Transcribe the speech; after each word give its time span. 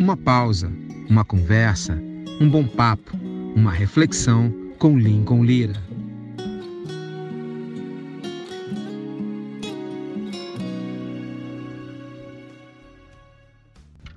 Uma 0.00 0.16
pausa, 0.16 0.72
uma 1.10 1.26
conversa, 1.26 1.92
um 2.40 2.48
bom 2.48 2.66
papo, 2.66 3.18
uma 3.54 3.70
reflexão 3.70 4.50
com 4.78 4.98
Lincoln 4.98 5.44
Lira. 5.44 5.74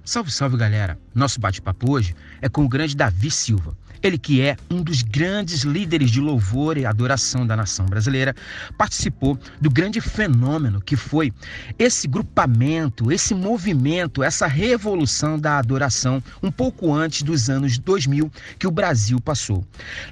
Salve, 0.05 0.31
salve 0.31 0.55
galera! 0.55 0.97
Nosso 1.13 1.41
bate-papo 1.41 1.91
hoje 1.91 2.15
é 2.41 2.47
com 2.47 2.63
o 2.63 2.69
grande 2.69 2.95
Davi 2.95 3.29
Silva. 3.29 3.75
Ele 4.03 4.17
que 4.17 4.41
é 4.41 4.57
um 4.69 4.83
dos 4.83 5.01
grandes 5.01 5.61
líderes 5.61 6.11
de 6.11 6.19
louvor 6.19 6.77
e 6.77 6.85
adoração 6.85 7.47
da 7.47 7.55
nação 7.55 7.85
brasileira, 7.85 8.35
participou 8.77 9.39
do 9.61 9.69
grande 9.69 10.01
fenômeno 10.01 10.81
que 10.81 10.97
foi 10.97 11.31
esse 11.79 12.05
grupamento, 12.05 13.13
esse 13.13 13.33
movimento, 13.33 14.21
essa 14.21 14.45
revolução 14.45 15.39
da 15.39 15.57
adoração 15.57 16.21
um 16.41 16.51
pouco 16.51 16.93
antes 16.93 17.23
dos 17.23 17.49
anos 17.49 17.77
2000 17.77 18.29
que 18.59 18.67
o 18.67 18.71
Brasil 18.71 19.21
passou. 19.21 19.65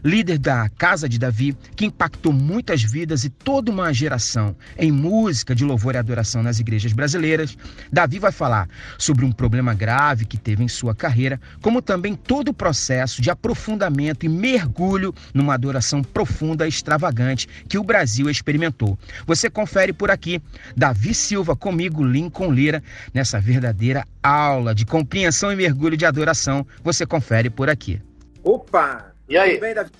Líder 0.06 0.38
da 0.38 0.70
Casa 0.70 1.10
de 1.10 1.20
Davi, 1.20 1.54
que 1.76 1.86
impactou 1.86 2.32
muitas 2.32 2.82
vidas 2.82 3.26
e 3.26 3.30
toda 3.30 3.70
uma 3.70 3.94
geração 3.94 4.56
em 4.78 4.90
música 4.90 5.54
de 5.54 5.66
louvor 5.66 5.96
e 5.96 5.98
adoração 5.98 6.42
nas 6.42 6.60
igrejas 6.60 6.94
brasileiras, 6.94 7.58
Davi 7.92 8.20
vai 8.20 8.32
falar 8.32 8.70
sobre 8.98 9.26
um 9.26 9.34
problema 9.34 9.74
grave 9.74 10.24
que 10.24 10.38
teve 10.38 10.64
em 10.64 10.70
sua 10.70 10.96
carreira, 10.96 11.42
como 11.62 11.82
também 11.82 12.16
todo 12.16 12.50
o 12.50 12.54
processo 12.54 13.22
de 13.22 13.30
aprofundamento 13.30 13.81
aprofundamento 13.82 14.26
e 14.26 14.30
mergulho 14.30 15.14
numa 15.34 15.56
adoração 15.56 16.04
profunda 16.04 16.66
e 16.66 16.70
extravagante 16.70 17.48
que 17.68 17.78
o 17.78 17.84
Brasil 17.84 18.30
experimentou. 18.30 18.98
Você 19.26 19.50
confere 19.50 19.92
por 19.92 20.12
aqui. 20.12 20.42
Davi 20.76 21.14
Silva 21.14 21.56
comigo, 21.56 22.04
Lincoln 22.04 22.52
Lira, 22.52 22.84
nessa 23.14 23.40
verdadeira 23.40 24.06
aula 24.22 24.76
de 24.76 24.86
compreensão 24.86 25.52
e 25.52 25.56
mergulho 25.56 25.98
de 25.98 26.06
adoração. 26.06 26.66
Você 26.84 27.06
confere 27.06 27.50
por 27.50 27.70
aqui. 27.70 28.02
Opa! 28.44 29.14
E 29.28 29.38
aí? 29.38 29.54
Tudo 29.54 29.62
bem, 29.62 29.74
Davi? 29.74 29.92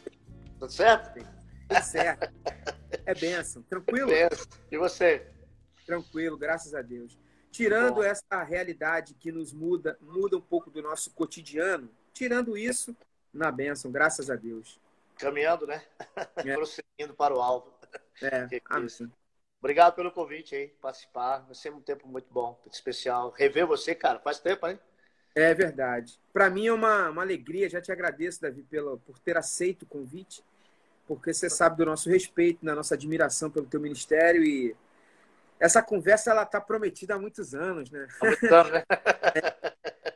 Tudo 0.60 0.72
certo? 0.72 1.26
Tudo 1.68 1.84
certo. 1.84 2.32
É 3.06 3.16
benção. 3.16 3.64
Tranquilo? 3.64 4.12
É 4.12 4.30
benção. 4.30 4.48
E 4.72 4.78
você? 4.78 5.24
Tranquilo, 5.86 6.38
graças 6.38 6.76
a 6.76 6.82
Deus. 6.82 7.18
Tirando 7.52 8.02
essa 8.02 8.44
realidade 8.44 9.14
que 9.14 9.32
nos 9.32 9.52
muda, 9.52 9.98
muda 10.02 10.38
um 10.38 10.42
pouco 10.42 10.70
do 10.70 10.82
nosso 10.82 11.12
cotidiano, 11.12 11.90
tirando 12.14 12.58
isso, 12.58 12.96
na 13.34 13.52
bênção, 13.52 13.92
graças 13.92 14.30
a 14.30 14.36
Deus. 14.36 14.80
Caminhando, 15.18 15.68
né? 15.68 15.84
É. 16.46 16.54
Prosseguindo 16.56 17.14
para 17.16 17.34
o 17.36 17.42
alvo. 17.42 17.72
É, 18.22 18.48
Obrigado 19.62 19.94
pelo 19.94 20.12
convite 20.12 20.56
aí, 20.56 20.70
participar. 20.82 21.40
Vai 21.46 21.54
ser 21.54 21.72
um 21.72 21.80
tempo 21.80 22.08
muito 22.08 22.28
bom, 22.32 22.60
muito 22.64 22.74
especial. 22.74 23.30
Rever 23.30 23.68
você, 23.68 23.94
cara, 23.94 24.20
faz 24.20 24.40
tempo, 24.40 24.68
hein? 24.68 24.80
É 25.36 25.54
verdade. 25.54 26.20
Para 26.34 26.50
mim 26.50 26.66
é 26.68 26.74
uma, 26.74 27.10
uma 27.10 27.22
alegria. 27.22 27.70
Já 27.70 27.80
te 27.80 27.92
agradeço, 27.92 28.42
Davi, 28.42 28.64
pelo, 28.64 28.98
por 29.00 29.20
ter 29.20 29.38
aceito 29.38 29.84
o 29.84 29.86
convite, 29.86 30.44
porque 31.08 31.32
você 31.32 31.50
sabe 31.50 31.78
do 31.78 31.86
nosso 31.86 32.10
respeito, 32.10 32.66
da 32.66 32.74
nossa 32.74 32.96
admiração 32.96 33.52
pelo 33.52 33.68
teu 33.68 33.80
ministério 33.80 34.44
e 34.44 34.76
essa 35.60 35.84
conversa 35.84 36.32
ela 36.32 36.42
está 36.42 36.60
prometida 36.60 37.14
há 37.14 37.20
muitos 37.20 37.54
anos, 37.54 37.92
né? 37.92 38.08
Há 38.20 38.26
muitos 38.26 38.52
anos, 38.52 38.72
né? 38.72 38.84
É, 39.34 40.14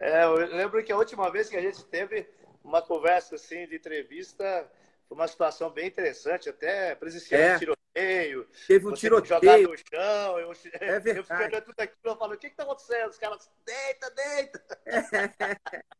eu 0.00 0.34
lembro 0.34 0.82
que 0.84 0.92
a 0.92 0.96
última 0.96 1.30
vez 1.30 1.48
que 1.48 1.56
a 1.56 1.60
gente 1.60 1.84
teve 1.86 2.28
uma 2.62 2.82
conversa 2.82 3.36
assim 3.36 3.66
de 3.66 3.76
entrevista 3.76 4.70
foi 5.08 5.16
uma 5.16 5.28
situação 5.28 5.70
bem 5.70 5.86
interessante, 5.86 6.48
até 6.48 6.94
presenciando 6.94 7.44
é. 7.44 7.54
um 7.54 7.58
tiroteio. 7.58 8.48
Teve 8.66 8.88
um 8.88 8.92
tiroteio. 8.92 9.40
Jogado 9.40 9.68
no 9.68 9.76
chão. 9.78 10.38
Eu, 10.38 10.52
é 10.80 10.98
verdade. 10.98 11.18
eu 11.18 11.24
fiquei 11.24 11.46
olhando 11.46 11.64
tudo 11.64 11.80
aquilo 11.80 12.14
e 12.14 12.18
falo, 12.18 12.34
o 12.34 12.38
que 12.38 12.46
está 12.48 12.62
acontecendo? 12.64 13.08
Os 13.08 13.18
caras, 13.18 13.50
deita, 13.64 14.10
deita. 14.10 14.78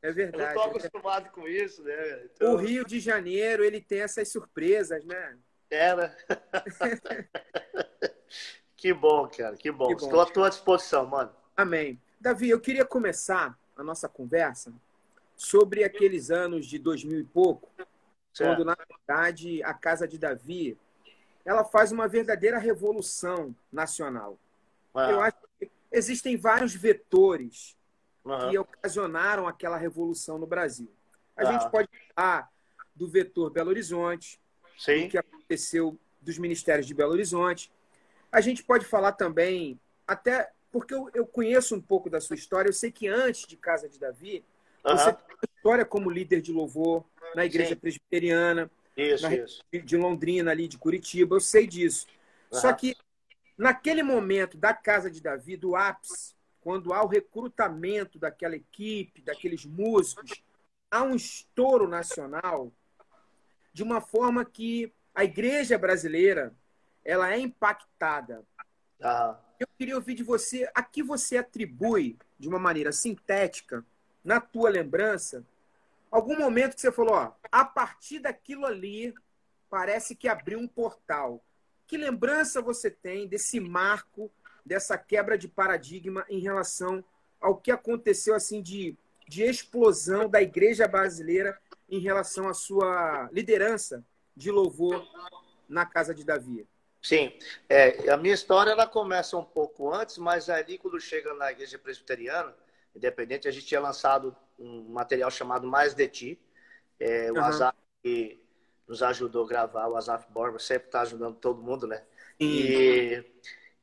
É, 0.00 0.12
verdade. 0.12 0.42
Eu 0.42 0.46
não 0.46 0.48
estou 0.48 0.70
acostumado 0.70 1.30
com 1.30 1.48
isso, 1.48 1.82
né? 1.82 2.24
Então... 2.26 2.52
O 2.52 2.56
Rio 2.56 2.84
de 2.84 3.00
Janeiro, 3.00 3.64
ele 3.64 3.80
tem 3.80 4.00
essas 4.00 4.30
surpresas, 4.30 5.04
né? 5.04 5.36
É, 5.68 5.96
né? 5.96 6.16
que 8.76 8.92
bom, 8.92 9.28
cara, 9.28 9.56
que 9.56 9.72
bom. 9.72 9.88
Que 9.88 9.96
bom. 9.96 10.06
Estou 10.06 10.20
à 10.20 10.26
tua 10.26 10.48
disposição, 10.48 11.04
mano. 11.06 11.34
Amém. 11.56 12.00
Davi, 12.20 12.50
eu 12.50 12.60
queria 12.60 12.84
começar 12.84 13.58
a 13.76 13.82
nossa 13.82 14.08
conversa 14.08 14.72
sobre 15.36 15.84
aqueles 15.84 16.30
anos 16.30 16.66
de 16.66 16.78
2000 16.78 17.20
e 17.20 17.24
pouco, 17.24 17.70
certo. 18.32 18.56
quando, 18.56 18.64
na 18.64 18.76
verdade, 18.76 19.62
a 19.62 19.72
Casa 19.72 20.06
de 20.06 20.18
Davi 20.18 20.76
ela 21.44 21.64
faz 21.64 21.92
uma 21.92 22.06
verdadeira 22.06 22.58
revolução 22.58 23.54
nacional. 23.72 24.38
Ah. 24.94 25.10
Eu 25.10 25.20
acho 25.20 25.38
que 25.58 25.70
existem 25.90 26.36
vários 26.36 26.74
vetores 26.74 27.76
que 28.50 28.58
ocasionaram 28.58 29.48
aquela 29.48 29.78
revolução 29.78 30.38
no 30.38 30.46
Brasil. 30.46 30.90
A 31.34 31.42
ah. 31.42 31.52
gente 31.52 31.70
pode 31.70 31.88
falar 32.14 32.50
do 32.94 33.08
vetor 33.08 33.50
Belo 33.50 33.70
Horizonte, 33.70 34.38
Sim. 34.76 35.04
do 35.04 35.10
que 35.10 35.16
aconteceu 35.16 35.98
dos 36.20 36.36
ministérios 36.36 36.86
de 36.86 36.92
Belo 36.92 37.12
Horizonte. 37.12 37.72
A 38.30 38.40
gente 38.40 38.62
pode 38.62 38.84
falar 38.84 39.12
também 39.12 39.80
até 40.06 40.52
porque 40.78 40.94
eu, 40.94 41.10
eu 41.12 41.26
conheço 41.26 41.74
um 41.74 41.80
pouco 41.80 42.08
da 42.08 42.20
sua 42.20 42.36
história. 42.36 42.68
Eu 42.68 42.72
sei 42.72 42.92
que 42.92 43.08
antes 43.08 43.46
de 43.46 43.56
Casa 43.56 43.88
de 43.88 43.98
Davi, 43.98 44.44
uhum. 44.84 44.96
você 44.96 45.12
tem 45.12 45.24
uma 45.30 45.56
história 45.56 45.84
como 45.84 46.08
líder 46.08 46.40
de 46.40 46.52
louvor 46.52 47.04
na 47.34 47.44
igreja 47.44 47.70
Sim. 47.70 47.80
presbiteriana, 47.80 48.70
isso, 48.96 49.24
na, 49.24 49.34
isso. 49.34 49.64
de 49.72 49.96
Londrina, 49.96 50.52
ali 50.52 50.68
de 50.68 50.78
Curitiba. 50.78 51.34
Eu 51.34 51.40
sei 51.40 51.66
disso. 51.66 52.06
Uhum. 52.52 52.60
Só 52.60 52.72
que 52.72 52.96
naquele 53.56 54.04
momento 54.04 54.56
da 54.56 54.72
Casa 54.72 55.10
de 55.10 55.20
Davi, 55.20 55.56
do 55.56 55.74
ápice, 55.74 56.36
quando 56.60 56.92
há 56.92 57.02
o 57.02 57.08
recrutamento 57.08 58.16
daquela 58.16 58.54
equipe, 58.54 59.20
daqueles 59.22 59.64
músicos, 59.64 60.42
há 60.88 61.02
um 61.02 61.16
estouro 61.16 61.88
nacional 61.88 62.72
de 63.72 63.82
uma 63.82 64.00
forma 64.00 64.44
que 64.44 64.92
a 65.12 65.24
igreja 65.24 65.76
brasileira 65.76 66.54
ela 67.04 67.32
é 67.32 67.38
impactada. 67.38 68.44
Eu 69.00 69.47
queria 69.78 69.94
ouvir 69.94 70.14
de 70.14 70.24
você 70.24 70.68
a 70.74 70.82
que 70.82 71.04
você 71.04 71.36
atribui, 71.36 72.18
de 72.36 72.48
uma 72.48 72.58
maneira 72.58 72.90
sintética, 72.90 73.86
na 74.24 74.40
tua 74.40 74.68
lembrança, 74.68 75.46
algum 76.10 76.36
momento 76.36 76.74
que 76.74 76.80
você 76.80 76.90
falou, 76.90 77.14
ó, 77.14 77.32
a 77.50 77.64
partir 77.64 78.18
daquilo 78.18 78.66
ali, 78.66 79.14
parece 79.70 80.16
que 80.16 80.26
abriu 80.26 80.58
um 80.58 80.66
portal. 80.66 81.40
Que 81.86 81.96
lembrança 81.96 82.60
você 82.60 82.90
tem 82.90 83.28
desse 83.28 83.60
marco, 83.60 84.28
dessa 84.66 84.98
quebra 84.98 85.38
de 85.38 85.46
paradigma 85.46 86.26
em 86.28 86.40
relação 86.40 87.04
ao 87.40 87.56
que 87.56 87.70
aconteceu 87.70 88.34
assim 88.34 88.60
de, 88.60 88.96
de 89.28 89.44
explosão 89.44 90.28
da 90.28 90.42
igreja 90.42 90.88
brasileira 90.88 91.56
em 91.88 92.00
relação 92.00 92.48
à 92.48 92.52
sua 92.52 93.30
liderança 93.32 94.04
de 94.36 94.50
louvor 94.50 95.06
na 95.68 95.86
casa 95.86 96.12
de 96.12 96.24
Davi? 96.24 96.66
Sim, 97.00 97.32
é, 97.68 98.10
a 98.10 98.16
minha 98.16 98.34
história 98.34 98.72
ela 98.72 98.86
começa 98.86 99.36
um 99.36 99.44
pouco 99.44 99.92
antes, 99.92 100.18
mas 100.18 100.50
ali 100.50 100.78
quando 100.78 101.00
chega 101.00 101.32
na 101.34 101.50
igreja 101.52 101.78
presbiteriana, 101.78 102.54
independente, 102.94 103.46
a 103.46 103.50
gente 103.50 103.66
tinha 103.66 103.80
lançado 103.80 104.36
um 104.58 104.82
material 104.88 105.30
chamado 105.30 105.66
Mais 105.66 105.94
de 105.94 106.08
Ti, 106.08 106.40
é, 106.98 107.30
o 107.30 107.36
uhum. 107.36 107.44
Azaf 107.44 107.76
que 108.02 108.40
nos 108.86 109.02
ajudou 109.02 109.44
a 109.44 109.48
gravar, 109.48 109.88
o 109.88 109.96
Azaf 109.96 110.26
Borba 110.32 110.58
sempre 110.58 110.88
está 110.88 111.02
ajudando 111.02 111.36
todo 111.36 111.62
mundo, 111.62 111.86
né? 111.86 112.02
E, 112.40 113.22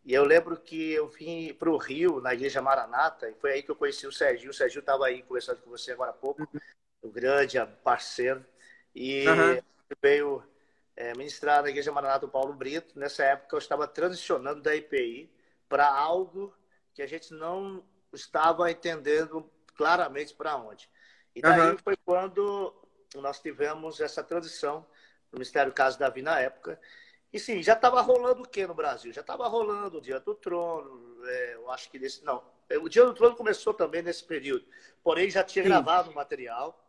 e, 0.04 0.14
eu 0.14 0.24
lembro 0.24 0.58
que 0.58 0.92
eu 0.92 1.08
vim 1.08 1.54
para 1.54 1.70
o 1.70 1.78
Rio, 1.78 2.22
na 2.22 2.34
igreja 2.34 2.62
Maranata, 2.62 3.30
e 3.30 3.34
foi 3.36 3.54
aí 3.54 3.64
que 3.64 3.70
eu 3.70 3.76
conheci 3.76 4.08
o 4.08 4.12
Serginho. 4.12 4.52
O 4.52 4.54
Serginho 4.54 4.80
estava 4.80 5.06
aí 5.06 5.22
conversando 5.22 5.62
com 5.62 5.70
você 5.70 5.92
agora 5.92 6.12
há 6.12 6.14
pouco, 6.14 6.42
uhum. 6.42 6.60
o 7.02 7.10
grande 7.10 7.58
parceiro, 7.84 8.44
e 8.96 9.28
uhum. 9.28 9.62
veio 10.02 10.44
é, 10.96 11.14
ministrar 11.16 11.62
na 11.62 11.70
Igreja 11.70 11.92
Maranata 11.92 12.28
Paulo 12.28 12.54
Brito. 12.54 12.98
Nessa 12.98 13.24
época, 13.24 13.56
eu 13.56 13.60
estava 13.60 13.88
transicionando 13.88 14.62
da 14.62 14.76
IPI 14.76 15.32
para 15.68 15.88
algo 15.88 16.54
que 16.94 17.02
a 17.02 17.08
gente 17.08 17.34
não 17.34 17.84
estava 18.14 18.72
entendendo 18.72 19.50
claramente 19.76 20.34
para 20.34 20.56
onde. 20.56 20.90
E 21.36 21.42
daí 21.42 21.72
uhum. 21.72 21.78
foi 21.78 21.98
quando 21.98 22.74
nós 23.16 23.40
tivemos 23.40 24.00
essa 24.00 24.24
transição 24.24 24.86
no 25.32 25.38
Ministério 25.38 25.74
Caso 25.74 26.00
Davi 26.00 26.22
na 26.22 26.40
época. 26.40 26.80
E 27.32 27.40
sim, 27.40 27.62
já 27.62 27.74
estava 27.74 28.00
rolando 28.02 28.44
o 28.44 28.48
que 28.48 28.66
no 28.66 28.74
Brasil? 28.74 29.12
Já 29.12 29.20
estava 29.20 29.48
rolando 29.48 29.98
o 29.98 30.02
Dia 30.02 30.22
do 30.22 30.34
Trono, 30.34 31.18
é, 31.26 31.56
eu 31.56 31.70
acho 31.70 31.90
que 31.90 32.00
desse. 32.00 32.24
Não, 32.24 32.42
é, 32.70 32.78
o 32.78 32.88
Dia 32.88 33.04
do 33.04 33.14
Trono 33.14 33.36
começou 33.36 33.74
também 33.74 34.02
nesse 34.02 34.24
período. 34.24 34.66
Porém, 35.04 35.30
já 35.30 35.44
tinha 35.44 35.64
sim. 35.64 35.70
gravado 35.70 36.12
o 36.12 36.16
material, 36.16 36.82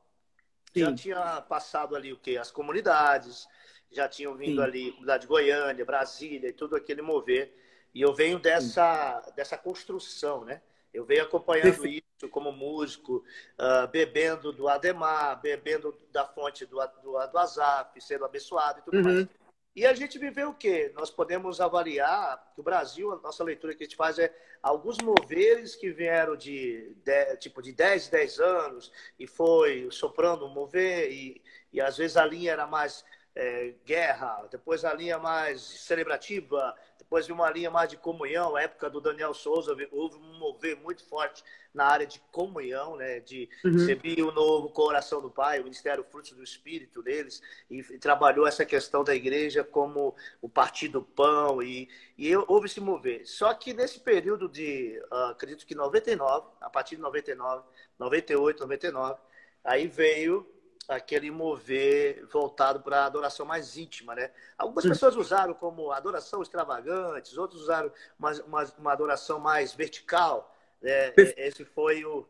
sim. 0.73 0.81
já 0.81 0.95
tinha 0.95 1.41
passado 1.43 1.97
ali 1.97 2.13
o 2.13 2.17
que? 2.17 2.39
As 2.39 2.53
comunidades, 2.53 3.49
já 3.91 4.09
tinham 4.09 4.35
vindo 4.37 4.61
Sim. 4.61 4.69
ali, 4.69 4.91
comunidade 4.91 5.23
de 5.23 5.29
Goiânia, 5.29 5.85
Brasília 5.85 6.49
e 6.49 6.53
tudo 6.53 6.77
aquele 6.77 7.03
mover. 7.03 7.55
E 7.95 8.03
eu 8.03 8.13
venho 8.13 8.39
dessa, 8.39 9.21
dessa 9.35 9.57
construção, 9.57 10.45
né? 10.45 10.61
Eu 10.93 11.05
venho 11.05 11.23
acompanhando 11.23 11.65
Perfeito. 11.65 12.07
isso 12.19 12.29
como 12.31 12.53
músico, 12.53 13.25
uh, 13.59 13.87
bebendo 13.89 14.53
do 14.53 14.69
Ademar, 14.69 15.41
bebendo 15.41 15.97
da 16.11 16.25
fonte 16.25 16.65
do, 16.65 16.79
do, 17.03 17.27
do 17.27 17.39
Azap, 17.39 18.01
sendo 18.01 18.25
abençoado 18.25 18.81
e 18.81 18.83
tudo 18.83 18.97
uhum. 18.97 19.03
mais. 19.03 19.29
E 19.77 19.85
a 19.85 19.93
gente 19.93 20.19
viveu 20.19 20.49
o 20.49 20.55
quê? 20.55 20.91
Nós 20.95 21.11
podemos 21.11 21.61
avaliar 21.61 22.51
que 22.55 22.61
o 22.63 22.65
Brasil, 22.65 23.13
a 23.13 23.17
nossa 23.17 23.45
leitura 23.45 23.75
que 23.75 23.83
a 23.83 23.87
gente 23.87 23.95
faz 23.95 24.19
é 24.19 24.35
alguns 24.63 24.97
moveres 24.99 25.77
que 25.77 25.91
vieram 25.91 26.35
de, 26.35 26.97
de 27.05 27.37
tipo 27.37 27.61
de 27.61 27.73
10, 27.73 28.09
10 28.09 28.41
anos 28.41 28.91
e 29.19 29.27
foi 29.27 29.87
soprando 29.91 30.47
um 30.47 30.49
mover 30.49 31.13
e, 31.13 31.43
e 31.71 31.79
às 31.79 31.99
vezes 31.99 32.17
a 32.17 32.25
linha 32.25 32.53
era 32.53 32.67
mais 32.67 33.05
é, 33.37 33.75
guerra, 33.85 34.49
depois 34.51 34.83
a 34.83 34.95
linha 34.95 35.19
mais 35.19 35.61
celebrativa, 35.61 36.75
depois 36.99 37.29
uma 37.29 37.51
linha 37.51 37.71
mais 37.71 37.91
de 37.91 37.97
comunhão, 37.99 38.55
na 38.55 38.63
época 38.63 38.89
do 38.89 38.99
Daniel 38.99 39.35
Souza, 39.35 39.77
houve 39.93 40.17
um 40.17 40.39
mover 40.39 40.77
muito 40.79 41.05
forte 41.05 41.45
na 41.73 41.85
área 41.85 42.07
de 42.07 42.19
comunhão, 42.33 42.97
né, 42.97 43.21
de 43.21 43.47
uhum. 43.63 43.73
receber 43.73 44.23
o 44.23 44.33
novo 44.33 44.71
coração 44.71 45.21
do 45.21 45.31
Pai, 45.31 45.61
o 45.61 45.65
Ministério 45.65 46.03
Frutos 46.03 46.33
do 46.33 46.43
Espírito 46.43 47.03
deles, 47.03 47.43
e, 47.71 47.81
e, 47.81 47.99
trabalhou 47.99 48.47
essa 48.47 48.65
questão 48.65 49.05
da 49.05 49.15
igreja 49.15 49.63
como 49.63 50.17
o 50.41 50.49
partido 50.49 51.03
pão, 51.03 51.63
e, 51.63 51.91
e 52.17 52.35
houve 52.35 52.67
esse 52.67 52.81
mover. 52.81 53.27
Só 53.27 53.53
que 53.53 53.75
nesse 53.75 54.01
período 54.01 54.49
de, 54.49 54.99
uh, 55.13 55.31
acredito 55.31 55.67
que 55.67 55.75
99, 55.75 56.49
a 56.59 56.71
partir 56.71 56.97
de 56.97 57.03
99, 57.03 57.63
98, 57.99 58.61
99, 58.61 59.21
aí 59.63 59.87
veio 59.87 60.56
aquele 60.89 61.31
mover 61.31 62.27
voltado 62.27 62.81
para 62.81 63.01
a 63.01 63.07
adoração 63.07 63.45
mais 63.45 63.77
íntima, 63.77 64.15
né? 64.15 64.31
Algumas 64.57 64.83
Sim. 64.83 64.91
pessoas 64.91 65.17
usaram 65.17 65.55
como 65.55 65.91
adoração 65.91 66.43
extravagante, 66.43 67.39
outros 67.39 67.63
usaram 67.63 67.91
uma, 68.19 68.33
uma, 68.43 68.65
uma 68.79 68.93
adoração 68.93 69.41
mais 69.41 69.75
vertical. 69.75 70.55
Né? 70.81 71.13
Esse 71.37 71.65
foi 71.65 72.05
o, 72.05 72.27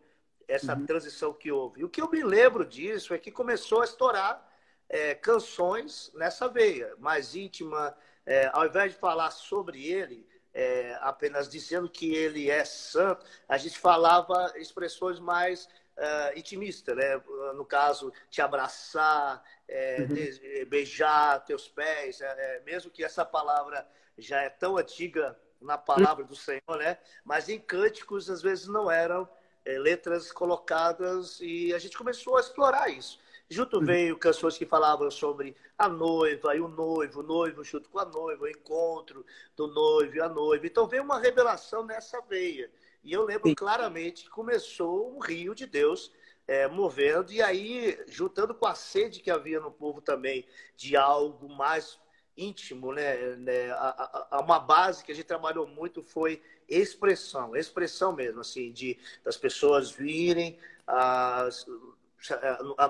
essa 0.49 0.75
uhum. 0.75 0.87
transição 0.87 1.33
que 1.33 1.51
houve. 1.53 1.81
E 1.81 1.85
o 1.85 1.89
que 1.89 2.01
eu 2.01 2.11
me 2.11 2.23
lembro 2.23 2.65
disso 2.65 3.13
é 3.13 3.19
que 3.19 3.31
começou 3.31 3.83
a 3.83 3.85
estourar 3.85 4.47
é, 4.89 5.15
canções 5.15 6.11
nessa 6.15 6.49
veia, 6.49 6.95
mais 6.99 7.35
íntima. 7.35 7.97
É, 8.25 8.51
ao 8.53 8.67
invés 8.67 8.93
de 8.93 8.99
falar 8.99 9.31
sobre 9.31 9.87
ele, 9.87 10.27
é, 10.53 10.99
apenas 11.03 11.49
dizendo 11.49 11.89
que 11.89 12.15
ele 12.15 12.51
é 12.51 12.65
santo, 12.65 13.27
a 13.49 13.59
gente 13.59 13.79
falava 13.79 14.53
expressões 14.57 15.21
mais 15.21 15.69
uh, 15.97 16.39
intimista, 16.39 16.95
né? 16.95 17.21
No 17.55 17.65
caso, 17.65 18.13
te 18.31 18.41
abraçar, 18.41 19.43
é, 19.69 19.99
uhum. 20.01 20.07
de, 20.07 20.65
beijar 20.67 21.45
teus 21.45 21.69
pés, 21.69 22.21
é, 22.21 22.27
é, 22.27 22.61
mesmo 22.61 22.91
que 22.91 23.05
essa 23.05 23.25
palavra 23.25 23.87
já 24.19 24.43
é 24.43 24.49
tão 24.49 24.77
antiga 24.77 25.39
na 25.61 25.77
palavra 25.77 26.25
do 26.25 26.37
Senhor, 26.37 26.77
né? 26.79 26.99
Mas 27.25 27.49
em 27.49 27.59
cânticos 27.59 28.31
às 28.31 28.43
vezes 28.43 28.67
não 28.67 28.91
eram 28.91 29.29
é, 29.65 29.79
letras 29.79 30.31
colocadas 30.31 31.41
e 31.41 31.75
a 31.75 31.79
gente 31.79 31.97
começou 31.97 32.37
a 32.37 32.41
explorar 32.41 32.89
isso. 32.89 33.19
Junto 33.49 33.79
uhum. 33.79 33.85
veio 33.85 34.19
canções 34.19 34.59
que 34.59 34.67
falavam 34.67 35.11
sobre 35.11 35.57
a 35.79 35.89
noiva 35.89 36.57
e 36.57 36.61
o 36.61 36.69
noivo, 36.69 37.21
o 37.21 37.23
noivo 37.23 37.63
junto 37.63 37.89
com 37.89 37.99
a 37.99 38.05
noiva, 38.05 38.45
o 38.45 38.49
encontro 38.49 39.25
do 39.57 39.69
noivo 39.69 40.17
e 40.17 40.21
a 40.21 40.29
noiva. 40.29 40.67
Então 40.67 40.87
veio 40.87 41.05
uma 41.05 41.19
revelação 41.19 41.85
nessa 41.85 42.21
veia. 42.23 42.71
E 43.07 43.13
eu 43.13 43.25
lembro 43.25 43.55
claramente 43.55 44.25
que 44.25 44.29
começou 44.29 45.15
um 45.15 45.21
rio 45.21 45.55
de 45.55 45.65
Deus 45.65 46.11
é, 46.45 46.67
movendo, 46.67 47.33
e 47.33 47.41
aí, 47.41 47.97
juntando 48.09 48.53
com 48.53 48.67
a 48.67 48.75
sede 48.75 49.21
que 49.21 49.31
havia 49.31 49.61
no 49.61 49.71
povo 49.71 50.01
também 50.01 50.45
de 50.77 50.97
algo 50.97 51.49
mais 51.49 52.01
íntimo, 52.37 52.93
né? 52.93 53.37
né 53.37 53.71
a, 53.71 54.27
a, 54.33 54.41
uma 54.41 54.59
base 54.59 55.05
que 55.05 55.13
a 55.13 55.15
gente 55.15 55.25
trabalhou 55.25 55.69
muito 55.69 56.03
foi 56.03 56.43
expressão, 56.69 57.55
expressão 57.55 58.13
mesmo, 58.13 58.41
assim, 58.41 58.73
de 58.73 58.99
das 59.25 59.37
pessoas 59.37 59.89
virem, 59.89 60.59
as, 60.85 61.65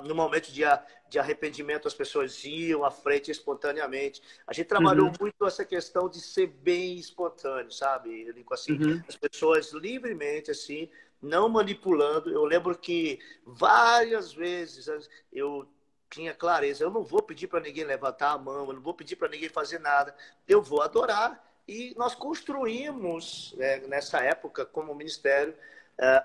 no 0.05 0.15
momento 0.15 0.53
de, 0.53 0.63
de 1.09 1.19
arrependimento, 1.19 1.89
as 1.89 1.95
pessoas 1.95 2.45
iam 2.45 2.85
à 2.85 2.91
frente 2.91 3.31
espontaneamente. 3.31 4.23
A 4.47 4.53
gente 4.53 4.67
trabalhou 4.67 5.07
uhum. 5.07 5.13
muito 5.21 5.47
essa 5.47 5.65
questão 5.65 6.09
de 6.09 6.21
ser 6.21 6.47
bem 6.47 6.97
espontâneo, 6.97 7.71
sabe, 7.71 8.27
Assim, 8.51 8.73
uhum. 8.73 9.03
As 9.09 9.17
pessoas 9.17 9.73
livremente, 9.73 10.51
assim, 10.51 10.89
não 11.21 11.49
manipulando. 11.49 12.31
Eu 12.31 12.45
lembro 12.45 12.77
que 12.77 13.19
várias 13.45 14.33
vezes 14.33 14.89
eu 15.33 15.69
tinha 16.11 16.35
clareza: 16.35 16.85
eu 16.85 16.91
não 16.91 17.03
vou 17.03 17.23
pedir 17.23 17.47
para 17.47 17.61
ninguém 17.61 17.85
levantar 17.85 18.33
a 18.33 18.39
mão, 18.39 18.67
eu 18.67 18.75
não 18.75 18.83
vou 18.83 18.95
pedir 18.95 19.17
para 19.17 19.29
ninguém 19.29 19.49
fazer 19.49 19.79
nada, 19.79 20.15
eu 20.49 20.63
vou 20.63 20.83
adorar. 20.83 21.45
E 21.69 21.95
nós 21.97 22.15
construímos, 22.15 23.53
né, 23.57 23.79
nessa 23.89 24.21
época, 24.21 24.65
como 24.65 24.95
ministério, 24.95 25.53
é, 25.53 25.76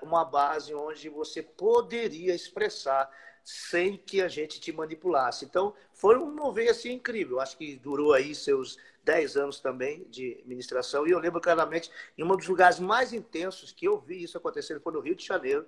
uma 0.02 0.24
base 0.24 0.74
onde 0.74 1.08
você 1.08 1.42
poderia 1.42 2.34
expressar 2.34 3.10
sem 3.44 3.96
que 3.96 4.22
a 4.22 4.28
gente 4.28 4.60
te 4.60 4.72
manipulasse. 4.72 5.44
Então, 5.44 5.74
foi 5.92 6.16
um 6.16 6.34
mover 6.34 6.70
assim 6.70 6.92
incrível. 6.92 7.40
Acho 7.40 7.56
que 7.56 7.76
durou 7.76 8.12
aí 8.12 8.34
seus 8.34 8.78
10 9.04 9.36
anos 9.36 9.60
também 9.60 10.04
de 10.08 10.42
ministração. 10.46 11.06
E 11.06 11.10
eu 11.10 11.18
lembro 11.18 11.40
claramente, 11.40 11.90
em 12.16 12.22
um 12.22 12.36
dos 12.36 12.46
lugares 12.46 12.78
mais 12.78 13.12
intensos 13.12 13.72
que 13.72 13.86
eu 13.86 13.98
vi 13.98 14.22
isso 14.22 14.38
acontecer 14.38 14.80
foi 14.80 14.92
no 14.92 15.00
Rio 15.00 15.14
de 15.14 15.26
Janeiro, 15.26 15.66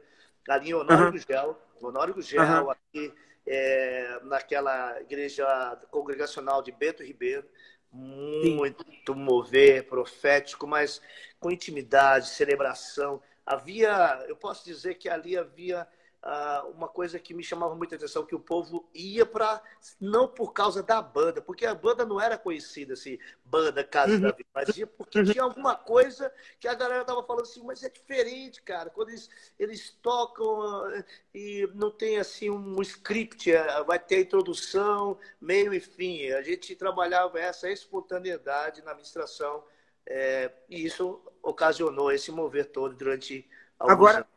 ali 0.48 0.70
em 0.70 0.74
Honório 0.74 1.06
uhum. 1.06 1.12
Gugel. 1.12 1.58
Honório 1.80 2.14
Gugel, 2.14 2.64
uhum. 2.64 2.70
aqui 2.70 3.12
é, 3.46 4.20
naquela 4.22 5.00
igreja 5.00 5.44
congregacional 5.90 6.62
de 6.62 6.70
Bento 6.70 7.02
Ribeiro. 7.02 7.44
Muito 7.90 8.84
Sim. 8.84 9.14
mover 9.14 9.86
profético, 9.86 10.66
mas 10.66 11.00
com 11.38 11.50
intimidade, 11.50 12.28
celebração 12.28 13.22
havia, 13.46 14.24
eu 14.28 14.36
posso 14.36 14.64
dizer 14.64 14.94
que 14.94 15.08
ali 15.08 15.36
havia 15.36 15.86
uh, 16.24 16.68
uma 16.70 16.88
coisa 16.88 17.18
que 17.18 17.34
me 17.34 17.44
chamava 17.44 17.74
muita 17.74 17.96
atenção, 17.96 18.24
que 18.24 18.34
o 18.34 18.40
povo 18.40 18.88
ia 18.94 19.26
para, 19.26 19.62
não 20.00 20.26
por 20.26 20.52
causa 20.52 20.82
da 20.82 21.00
banda, 21.00 21.42
porque 21.42 21.66
a 21.66 21.74
banda 21.74 22.04
não 22.04 22.20
era 22.20 22.38
conhecida 22.38 22.94
assim, 22.94 23.18
banda 23.44 23.84
Casa 23.84 24.14
uhum. 24.14 24.20
da 24.20 24.32
Vida, 24.32 24.48
mas 24.54 24.76
ia 24.76 24.86
porque 24.86 25.18
uhum. 25.18 25.24
tinha 25.24 25.44
alguma 25.44 25.76
coisa 25.76 26.32
que 26.58 26.66
a 26.66 26.74
galera 26.74 27.04
tava 27.04 27.22
falando 27.22 27.42
assim, 27.42 27.62
mas 27.62 27.82
é 27.82 27.88
diferente, 27.88 28.62
cara, 28.62 28.90
quando 28.90 29.10
eles, 29.10 29.28
eles 29.58 29.90
tocam 30.02 30.88
uh, 30.88 31.04
e 31.34 31.68
não 31.74 31.90
tem 31.90 32.18
assim 32.18 32.48
um 32.48 32.80
script, 32.80 33.52
uh, 33.52 33.84
vai 33.84 33.98
ter 33.98 34.16
a 34.16 34.20
introdução, 34.20 35.18
meio 35.40 35.74
e 35.74 35.80
fim, 35.80 36.30
a 36.30 36.42
gente 36.42 36.74
trabalhava 36.74 37.38
essa 37.38 37.70
espontaneidade 37.70 38.82
na 38.82 38.92
administração, 38.92 39.62
é, 40.06 40.50
e 40.68 40.84
isso 40.84 41.20
ocasionou 41.44 42.10
esse 42.10 42.32
mover 42.32 42.66
todo 42.66 42.96
durante 42.96 43.48
alguns 43.78 43.92
agora, 43.92 44.16
anos. 44.18 44.28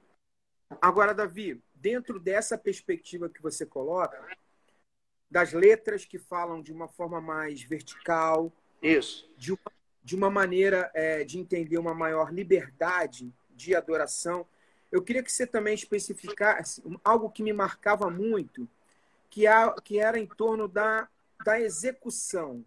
Agora, 0.81 1.13
Davi, 1.13 1.63
dentro 1.74 2.19
dessa 2.19 2.57
perspectiva 2.57 3.30
que 3.30 3.42
você 3.42 3.65
coloca, 3.65 4.27
das 5.31 5.54
letras 5.54 6.06
que 6.06 6.19
falam 6.19 6.62
de 6.62 6.71
uma 6.71 6.88
forma 6.88 7.21
mais 7.21 7.62
vertical, 7.63 8.51
isso, 8.81 9.30
de 9.38 9.54
uma, 9.54 9.71
de 10.04 10.15
uma 10.15 10.30
maneira 10.30 10.92
é, 10.94 11.24
de 11.24 11.39
entender 11.39 11.77
uma 11.77 11.94
maior 11.94 12.31
liberdade 12.31 13.33
de 13.50 13.74
adoração, 13.74 14.45
eu 14.92 15.01
queria 15.01 15.24
que 15.24 15.31
você 15.31 15.48
também 15.48 15.74
especificasse 15.74 16.81
algo 17.03 17.29
que 17.29 17.43
me 17.43 17.53
marcava 17.53 18.10
muito, 18.10 18.67
que, 19.29 19.48
a, 19.48 19.74
que 19.82 20.00
era 20.00 20.20
em 20.20 20.25
torno 20.25 20.67
da, 20.67 21.10
da 21.43 21.60
execução 21.60 22.63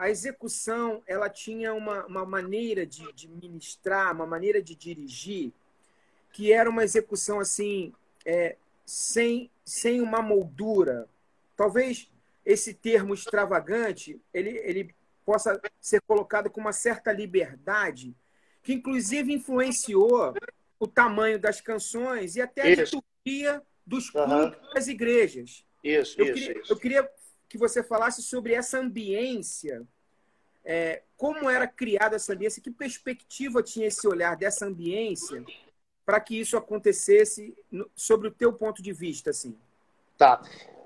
a 0.00 0.08
execução 0.08 1.02
ela 1.06 1.28
tinha 1.28 1.74
uma, 1.74 2.06
uma 2.06 2.24
maneira 2.24 2.86
de, 2.86 3.12
de, 3.12 3.28
ministrar, 3.28 4.14
uma 4.14 4.24
maneira 4.24 4.62
de 4.62 4.74
dirigir, 4.74 5.52
que 6.32 6.50
era 6.50 6.70
uma 6.70 6.82
execução 6.82 7.38
assim, 7.38 7.92
é, 8.24 8.56
sem, 8.86 9.50
sem 9.62 10.00
uma 10.00 10.22
moldura. 10.22 11.06
Talvez 11.54 12.10
esse 12.46 12.72
termo 12.72 13.12
extravagante 13.12 14.18
ele, 14.32 14.56
ele 14.64 14.94
possa 15.22 15.60
ser 15.78 16.00
colocado 16.00 16.48
com 16.48 16.62
uma 16.62 16.72
certa 16.72 17.12
liberdade, 17.12 18.16
que 18.62 18.72
inclusive 18.72 19.30
influenciou 19.34 20.32
o 20.78 20.86
tamanho 20.88 21.38
das 21.38 21.60
canções 21.60 22.36
e 22.36 22.40
até 22.40 22.62
a 22.62 22.74
liturgia 22.74 23.62
dos 23.84 24.08
cultos 24.08 24.32
uhum. 24.32 24.72
das 24.72 24.88
igrejas. 24.88 25.62
Isso, 25.84 26.18
eu 26.18 26.24
isso, 26.24 26.34
queria, 26.34 26.58
isso. 26.58 26.72
Eu 26.72 26.76
queria 26.78 27.10
que 27.50 27.58
você 27.58 27.82
falasse 27.82 28.22
sobre 28.22 28.54
essa 28.54 28.78
ambiência. 28.78 29.82
É, 30.64 31.02
como 31.16 31.50
era 31.50 31.66
criada 31.66 32.14
essa 32.14 32.32
ambiência? 32.32 32.62
Que 32.62 32.70
perspectiva 32.70 33.60
tinha 33.60 33.88
esse 33.88 34.06
olhar 34.06 34.36
dessa 34.36 34.66
ambiência 34.66 35.44
para 36.06 36.20
que 36.20 36.38
isso 36.38 36.56
acontecesse 36.56 37.56
no, 37.68 37.90
sobre 37.94 38.28
o 38.28 38.30
teu 38.30 38.52
ponto 38.52 38.80
de 38.80 38.92
vista, 38.92 39.30
assim? 39.30 39.58
Tá. 40.16 40.40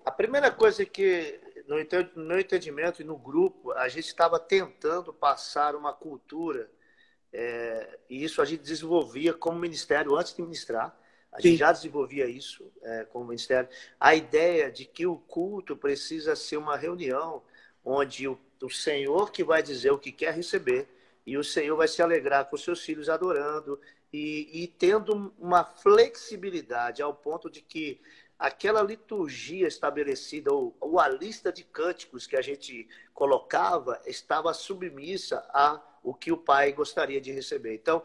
A 0.06 0.10
primeira 0.10 0.50
coisa 0.50 0.86
que, 0.86 1.38
no 1.68 2.24
meu 2.24 2.40
entendimento 2.40 3.02
e 3.02 3.04
no 3.04 3.18
grupo, 3.18 3.72
a 3.72 3.86
gente 3.88 4.06
estava 4.06 4.40
tentando 4.40 5.12
passar 5.12 5.76
uma 5.76 5.92
cultura, 5.92 6.70
é, 7.30 7.98
e 8.08 8.24
isso 8.24 8.40
a 8.40 8.44
gente 8.46 8.62
desenvolvia 8.62 9.34
como 9.34 9.58
ministério 9.58 10.16
antes 10.16 10.34
de 10.34 10.40
ministrar. 10.40 10.98
A 11.34 11.40
gente 11.40 11.52
Sim. 11.52 11.58
já 11.58 11.72
desenvolvia 11.72 12.26
isso 12.26 12.72
é, 12.80 13.04
como 13.06 13.26
ministério. 13.26 13.68
A 13.98 14.14
ideia 14.14 14.70
de 14.70 14.84
que 14.84 15.04
o 15.04 15.16
culto 15.16 15.76
precisa 15.76 16.36
ser 16.36 16.56
uma 16.56 16.76
reunião 16.76 17.42
onde 17.84 18.28
o, 18.28 18.38
o 18.62 18.70
Senhor 18.70 19.32
que 19.32 19.42
vai 19.42 19.62
dizer 19.62 19.90
o 19.90 19.98
que 19.98 20.12
quer 20.12 20.32
receber 20.32 20.88
e 21.26 21.36
o 21.36 21.42
Senhor 21.42 21.76
vai 21.76 21.88
se 21.88 22.00
alegrar 22.00 22.44
com 22.46 22.56
seus 22.56 22.82
filhos 22.82 23.08
adorando 23.08 23.80
e, 24.12 24.62
e 24.62 24.68
tendo 24.68 25.34
uma 25.38 25.64
flexibilidade 25.64 27.02
ao 27.02 27.12
ponto 27.12 27.50
de 27.50 27.60
que 27.60 28.00
aquela 28.38 28.82
liturgia 28.82 29.66
estabelecida, 29.66 30.52
ou, 30.52 30.76
ou, 30.80 31.00
a 31.00 31.08
lista 31.08 31.52
de 31.52 31.64
cânticos 31.64 32.26
que 32.26 32.36
a 32.36 32.42
gente 32.42 32.88
colocava, 33.12 34.00
estava 34.06 34.52
submissa 34.54 35.44
a 35.52 35.80
o 36.02 36.12
que 36.12 36.30
o 36.30 36.36
pai 36.36 36.72
gostaria 36.72 37.20
de 37.20 37.32
receber. 37.32 37.74
Então, 37.74 38.02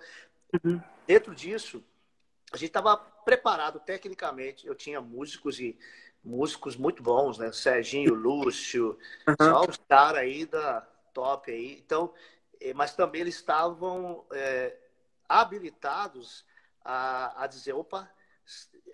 uhum. 0.64 0.82
dentro 1.06 1.36
disso, 1.36 1.84
a 2.51 2.58
gente 2.58 2.70
estava 2.70 2.98
preparado 2.98 3.79
tecnicamente. 3.79 4.65
Eu 4.65 4.75
tinha 4.75 5.00
músicos 5.00 5.60
e 5.60 5.77
músicos 6.24 6.75
muito 6.75 7.01
bons, 7.01 7.38
né? 7.38 7.51
Serginho, 7.51 8.13
Lúcio, 8.13 8.98
uhum. 9.27 9.36
só 9.39 9.62
os 9.70 9.77
caras 9.88 10.22
aí 10.22 10.46
da 10.46 10.82
top 11.13 11.51
aí. 11.51 11.77
Então, 11.86 12.13
eh, 12.60 12.74
mas 12.74 12.96
também 12.96 13.22
eles 13.22 13.36
estavam 13.36 14.25
é, 14.32 14.75
habilitados 15.27 16.46
a, 16.84 17.44
a 17.44 17.48
dizer, 17.48 17.74
opa, 17.74 18.10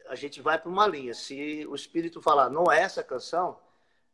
a 0.07 0.15
gente 0.15 0.41
vai 0.41 0.59
para 0.59 0.69
uma 0.69 0.87
linha. 0.87 1.13
Se 1.13 1.65
o 1.67 1.75
espírito 1.75 2.21
falar, 2.21 2.49
não 2.49 2.71
é 2.71 2.81
essa 2.81 3.03
canção, 3.03 3.59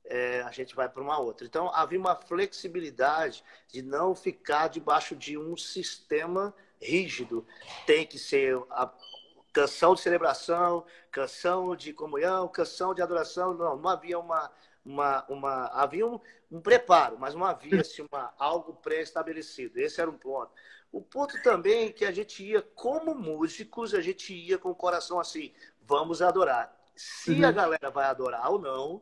é, 0.06 0.42
a 0.42 0.52
gente 0.52 0.76
vai 0.76 0.88
para 0.88 1.02
uma 1.02 1.20
outra. 1.20 1.46
Então, 1.46 1.70
havia 1.74 2.00
uma 2.00 2.16
flexibilidade 2.16 3.44
de 3.68 3.82
não 3.82 4.16
ficar 4.16 4.68
debaixo 4.68 5.16
de 5.16 5.38
um 5.38 5.58
sistema 5.58 6.54
rígido. 6.82 7.46
Tem 7.86 8.06
que 8.06 8.18
ser 8.18 8.58
a 8.70 8.92
canção 9.54 9.94
de 9.94 10.02
celebração, 10.02 10.86
canção 11.12 11.76
de 11.76 11.94
comunhão, 11.94 12.48
canção 12.48 12.94
de 12.94 13.02
adoração. 13.02 13.54
Não, 13.54 13.78
não 13.78 13.90
havia 13.90 14.20
uma. 14.20 14.52
uma, 14.86 15.26
uma 15.28 15.66
havia 15.68 16.06
um, 16.08 16.20
um 16.52 16.62
preparo, 16.62 17.18
mas 17.20 17.36
não 17.36 17.46
havia 17.46 17.82
assim, 17.82 18.06
uma, 18.12 18.34
algo 18.38 18.74
pré-estabelecido. 18.74 19.80
Esse 19.80 20.02
era 20.02 20.10
um 20.10 20.18
ponto. 20.18 20.52
O 20.92 21.02
ponto 21.02 21.42
também 21.42 21.88
é 21.88 21.92
que 21.92 22.04
a 22.04 22.12
gente 22.12 22.44
ia, 22.44 22.62
como 22.62 23.16
músicos, 23.16 23.94
a 23.94 24.02
gente 24.02 24.34
ia 24.34 24.58
com 24.58 24.70
o 24.70 24.76
coração 24.76 25.20
assim, 25.20 25.54
vamos 25.82 26.22
adorar. 26.22 26.76
Se 26.96 27.32
uhum. 27.32 27.46
a 27.46 27.52
galera 27.52 27.90
vai 27.90 28.06
adorar 28.06 28.52
ou 28.52 28.60
não, 28.60 29.02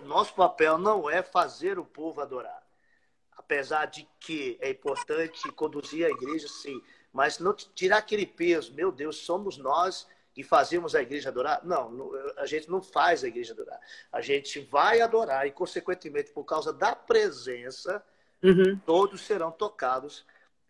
o 0.00 0.04
nosso 0.04 0.34
papel 0.34 0.78
não 0.78 1.10
é 1.10 1.22
fazer 1.22 1.78
o 1.78 1.84
povo 1.84 2.20
adorar. 2.20 2.57
Apesar 3.48 3.86
de 3.86 4.06
que 4.20 4.58
é 4.60 4.68
importante 4.68 5.50
conduzir 5.52 6.04
a 6.04 6.10
igreja, 6.10 6.46
sim, 6.46 6.82
mas 7.10 7.38
não 7.38 7.54
tirar 7.54 7.96
aquele 7.96 8.26
peso, 8.26 8.74
meu 8.74 8.92
Deus, 8.92 9.16
somos 9.16 9.56
nós 9.56 10.06
que 10.34 10.42
fazemos 10.42 10.94
a 10.94 11.00
igreja 11.00 11.30
adorar? 11.30 11.64
Não, 11.64 12.12
a 12.36 12.44
gente 12.44 12.70
não 12.70 12.82
faz 12.82 13.24
a 13.24 13.28
igreja 13.28 13.54
adorar. 13.54 13.80
A 14.12 14.20
gente 14.20 14.60
vai 14.60 15.00
adorar 15.00 15.46
e, 15.46 15.50
consequentemente, 15.50 16.30
por 16.30 16.44
causa 16.44 16.74
da 16.74 16.94
presença, 16.94 18.04
uhum. 18.42 18.78
todos 18.84 19.22
serão 19.22 19.50
tocados 19.50 20.26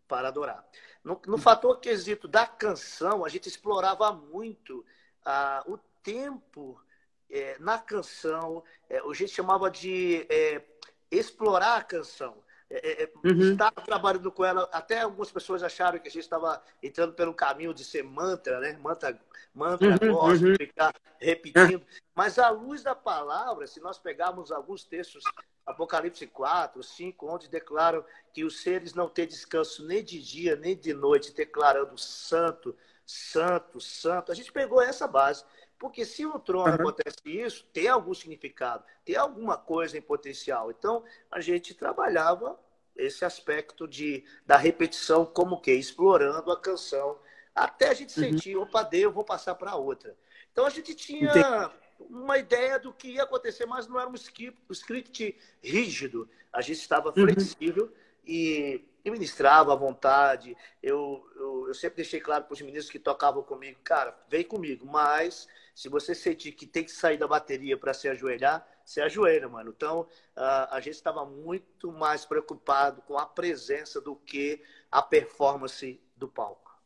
para 0.06 0.28
adorar. 0.28 0.64
No, 1.02 1.20
no 1.26 1.36
fator 1.36 1.80
quesito 1.80 2.28
da 2.28 2.46
canção, 2.46 3.24
a 3.24 3.28
gente 3.28 3.48
explorava 3.48 4.12
muito 4.12 4.86
ah, 5.24 5.64
o 5.66 5.76
tempo 6.00 6.80
é, 7.28 7.56
na 7.58 7.76
canção, 7.76 8.62
é, 8.88 9.00
a 9.00 9.12
gente 9.14 9.32
chamava 9.32 9.68
de 9.68 10.24
é, 10.30 10.62
explorar 11.10 11.76
a 11.76 11.82
canção. 11.82 12.36
É, 12.70 13.02
é, 13.02 13.04
é 13.04 13.10
uhum. 13.24 13.52
Estava 13.52 13.80
trabalhando 13.80 14.30
com 14.30 14.44
ela, 14.44 14.68
até 14.72 15.00
algumas 15.00 15.30
pessoas 15.30 15.62
acharam 15.62 15.98
que 15.98 16.08
a 16.08 16.10
gente 16.10 16.22
estava 16.22 16.62
entrando 16.82 17.14
pelo 17.14 17.32
caminho 17.32 17.72
de 17.72 17.84
ser 17.84 18.02
mantra, 18.02 18.60
né? 18.60 18.78
Mantra, 18.82 19.18
mantra 19.54 19.88
uhum, 19.88 20.14
uhum. 20.14 20.54
ficar 20.56 20.94
repetindo. 21.18 21.82
Mas 22.14 22.38
à 22.38 22.50
luz 22.50 22.82
da 22.82 22.94
palavra, 22.94 23.66
se 23.66 23.80
nós 23.80 23.98
pegarmos 23.98 24.52
alguns 24.52 24.84
textos 24.84 25.24
Apocalipse 25.68 26.26
4, 26.26 26.82
5, 26.82 27.26
onde 27.26 27.48
declaram 27.48 28.02
que 28.32 28.42
os 28.42 28.62
seres 28.62 28.94
não 28.94 29.08
têm 29.08 29.26
descanso 29.26 29.86
nem 29.86 30.02
de 30.02 30.22
dia 30.22 30.56
nem 30.56 30.74
de 30.74 30.94
noite, 30.94 31.34
declarando 31.34 31.96
santo, 31.98 32.74
santo, 33.04 33.80
santo. 33.80 34.32
A 34.32 34.34
gente 34.34 34.50
pegou 34.50 34.80
essa 34.80 35.06
base. 35.06 35.44
Porque 35.78 36.04
se 36.04 36.24
no 36.24 36.38
trono 36.38 36.68
uhum. 36.68 36.74
acontece 36.74 37.16
isso, 37.24 37.64
tem 37.72 37.88
algum 37.88 38.12
significado, 38.12 38.84
tem 39.04 39.16
alguma 39.16 39.56
coisa 39.56 39.96
em 39.96 40.02
potencial. 40.02 40.70
Então, 40.70 41.04
a 41.30 41.40
gente 41.40 41.74
trabalhava 41.74 42.58
esse 42.96 43.24
aspecto 43.24 43.86
de, 43.86 44.24
da 44.44 44.56
repetição 44.56 45.24
como 45.24 45.60
que? 45.60 45.72
Explorando 45.72 46.50
a 46.50 46.60
canção, 46.60 47.18
até 47.54 47.88
a 47.88 47.94
gente 47.94 48.18
uhum. 48.18 48.30
sentir, 48.30 48.56
opa, 48.56 48.82
deu, 48.82 49.02
eu 49.02 49.12
vou 49.12 49.24
passar 49.24 49.54
para 49.54 49.76
outra. 49.76 50.16
Então, 50.52 50.66
a 50.66 50.70
gente 50.70 50.94
tinha... 50.94 51.30
Entendi 51.30 51.88
uma 51.98 52.38
ideia 52.38 52.78
do 52.78 52.92
que 52.92 53.08
ia 53.12 53.24
acontecer, 53.24 53.66
mas 53.66 53.86
não 53.86 53.98
era 53.98 54.08
um 54.08 54.14
script, 54.14 54.60
um 54.68 54.72
script 54.72 55.36
rígido. 55.62 56.28
A 56.52 56.60
gente 56.60 56.80
estava 56.80 57.08
uhum. 57.08 57.14
flexível 57.14 57.84
uhum. 57.86 57.92
e, 58.24 58.84
e 59.04 59.10
ministrava 59.10 59.72
à 59.72 59.76
vontade. 59.76 60.56
Eu, 60.82 61.27
eu, 61.68 61.74
sempre 61.74 61.96
deixei 61.96 62.20
claro 62.20 62.44
para 62.44 62.54
os 62.54 62.60
meninos 62.60 62.90
que 62.90 62.98
tocavam 62.98 63.42
comigo, 63.42 63.78
cara, 63.84 64.16
vem 64.28 64.44
comigo, 64.44 64.86
mas 64.86 65.46
se 65.74 65.88
você 65.88 66.14
sentir 66.14 66.52
que 66.52 66.66
tem 66.66 66.84
que 66.84 66.90
sair 66.90 67.16
da 67.16 67.28
bateria 67.28 67.76
para 67.76 67.94
se 67.94 68.08
ajoelhar, 68.08 68.66
se 68.84 69.00
ajoelha, 69.00 69.48
mano. 69.48 69.72
Então, 69.76 70.08
a 70.34 70.80
gente 70.80 70.94
estava 70.94 71.24
muito 71.24 71.92
mais 71.92 72.24
preocupado 72.24 73.02
com 73.02 73.18
a 73.18 73.26
presença 73.26 74.00
do 74.00 74.16
que 74.16 74.62
a 74.90 75.02
performance 75.02 76.00
do 76.16 76.26
palco. 76.26 76.76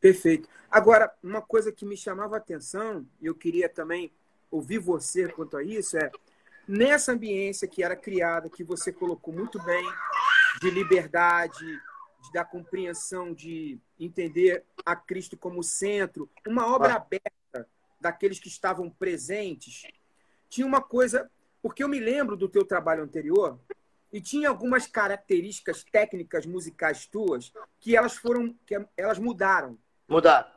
Perfeito. 0.00 0.48
Agora, 0.70 1.14
uma 1.22 1.42
coisa 1.42 1.70
que 1.70 1.84
me 1.84 1.96
chamava 1.96 2.34
a 2.34 2.38
atenção, 2.38 3.06
e 3.20 3.26
eu 3.26 3.34
queria 3.34 3.68
também 3.68 4.10
ouvir 4.50 4.78
você 4.78 5.28
quanto 5.28 5.56
a 5.56 5.62
isso 5.62 5.96
é 5.96 6.10
nessa 6.66 7.12
ambiência 7.12 7.68
que 7.68 7.82
era 7.82 7.94
criada, 7.94 8.48
que 8.48 8.64
você 8.64 8.92
colocou 8.92 9.32
muito 9.32 9.62
bem, 9.62 9.84
de 10.60 10.70
liberdade, 10.70 11.80
de, 12.22 12.32
da 12.32 12.44
compreensão, 12.44 13.34
de 13.34 13.78
entender 13.98 14.64
a 14.84 14.94
Cristo 14.94 15.36
como 15.36 15.62
centro, 15.62 16.30
uma 16.46 16.72
obra 16.74 16.94
ah. 16.94 16.96
aberta 16.96 17.68
daqueles 18.00 18.38
que 18.38 18.48
estavam 18.48 18.90
presentes, 18.90 19.82
tinha 20.48 20.66
uma 20.66 20.80
coisa, 20.80 21.30
porque 21.60 21.82
eu 21.82 21.88
me 21.88 22.00
lembro 22.00 22.36
do 22.36 22.48
teu 22.48 22.64
trabalho 22.64 23.02
anterior 23.02 23.58
e 24.12 24.20
tinha 24.20 24.48
algumas 24.48 24.86
características 24.86 25.84
técnicas 25.84 26.44
musicais 26.44 27.06
tuas 27.06 27.52
que 27.80 27.96
elas 27.96 28.16
foram, 28.16 28.54
que 28.66 28.76
elas 28.96 29.18
mudaram. 29.18 29.78
Mudaram. 30.06 30.50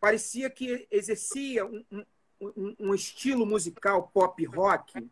Parecia 0.00 0.48
que 0.48 0.86
exercia 0.90 1.66
um, 1.66 1.84
um, 2.40 2.76
um 2.78 2.94
estilo 2.94 3.44
musical 3.44 4.08
pop 4.08 4.44
rock 4.46 4.98
uhum. 4.98 5.08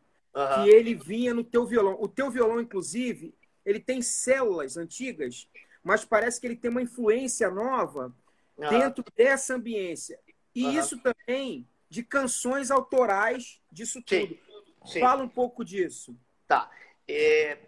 que 0.64 0.70
ele 0.70 0.94
vinha 0.94 1.34
no 1.34 1.44
teu 1.44 1.66
violão. 1.66 1.96
O 2.00 2.08
teu 2.08 2.30
violão, 2.30 2.60
inclusive, 2.60 3.34
ele 3.64 3.80
tem 3.80 4.02
células 4.02 4.76
antigas, 4.76 5.48
mas 5.84 6.04
parece 6.04 6.40
que 6.40 6.46
ele 6.46 6.56
tem 6.56 6.70
uma 6.70 6.82
influência 6.82 7.50
nova 7.50 8.12
dentro 8.56 9.04
dessa 9.14 9.54
ambiência. 9.54 10.18
E 10.54 10.76
isso 10.76 10.98
também 10.98 11.68
de 11.88 12.02
canções 12.02 12.70
autorais 12.70 13.60
disso 13.70 14.02
tudo. 14.02 14.36
Sim. 14.86 15.00
Fala 15.00 15.22
um 15.22 15.28
pouco 15.28 15.64
disso. 15.64 16.16
Tá. 16.46 16.70
É, 17.06 17.58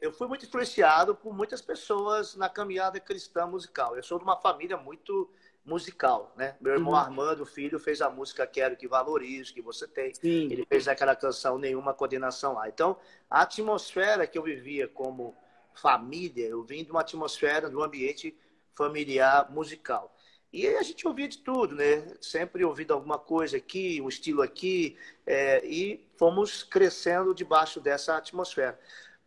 eu 0.00 0.12
fui 0.12 0.28
muito 0.28 0.44
influenciado 0.44 1.14
por 1.14 1.34
muitas 1.34 1.60
pessoas 1.60 2.36
na 2.36 2.48
caminhada 2.48 3.00
cristã 3.00 3.46
musical. 3.46 3.96
Eu 3.96 4.02
sou 4.02 4.18
de 4.18 4.24
uma 4.24 4.36
família 4.36 4.76
muito 4.76 5.30
musical, 5.64 6.32
né? 6.36 6.56
Meu 6.60 6.72
irmão 6.72 6.92
uhum. 6.92 6.98
Armando, 6.98 7.46
filho, 7.46 7.78
fez 7.78 8.00
a 8.00 8.10
música 8.10 8.46
Quero 8.46 8.76
que 8.76 8.88
Valorize, 8.88 9.52
que 9.52 9.62
você 9.62 9.86
tem. 9.86 10.12
Sim. 10.14 10.50
Ele 10.50 10.66
fez 10.66 10.88
aquela 10.88 11.14
canção 11.14 11.58
Nenhuma 11.58 11.94
Condenação 11.94 12.54
lá. 12.54 12.68
Então, 12.68 12.96
a 13.30 13.42
atmosfera 13.42 14.26
que 14.26 14.36
eu 14.36 14.42
vivia 14.42 14.88
como 14.88 15.36
família, 15.74 16.46
eu 16.46 16.62
vim 16.62 16.84
de 16.84 16.90
uma 16.90 17.00
atmosfera, 17.00 17.68
de 17.68 17.76
um 17.76 17.82
ambiente 17.82 18.36
familiar 18.74 19.50
musical. 19.50 20.16
E 20.52 20.66
a 20.66 20.82
gente 20.82 21.08
ouvia 21.08 21.26
de 21.26 21.38
tudo, 21.38 21.74
né? 21.74 22.14
Sempre 22.20 22.62
ouvindo 22.62 22.92
alguma 22.92 23.18
coisa 23.18 23.56
aqui, 23.56 24.00
um 24.02 24.08
estilo 24.08 24.42
aqui, 24.42 24.98
é, 25.26 25.64
e 25.64 26.06
fomos 26.18 26.62
crescendo 26.62 27.34
debaixo 27.34 27.80
dessa 27.80 28.16
atmosfera. 28.16 28.78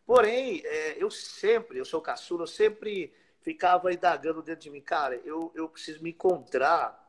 Porém, 0.05 0.61
é, 0.63 1.03
eu 1.03 1.09
sempre, 1.09 1.79
eu 1.79 1.85
sou 1.85 1.99
caçula, 1.99 2.43
eu 2.43 2.47
sempre 2.47 3.11
ficava 3.41 3.91
indagando 3.91 4.41
dentro 4.41 4.61
de 4.61 4.69
mim, 4.69 4.81
cara, 4.81 5.19
eu, 5.25 5.51
eu 5.55 5.67
preciso 5.67 6.01
me 6.03 6.11
encontrar 6.11 7.03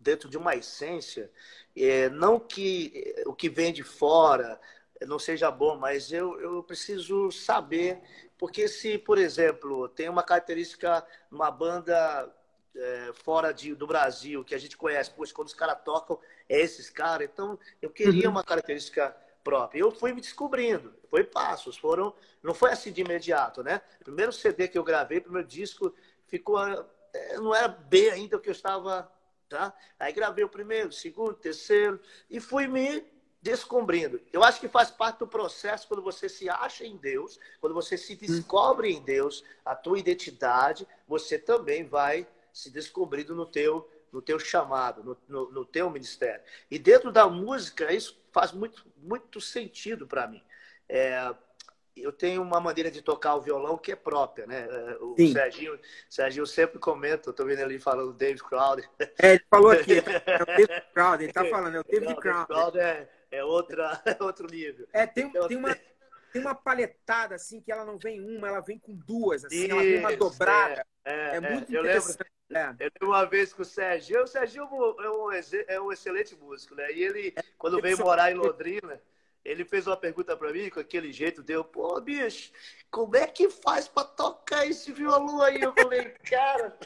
dentro 0.00 0.28
de 0.28 0.36
uma 0.36 0.54
essência, 0.54 1.30
é, 1.76 2.08
não 2.08 2.38
que 2.40 3.14
é, 3.16 3.22
o 3.26 3.34
que 3.34 3.48
vem 3.48 3.72
de 3.72 3.82
fora 3.82 4.60
não 5.06 5.18
seja 5.18 5.50
bom, 5.50 5.76
mas 5.76 6.12
eu, 6.12 6.40
eu 6.40 6.62
preciso 6.62 7.30
saber, 7.30 8.00
porque 8.38 8.68
se, 8.68 8.98
por 8.98 9.18
exemplo, 9.18 9.88
tem 9.88 10.08
uma 10.08 10.22
característica 10.22 11.06
numa 11.30 11.50
banda 11.50 12.30
é, 12.74 13.12
fora 13.14 13.52
de, 13.52 13.74
do 13.74 13.86
Brasil, 13.86 14.44
que 14.44 14.54
a 14.54 14.58
gente 14.58 14.76
conhece, 14.76 15.10
pois 15.14 15.32
quando 15.32 15.48
os 15.48 15.54
caras 15.54 15.78
tocam, 15.84 16.18
é 16.48 16.60
esses 16.60 16.90
caras, 16.90 17.28
então 17.32 17.58
eu 17.80 17.90
queria 17.90 18.26
uhum. 18.26 18.32
uma 18.32 18.44
característica 18.44 19.14
própria. 19.42 19.80
Eu 19.80 19.90
fui 19.90 20.12
me 20.12 20.20
descobrindo, 20.20 20.94
foi 21.08 21.24
passos, 21.24 21.76
foram, 21.76 22.14
não 22.42 22.54
foi 22.54 22.70
assim 22.70 22.92
de 22.92 23.00
imediato, 23.00 23.62
né? 23.62 23.80
Primeiro 24.02 24.32
CD 24.32 24.68
que 24.68 24.78
eu 24.78 24.84
gravei, 24.84 25.20
primeiro 25.20 25.46
disco, 25.46 25.94
ficou, 26.26 26.58
eh, 27.12 27.36
não 27.36 27.54
era 27.54 27.68
bem 27.68 28.10
ainda 28.10 28.36
o 28.36 28.40
que 28.40 28.48
eu 28.48 28.52
estava, 28.52 29.10
tá? 29.48 29.74
Aí 29.98 30.12
gravei 30.12 30.44
o 30.44 30.48
primeiro, 30.48 30.92
segundo, 30.92 31.34
terceiro 31.34 32.00
e 32.30 32.40
fui 32.40 32.66
me 32.66 33.04
descobrindo. 33.42 34.20
Eu 34.32 34.44
acho 34.44 34.60
que 34.60 34.68
faz 34.68 34.90
parte 34.90 35.18
do 35.18 35.26
processo 35.26 35.88
quando 35.88 36.02
você 36.02 36.28
se 36.28 36.48
acha 36.48 36.86
em 36.86 36.96
Deus, 36.96 37.38
quando 37.60 37.74
você 37.74 37.98
se 37.98 38.14
descobre 38.14 38.92
em 38.92 39.02
Deus, 39.02 39.44
a 39.64 39.74
tua 39.74 39.98
identidade, 39.98 40.86
você 41.08 41.36
também 41.36 41.84
vai 41.84 42.26
se 42.52 42.70
descobrindo 42.70 43.34
no 43.34 43.44
teu 43.44 43.88
no 44.12 44.20
teu 44.20 44.38
chamado, 44.38 45.02
no, 45.02 45.16
no, 45.26 45.50
no 45.52 45.64
teu 45.64 45.88
ministério. 45.88 46.42
E 46.70 46.78
dentro 46.78 47.10
da 47.10 47.26
música, 47.26 47.90
isso 47.90 48.22
faz 48.30 48.52
muito, 48.52 48.84
muito 48.98 49.40
sentido 49.40 50.06
para 50.06 50.26
mim. 50.26 50.42
É, 50.86 51.34
eu 51.96 52.12
tenho 52.12 52.42
uma 52.42 52.60
maneira 52.60 52.90
de 52.90 53.00
tocar 53.00 53.36
o 53.36 53.40
violão 53.40 53.78
que 53.78 53.90
é 53.90 53.96
própria, 53.96 54.46
né? 54.46 54.68
É, 54.68 54.96
o 55.00 55.14
Sim. 55.16 55.32
Serginho, 55.32 55.80
Serginho 56.10 56.46
sempre 56.46 56.78
comenta, 56.78 57.30
eu 57.30 57.32
tô 57.32 57.46
vendo 57.46 57.60
ele 57.60 57.78
falando 57.78 58.12
David 58.12 58.42
Crowder. 58.42 58.88
É, 59.18 59.32
ele 59.32 59.44
falou 59.48 59.70
aqui, 59.70 59.94
é 60.26 60.42
o 60.42 60.46
David 60.46 60.84
Crowder, 60.92 61.22
ele 61.22 61.32
tá 61.32 61.44
falando, 61.46 61.76
é 61.76 61.80
o 61.80 61.84
David 61.84 62.16
Crowder. 62.16 62.46
Crowder 62.46 62.82
é, 62.82 63.08
é, 63.32 63.44
outra, 63.44 64.00
é 64.06 64.22
outro 64.22 64.46
nível. 64.46 64.86
É, 64.92 65.06
tem, 65.06 65.26
então, 65.26 65.48
tem, 65.48 65.56
uma, 65.56 65.74
tem 66.32 66.40
uma 66.40 66.54
paletada, 66.54 67.34
assim, 67.34 67.60
que 67.60 67.72
ela 67.72 67.84
não 67.84 67.98
vem 67.98 68.20
uma, 68.20 68.48
ela 68.48 68.60
vem 68.60 68.78
com 68.78 68.94
duas, 68.94 69.44
assim, 69.44 69.64
Isso, 69.64 69.70
ela 69.72 69.82
vem 69.82 69.98
uma 69.98 70.16
dobrada. 70.16 70.86
É, 71.04 71.14
é, 71.14 71.36
é 71.36 71.40
muito 71.40 71.72
eu 71.72 71.80
interessante. 71.80 72.18
Lembro, 72.48 72.78
é. 72.80 72.84
Eu 72.84 72.90
lembro 72.94 73.08
uma 73.08 73.24
vez 73.24 73.52
com 73.52 73.62
o 73.62 73.64
Serginho, 73.64 74.22
o 74.22 74.26
Serginho 74.26 74.64
é 75.00 75.10
um, 75.10 75.32
é 75.68 75.80
um 75.80 75.90
excelente 75.90 76.36
músico, 76.36 76.74
né? 76.74 76.92
E 76.92 77.02
ele, 77.02 77.34
quando 77.58 77.80
veio 77.80 77.98
morar 77.98 78.30
em 78.30 78.34
Londrina 78.34 79.00
ele 79.44 79.64
fez 79.64 79.86
uma 79.86 79.96
pergunta 79.96 80.36
para 80.36 80.52
mim 80.52 80.70
com 80.70 80.80
aquele 80.80 81.12
jeito, 81.12 81.42
deu, 81.42 81.64
pô, 81.64 82.00
bicho, 82.00 82.52
como 82.90 83.16
é 83.16 83.26
que 83.26 83.50
faz 83.50 83.88
para 83.88 84.06
tocar 84.06 84.66
esse 84.66 84.92
violão 84.92 85.42
aí? 85.42 85.60
Eu 85.60 85.72
falei, 85.72 86.10
cara, 86.22 86.76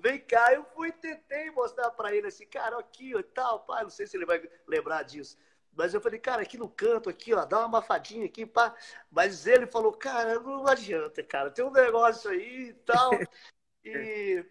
vem 0.00 0.20
cá. 0.20 0.52
Eu 0.54 0.64
fui 0.64 0.92
tentei 0.92 1.50
mostrar 1.50 1.90
para 1.90 2.14
ele 2.14 2.28
assim, 2.28 2.46
cara, 2.46 2.78
aqui 2.78 3.12
e 3.16 3.22
tal, 3.22 3.60
pai, 3.60 3.82
não 3.82 3.90
sei 3.90 4.06
se 4.06 4.16
ele 4.16 4.26
vai 4.26 4.40
lembrar 4.66 5.02
disso. 5.02 5.36
Mas 5.76 5.94
eu 5.94 6.00
falei, 6.00 6.18
cara, 6.18 6.42
aqui 6.42 6.58
no 6.58 6.68
canto, 6.68 7.08
aqui, 7.08 7.32
ó, 7.34 7.44
dá 7.44 7.60
uma 7.60 7.68
mafadinha 7.68 8.26
aqui, 8.26 8.44
pá. 8.44 8.74
Mas 9.10 9.46
ele 9.46 9.66
falou, 9.66 9.92
cara, 9.92 10.40
não 10.40 10.66
adianta, 10.66 11.22
cara, 11.22 11.50
tem 11.50 11.64
um 11.64 11.70
negócio 11.70 12.30
aí 12.30 12.70
e 12.70 12.74
tal. 12.74 13.10
E, 13.84 14.44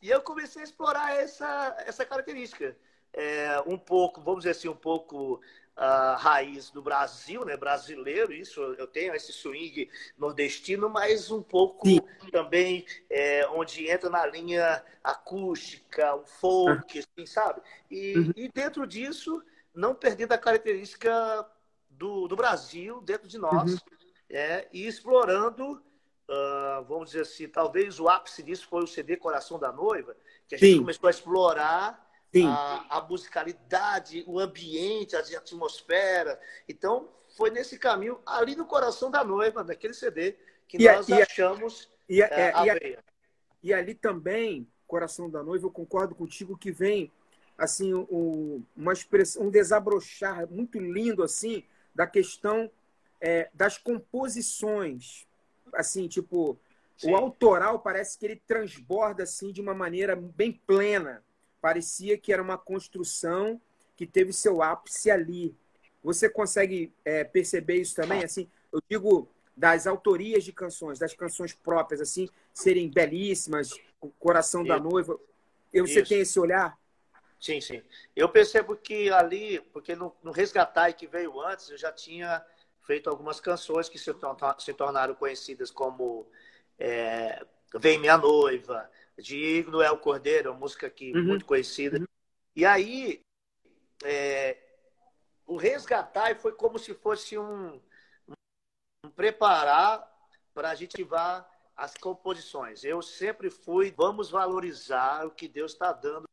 e 0.00 0.10
eu 0.10 0.20
comecei 0.20 0.62
a 0.62 0.64
explorar 0.64 1.16
essa, 1.16 1.74
essa 1.84 2.04
característica. 2.04 2.76
É, 3.12 3.60
um 3.66 3.78
pouco, 3.78 4.20
vamos 4.20 4.40
dizer 4.40 4.50
assim, 4.50 4.68
um 4.68 4.76
pouco 4.76 5.40
uh, 5.76 6.16
raiz 6.16 6.70
do 6.70 6.82
Brasil, 6.82 7.44
né, 7.44 7.56
brasileiro, 7.56 8.32
isso 8.32 8.60
eu 8.60 8.86
tenho 8.86 9.14
esse 9.14 9.32
swing 9.32 9.88
nordestino, 10.16 10.88
mas 10.88 11.30
um 11.30 11.42
pouco 11.42 11.86
Sim. 11.86 12.00
também 12.30 12.84
é, 13.10 13.46
onde 13.48 13.88
entra 13.88 14.10
na 14.10 14.26
linha 14.26 14.82
acústica, 15.02 16.14
o 16.14 16.24
folk, 16.24 16.98
assim, 16.98 17.26
sabe? 17.26 17.60
E, 17.90 18.18
uhum. 18.18 18.32
e 18.36 18.48
dentro 18.48 18.86
disso, 18.86 19.42
não 19.74 19.94
perdendo 19.94 20.32
a 20.32 20.38
característica 20.38 21.46
do, 21.90 22.28
do 22.28 22.36
Brasil 22.36 23.00
dentro 23.00 23.28
de 23.28 23.38
nós, 23.38 23.72
uhum. 23.72 23.78
é, 24.30 24.68
e 24.72 24.86
explorando, 24.86 25.72
uh, 25.72 26.84
vamos 26.86 27.10
dizer 27.10 27.22
assim, 27.22 27.48
talvez 27.48 27.98
o 27.98 28.08
ápice 28.08 28.42
disso 28.42 28.66
foi 28.68 28.84
o 28.84 28.86
CD 28.86 29.16
Coração 29.16 29.58
da 29.58 29.72
Noiva, 29.72 30.16
que 30.48 30.54
a 30.54 30.58
gente 30.58 30.72
Sim. 30.72 30.78
começou 30.78 31.08
a 31.08 31.10
explorar 31.10 32.04
a, 32.46 32.98
a, 32.98 33.00
musicalidade, 33.02 34.24
o 34.26 34.40
ambiente, 34.40 35.14
a 35.14 35.20
atmosfera. 35.20 36.40
Então, 36.68 37.08
foi 37.36 37.50
nesse 37.50 37.78
caminho, 37.78 38.18
ali 38.26 38.56
no 38.56 38.64
coração 38.64 39.10
da 39.10 39.22
noiva, 39.22 39.62
naquele 39.62 39.94
CD, 39.94 40.36
que 40.66 40.78
e 40.82 40.88
nós 40.88 41.10
a, 41.10 41.22
achamos 41.22 41.88
e 42.08 42.22
a, 42.22 42.26
é, 42.26 42.52
a, 42.54 42.66
e, 42.66 42.98
e, 43.62 43.74
ali 43.74 43.94
também, 43.94 44.68
Coração 44.86 45.30
da 45.30 45.42
Noiva, 45.42 45.66
eu 45.66 45.70
concordo 45.70 46.14
contigo 46.14 46.56
que 46.56 46.70
vem 46.70 47.10
assim 47.56 47.94
um, 47.94 48.64
uma 48.76 48.92
expressão, 48.92 49.44
um 49.44 49.50
desabrochar 49.50 50.48
muito 50.50 50.78
lindo 50.78 51.22
assim 51.22 51.62
da 51.94 52.06
questão 52.06 52.70
é, 53.20 53.48
das 53.54 53.78
composições, 53.78 55.26
assim 55.72 56.08
tipo 56.08 56.58
Sim. 56.96 57.12
o 57.12 57.16
autoral 57.16 57.78
parece 57.78 58.18
que 58.18 58.26
ele 58.26 58.42
transborda 58.46 59.22
assim 59.22 59.52
de 59.52 59.60
uma 59.60 59.74
maneira 59.74 60.14
bem 60.16 60.52
plena 60.66 61.22
parecia 61.64 62.18
que 62.18 62.30
era 62.30 62.42
uma 62.42 62.58
construção 62.58 63.58
que 63.96 64.06
teve 64.06 64.34
seu 64.34 64.62
ápice 64.62 65.10
ali. 65.10 65.56
Você 66.02 66.28
consegue 66.28 66.92
é, 67.02 67.24
perceber 67.24 67.80
isso 67.80 67.94
também? 67.96 68.22
Assim, 68.22 68.46
eu 68.70 68.82
digo 68.86 69.30
das 69.56 69.86
autorias 69.86 70.44
de 70.44 70.52
canções, 70.52 70.98
das 70.98 71.14
canções 71.14 71.54
próprias, 71.54 72.02
assim, 72.02 72.28
serem 72.52 72.90
belíssimas, 72.90 73.70
o 73.98 74.10
coração 74.10 74.62
da 74.62 74.78
noiva. 74.78 75.18
Você 75.72 76.00
isso. 76.00 76.08
tem 76.08 76.20
esse 76.20 76.38
olhar? 76.38 76.78
Sim, 77.44 77.60
sim. 77.60 77.82
Eu 78.16 78.26
percebo 78.26 78.74
que 78.74 79.10
ali, 79.10 79.60
porque 79.70 79.94
no, 79.94 80.16
no 80.22 80.30
Resgatar 80.30 80.90
que 80.94 81.06
veio 81.06 81.38
antes, 81.42 81.68
eu 81.68 81.76
já 81.76 81.92
tinha 81.92 82.42
feito 82.80 83.10
algumas 83.10 83.38
canções 83.38 83.86
que 83.86 83.98
se, 83.98 84.10
se 84.60 84.72
tornaram 84.72 85.14
conhecidas 85.14 85.70
como 85.70 86.26
é, 86.78 87.44
Vem 87.74 87.98
Minha 87.98 88.16
Noiva, 88.16 88.90
de 89.18 89.62
Noel 89.68 89.98
Cordeiro, 89.98 90.52
uma 90.52 90.58
música 90.58 90.86
aqui 90.86 91.12
uhum. 91.14 91.22
muito 91.22 91.44
conhecida. 91.44 91.98
Uhum. 91.98 92.06
E 92.56 92.64
aí, 92.64 93.20
é, 94.02 94.56
o 95.46 95.58
resgatar 95.58 96.34
foi 96.36 96.52
como 96.52 96.78
se 96.78 96.94
fosse 96.94 97.36
um, 97.36 97.78
um 98.26 99.10
preparar 99.14 100.10
para 100.54 100.70
a 100.70 100.74
gente 100.74 100.94
ativar 100.94 101.46
as 101.76 101.94
composições. 101.94 102.84
Eu 102.84 103.02
sempre 103.02 103.50
fui, 103.50 103.92
vamos 103.94 104.30
valorizar 104.30 105.26
o 105.26 105.30
que 105.30 105.46
Deus 105.46 105.72
está 105.72 105.92
dando 105.92 106.24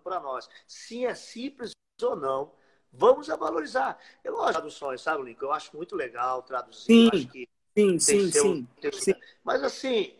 para 0.00 0.20
nós. 0.20 0.48
Se 0.66 1.04
é 1.04 1.14
simples 1.14 1.72
ou 2.02 2.16
não, 2.16 2.52
vamos 2.92 3.30
a 3.30 3.36
valorizar. 3.36 3.98
Eu 4.22 4.34
gosto 4.34 4.48
de 4.48 4.52
traduções, 4.54 5.00
sabe, 5.00 5.22
Lincoln? 5.22 5.46
Eu 5.46 5.52
acho 5.52 5.76
muito 5.76 5.94
legal 5.94 6.42
traduzir. 6.42 6.84
Sim, 6.84 7.10
acho 7.12 7.28
que 7.28 7.48
sim, 7.76 7.98
sim, 7.98 8.30
seu, 8.30 8.42
sim, 8.42 8.68
sim. 8.92 9.14
Mas 9.42 9.62
assim, 9.62 10.14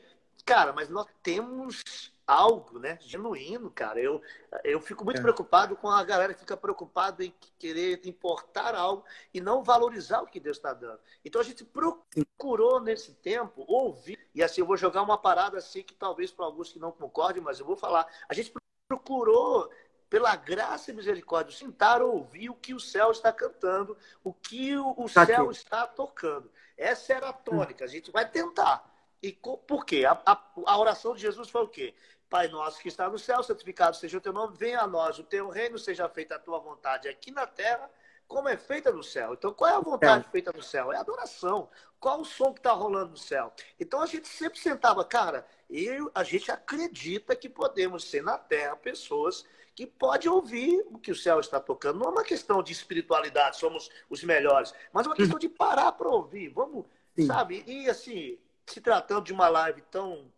Cara, 0.44 0.74
mas 0.74 0.90
nós 0.90 1.06
temos 1.22 1.82
algo, 2.26 2.78
né, 2.78 2.98
genuíno, 3.00 3.70
cara. 3.70 3.98
Eu, 3.98 4.20
eu 4.62 4.78
fico 4.80 5.04
muito 5.04 5.18
é. 5.18 5.22
preocupado 5.22 5.74
com 5.74 5.88
a 5.88 6.04
galera 6.04 6.34
que 6.34 6.40
fica 6.40 6.56
preocupada 6.56 7.24
em 7.24 7.34
querer 7.58 8.06
importar 8.06 8.74
algo 8.74 9.04
e 9.32 9.40
não 9.40 9.62
valorizar 9.62 10.20
o 10.20 10.26
que 10.26 10.38
Deus 10.38 10.58
está 10.58 10.74
dando. 10.74 11.00
Então 11.24 11.40
a 11.40 11.44
gente 11.44 11.64
procurou 11.64 12.78
nesse 12.78 13.14
tempo 13.14 13.64
ouvir, 13.66 14.18
e 14.34 14.42
assim 14.42 14.60
eu 14.60 14.66
vou 14.66 14.76
jogar 14.76 15.02
uma 15.02 15.16
parada 15.16 15.58
assim 15.58 15.82
que 15.82 15.94
talvez 15.94 16.30
para 16.30 16.44
alguns 16.44 16.70
que 16.70 16.78
não 16.78 16.92
concordem, 16.92 17.42
mas 17.42 17.58
eu 17.58 17.66
vou 17.66 17.76
falar. 17.76 18.06
A 18.28 18.34
gente 18.34 18.52
procurou 18.86 19.70
pela 20.08 20.36
graça 20.36 20.90
e 20.90 20.94
misericórdia, 20.94 21.56
sentar 21.56 22.00
ouvir 22.00 22.48
o 22.48 22.54
que 22.54 22.72
o 22.72 22.80
céu 22.80 23.10
está 23.10 23.32
cantando, 23.32 23.96
o 24.22 24.32
que 24.32 24.76
o, 24.76 25.06
tá 25.12 25.26
céu 25.26 25.44
aqui. 25.44 25.52
está 25.52 25.86
tocando. 25.86 26.50
Essa 26.76 27.14
era 27.14 27.30
a 27.30 27.32
tônica. 27.32 27.84
A 27.84 27.88
gente 27.88 28.12
vai 28.12 28.28
tentar. 28.28 28.88
E 29.22 29.32
por 29.32 29.84
quê? 29.84 30.04
A, 30.04 30.12
a, 30.24 30.42
a, 30.66 30.78
oração 30.78 31.14
de 31.14 31.22
Jesus 31.22 31.48
foi 31.48 31.62
o 31.62 31.68
quê? 31.68 31.94
Pai 32.28 32.48
nosso 32.48 32.80
que 32.80 32.88
está 32.88 33.08
no 33.08 33.18
céu, 33.18 33.42
santificado 33.42 33.96
seja 33.96 34.18
o 34.18 34.20
teu 34.20 34.32
nome, 34.32 34.56
venha 34.56 34.80
a 34.80 34.86
nós 34.86 35.18
o 35.18 35.24
teu 35.24 35.48
reino, 35.48 35.78
seja 35.78 36.08
feita 36.08 36.36
a 36.36 36.38
tua 36.38 36.58
vontade 36.58 37.08
aqui 37.08 37.30
na 37.30 37.46
terra, 37.46 37.90
como 38.26 38.48
é 38.48 38.56
feita 38.56 38.92
no 38.92 39.02
céu. 39.02 39.34
Então, 39.34 39.52
qual 39.52 39.70
é 39.70 39.74
a 39.74 39.80
vontade 39.80 40.26
é. 40.26 40.30
feita 40.30 40.52
no 40.52 40.62
céu? 40.62 40.92
É 40.92 40.96
a 40.96 41.00
adoração. 41.00 41.68
Qual 41.98 42.20
o 42.20 42.24
som 42.24 42.52
que 42.52 42.60
está 42.60 42.72
rolando 42.72 43.12
no 43.12 43.16
céu? 43.16 43.52
Então, 43.80 44.00
a 44.00 44.06
gente 44.06 44.28
sempre 44.28 44.58
sentava, 44.58 45.04
cara, 45.04 45.46
e 45.74 45.88
a 46.14 46.22
gente 46.22 46.52
acredita 46.52 47.34
que 47.34 47.48
podemos 47.48 48.04
ser 48.04 48.22
na 48.22 48.38
terra 48.38 48.76
pessoas 48.76 49.44
que 49.74 49.84
podem 49.84 50.30
ouvir 50.30 50.86
o 50.88 51.00
que 51.00 51.10
o 51.10 51.16
céu 51.16 51.40
está 51.40 51.58
tocando. 51.58 51.98
Não 51.98 52.06
é 52.06 52.10
uma 52.10 52.22
questão 52.22 52.62
de 52.62 52.72
espiritualidade, 52.72 53.58
somos 53.58 53.90
os 54.08 54.22
melhores, 54.22 54.72
mas 54.92 55.04
é 55.04 55.08
uma 55.08 55.16
questão 55.16 55.36
de 55.36 55.48
parar 55.48 55.90
para 55.90 56.08
ouvir. 56.08 56.48
Vamos, 56.50 56.86
Sim. 57.16 57.26
sabe? 57.26 57.64
E 57.66 57.90
assim, 57.90 58.38
se 58.64 58.80
tratando 58.80 59.24
de 59.24 59.32
uma 59.32 59.48
live 59.48 59.82
tão, 59.90 60.30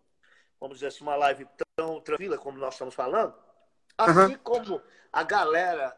vamos 0.58 0.78
dizer 0.78 0.86
assim, 0.86 1.02
uma 1.02 1.16
live 1.16 1.46
tão 1.76 2.00
tranquila 2.00 2.38
como 2.38 2.56
nós 2.56 2.72
estamos 2.72 2.94
falando, 2.94 3.34
assim 3.98 4.32
uhum. 4.32 4.38
como 4.42 4.80
a 5.12 5.22
galera 5.22 5.94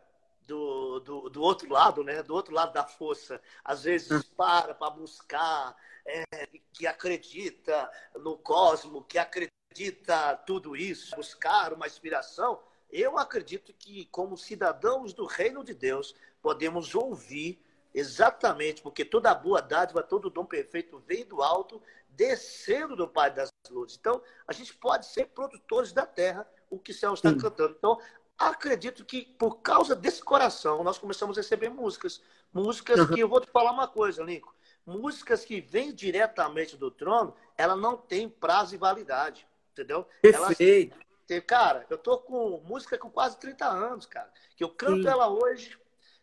do, 0.49 0.99
do, 1.01 1.29
do, 1.29 1.43
outro 1.43 1.71
lado, 1.71 2.03
né, 2.03 2.23
do 2.23 2.35
outro 2.35 2.55
lado 2.55 2.73
da 2.73 2.83
força, 2.83 3.41
às 3.63 3.85
vezes 3.85 4.11
uhum. 4.11 4.23
para 4.35 4.75
para 4.75 4.91
buscar, 4.91 5.77
é, 6.07 6.25
que 6.73 6.87
acredita 6.87 7.91
no 8.17 8.39
cosmo, 8.39 9.05
que 9.05 9.19
acredita 9.19 10.35
tudo 10.47 10.75
isso, 10.75 11.15
buscar 11.15 11.75
uma 11.75 11.87
inspiração, 11.87 12.61
eu 12.91 13.19
acredito 13.19 13.75
que, 13.75 14.07
como 14.07 14.39
cidadãos 14.39 15.13
do 15.13 15.27
reino 15.27 15.63
de 15.63 15.75
Deus, 15.75 16.15
podemos 16.41 16.95
ouvir 16.95 17.63
exatamente, 17.93 18.81
porque 18.81 19.05
toda 19.05 19.35
boa 19.35 19.61
dádiva, 19.61 20.03
todo 20.03 20.31
dom 20.31 20.47
perfeito 20.47 20.99
vem 21.07 21.27
do 21.27 21.43
alto 21.43 21.83
descendo 22.09 22.97
do 22.97 23.07
Pai 23.07 23.31
das 23.31 23.51
Luzes. 23.71 23.99
Então, 24.01 24.23
a 24.47 24.53
gente 24.53 24.75
pode 24.75 25.05
ser 25.07 25.27
produtores 25.27 25.93
da 25.93 26.07
terra, 26.07 26.49
o 26.71 26.79
que 26.79 26.91
o 26.91 26.95
céu 26.95 27.15
está 27.15 27.31
Sim. 27.31 27.39
cantando. 27.39 27.75
Então, 27.77 28.01
acredito 28.39 29.05
que 29.05 29.23
por 29.23 29.57
causa 29.57 29.97
desse 29.97 30.23
coração, 30.23 30.85
nós 30.85 30.97
começamos 30.97 31.37
a 31.37 31.41
receber 31.41 31.69
músicas. 31.69 32.23
Músicas 32.53 33.01
uhum. 33.01 33.09
que, 33.09 33.21
eu 33.21 33.29
vou 33.29 33.41
te 33.41 33.51
falar 33.51 33.73
uma 33.73 33.89
coisa, 33.89 34.23
Lincoln. 34.23 34.53
Músicas 34.87 35.45
que 35.45 35.61
vêm 35.61 35.93
diretamente 35.93 36.77
do 36.77 36.91
trono, 36.91 37.35
ela 37.57 37.77
não 37.77 37.97
tem 37.97 38.29
prazo 38.29 38.75
e 38.75 38.79
validade. 38.79 39.47
Entendeu? 39.73 40.07
Perfeito. 40.23 40.97
Elas, 41.29 41.45
cara, 41.47 41.85
eu 41.91 41.99
tô 41.99 42.19
com 42.19 42.63
música 42.65 42.97
com 42.97 43.11
quase 43.11 43.39
30 43.39 43.67
anos, 43.67 44.07
cara. 44.07 44.33
Que 44.57 44.65
eu 44.65 44.71
canto 44.71 45.03
Sim. 45.03 45.09
ela 45.09 45.29
hoje, 45.29 45.77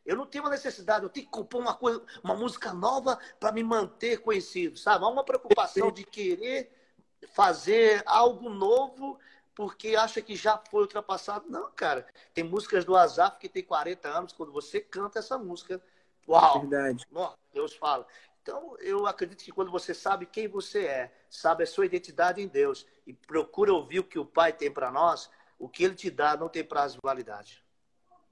eu 0.06 0.16
não 0.16 0.26
tenho 0.26 0.44
uma 0.44 0.50
necessidade, 0.50 1.04
eu 1.04 1.10
tenho 1.10 1.26
que 1.26 1.32
compor 1.32 1.62
uma 1.62 1.76
coisa, 1.76 2.04
uma 2.24 2.36
música 2.36 2.74
nova 2.74 3.20
para 3.40 3.52
me 3.52 3.64
manter 3.64 4.18
conhecido, 4.22 4.78
sabe? 4.78 5.04
Há 5.04 5.08
uma 5.08 5.24
preocupação 5.24 5.92
de 5.92 6.04
querer 6.04 6.72
fazer 7.34 8.04
algo 8.06 8.50
novo 8.50 9.20
porque 9.56 9.96
acha 9.96 10.22
que 10.22 10.36
já 10.36 10.62
foi 10.70 10.82
ultrapassado. 10.82 11.46
Não, 11.50 11.72
cara. 11.72 12.06
Tem 12.34 12.44
músicas 12.44 12.84
do 12.84 12.96
Azaf 12.96 13.40
que 13.40 13.50
tem 13.50 13.64
40 13.64 14.08
anos, 14.08 14.34
quando 14.34 14.52
você 14.52 14.82
canta 14.82 15.20
essa 15.20 15.38
música, 15.38 15.82
uau! 16.28 16.62
Verdade. 16.62 17.06
Deus 17.54 17.74
fala. 17.74 18.06
Então, 18.44 18.76
eu 18.80 19.08
acredito 19.08 19.44
que 19.44 19.52
quando 19.52 19.72
você 19.72 19.94
sabe 19.94 20.28
quem 20.28 20.48
você 20.48 20.86
é, 20.86 21.14
sabe 21.30 21.64
a 21.64 21.68
sua 21.68 21.86
identidade 21.86 22.42
em 22.42 22.48
Deus 22.48 22.86
e 23.08 23.14
procura 23.14 23.74
ouvir 23.74 24.02
o 24.02 24.04
que 24.04 24.20
o 24.20 24.26
Pai 24.26 24.54
tem 24.54 24.70
para 24.70 24.92
nós, 24.92 25.32
o 25.58 25.68
que 25.68 25.84
Ele 25.84 25.96
te 25.96 26.12
dá 26.12 26.38
não 26.38 26.48
tem 26.48 26.64
prazo 26.64 26.96
de 26.96 27.02
validade. 27.02 27.64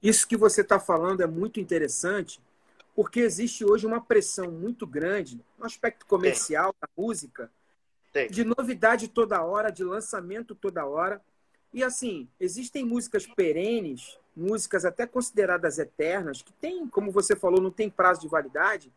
Isso 0.04 0.28
que 0.28 0.38
você 0.38 0.62
está 0.62 0.80
falando 0.80 1.24
é 1.24 1.26
muito 1.26 1.60
interessante, 1.60 2.40
porque 2.94 3.22
existe 3.22 3.66
hoje 3.66 3.88
uma 3.88 4.02
pressão 4.02 4.52
muito 4.52 4.86
grande 4.86 5.44
no 5.58 5.66
aspecto 5.66 6.06
comercial 6.06 6.76
da 6.80 6.88
música, 6.96 7.50
tem. 8.14 8.30
de 8.30 8.46
novidade 8.46 9.08
toda 9.08 9.44
hora, 9.44 9.72
de 9.72 9.84
lançamento 9.84 10.54
toda 10.54 10.86
hora. 10.86 11.20
E 11.74 11.84
assim, 11.84 12.30
existem 12.40 12.86
músicas 12.86 13.26
perenes, 13.26 14.18
músicas 14.36 14.86
até 14.86 15.08
consideradas 15.08 15.80
eternas, 15.80 16.42
que 16.42 16.54
tem, 16.54 16.88
como 16.88 17.12
você 17.12 17.36
falou, 17.36 17.60
não 17.60 17.72
tem 17.72 17.90
prazo 17.90 18.22
de 18.22 18.28
validade, 18.28 18.94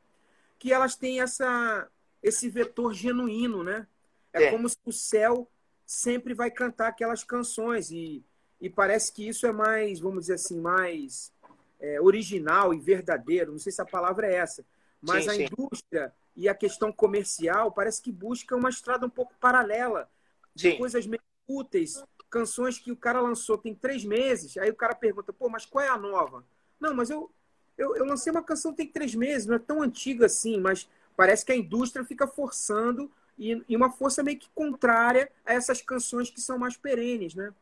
que 0.59 0.73
elas 0.73 0.95
têm 0.95 1.21
essa, 1.21 1.89
esse 2.23 2.49
vetor 2.51 2.93
genuíno, 2.93 3.65
né? 3.65 3.87
É, 4.33 4.45
é. 4.45 4.51
como 4.51 4.69
se 4.69 4.77
o 4.85 4.93
céu 4.93 5.49
sempre 5.87 6.35
vai 6.35 6.51
cantar 6.51 6.89
aquelas 6.89 7.25
canções 7.25 7.91
e, 7.91 8.23
e 8.61 8.69
parece 8.69 9.13
que 9.13 9.27
isso 9.27 9.47
é 9.47 9.53
mais, 9.53 9.99
vamos 9.99 10.23
dizer 10.23 10.35
assim, 10.35 10.61
mais 10.61 11.33
é, 11.81 12.01
original 12.01 12.75
e 12.75 12.81
verdadeiro. 12.81 13.53
Não 13.53 13.59
sei 13.59 13.73
se 13.73 13.81
a 13.81 13.87
palavra 13.87 14.27
é 14.27 14.35
essa, 14.35 14.65
mas 15.01 15.25
sim, 15.25 15.31
a 15.31 15.35
sim. 15.35 15.45
indústria 15.45 16.13
e 16.37 16.49
a 16.49 16.55
questão 16.55 16.93
comercial 16.93 17.73
parece 17.73 18.03
que 18.03 18.13
busca 18.13 18.55
uma 18.55 18.69
estrada 18.69 19.07
um 19.07 19.11
pouco 19.11 19.35
paralela 19.41 20.09
de 20.55 20.71
Sim. 20.71 20.79
coisas 20.79 21.07
meio 21.07 21.23
úteis, 21.49 22.03
canções 22.29 22.79
que 22.79 22.93
o 22.93 22.97
cara 22.97 23.21
lançou 23.21 23.57
tem 23.57 23.75
três 23.75 24.05
meses, 24.05 24.57
aí 24.59 24.69
o 24.69 24.75
cara 24.75 24.95
pergunta, 24.95 25.33
pô, 25.33 25.49
mas 25.49 25.65
qual 25.65 25.85
é 25.85 25.89
a 25.89 25.97
nova? 25.97 26.45
Não, 26.79 26.93
mas 26.93 27.09
eu, 27.09 27.31
eu, 27.79 27.97
eu 27.97 28.05
lancei 28.05 28.31
uma 28.31 28.43
canção 28.43 28.73
tem 28.73 28.87
três 28.87 29.15
meses, 29.15 29.47
não 29.47 29.57
é 29.57 29.59
tão 29.59 29.81
antiga 29.81 30.27
assim, 30.27 30.59
mas 30.59 30.89
parece 31.17 31.45
que 31.45 31.53
a 31.53 31.57
indústria 31.57 32.05
fica 32.05 32.27
forçando 32.27 33.11
e, 33.39 33.63
e 33.69 33.77
uma 33.77 33.91
força 33.91 34.23
meio 34.23 34.39
que 34.39 34.51
contrária 34.55 35.31
a 35.45 35.55
essas 35.55 35.81
canções 35.81 36.31
que 36.31 36.41
são 36.41 36.59
mais 36.59 36.77
perenes, 36.77 37.35
né? 37.35 37.55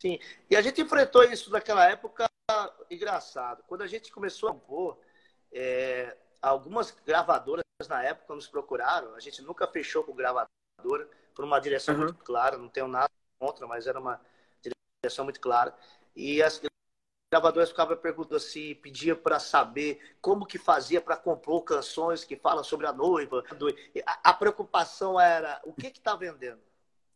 Sim, 0.00 0.18
e 0.50 0.56
a 0.56 0.62
gente 0.62 0.80
enfrentou 0.80 1.22
isso 1.24 1.50
naquela 1.50 1.88
época 1.88 2.28
engraçado. 2.90 3.62
Quando 3.68 3.82
a 3.82 3.86
gente 3.86 4.10
começou 4.10 4.48
a 4.48 4.52
compor, 4.52 4.98
é, 5.52 6.16
algumas 6.40 6.90
gravadoras 7.06 7.61
na 7.88 8.02
época 8.02 8.34
nos 8.34 8.48
procuraram. 8.48 9.14
A 9.14 9.20
gente 9.20 9.42
nunca 9.42 9.66
fechou 9.66 10.04
com 10.04 10.14
gravadora 10.14 11.08
por 11.34 11.44
uma 11.44 11.58
direção 11.60 11.94
uhum. 11.94 12.00
muito 12.02 12.24
clara. 12.24 12.56
Não 12.56 12.68
tenho 12.68 12.88
nada 12.88 13.10
contra, 13.38 13.66
mas 13.66 13.86
era 13.86 13.98
uma 13.98 14.20
direção 15.02 15.24
muito 15.24 15.40
clara. 15.40 15.74
E 16.14 16.42
as 16.42 16.60
gravadoras 17.32 17.70
ficavam 17.70 17.96
perguntando 17.96 18.36
assim, 18.36 18.74
pedia 18.74 19.16
para 19.16 19.38
saber 19.38 20.16
como 20.20 20.44
que 20.44 20.58
fazia 20.58 21.00
para 21.00 21.16
compor 21.16 21.62
canções 21.64 22.24
que 22.24 22.36
falam 22.36 22.62
sobre 22.62 22.86
a 22.86 22.92
noiva. 22.92 23.42
A 24.22 24.34
preocupação 24.34 25.18
era 25.18 25.60
o 25.64 25.72
que 25.72 25.86
está 25.86 26.14
vendendo, 26.14 26.60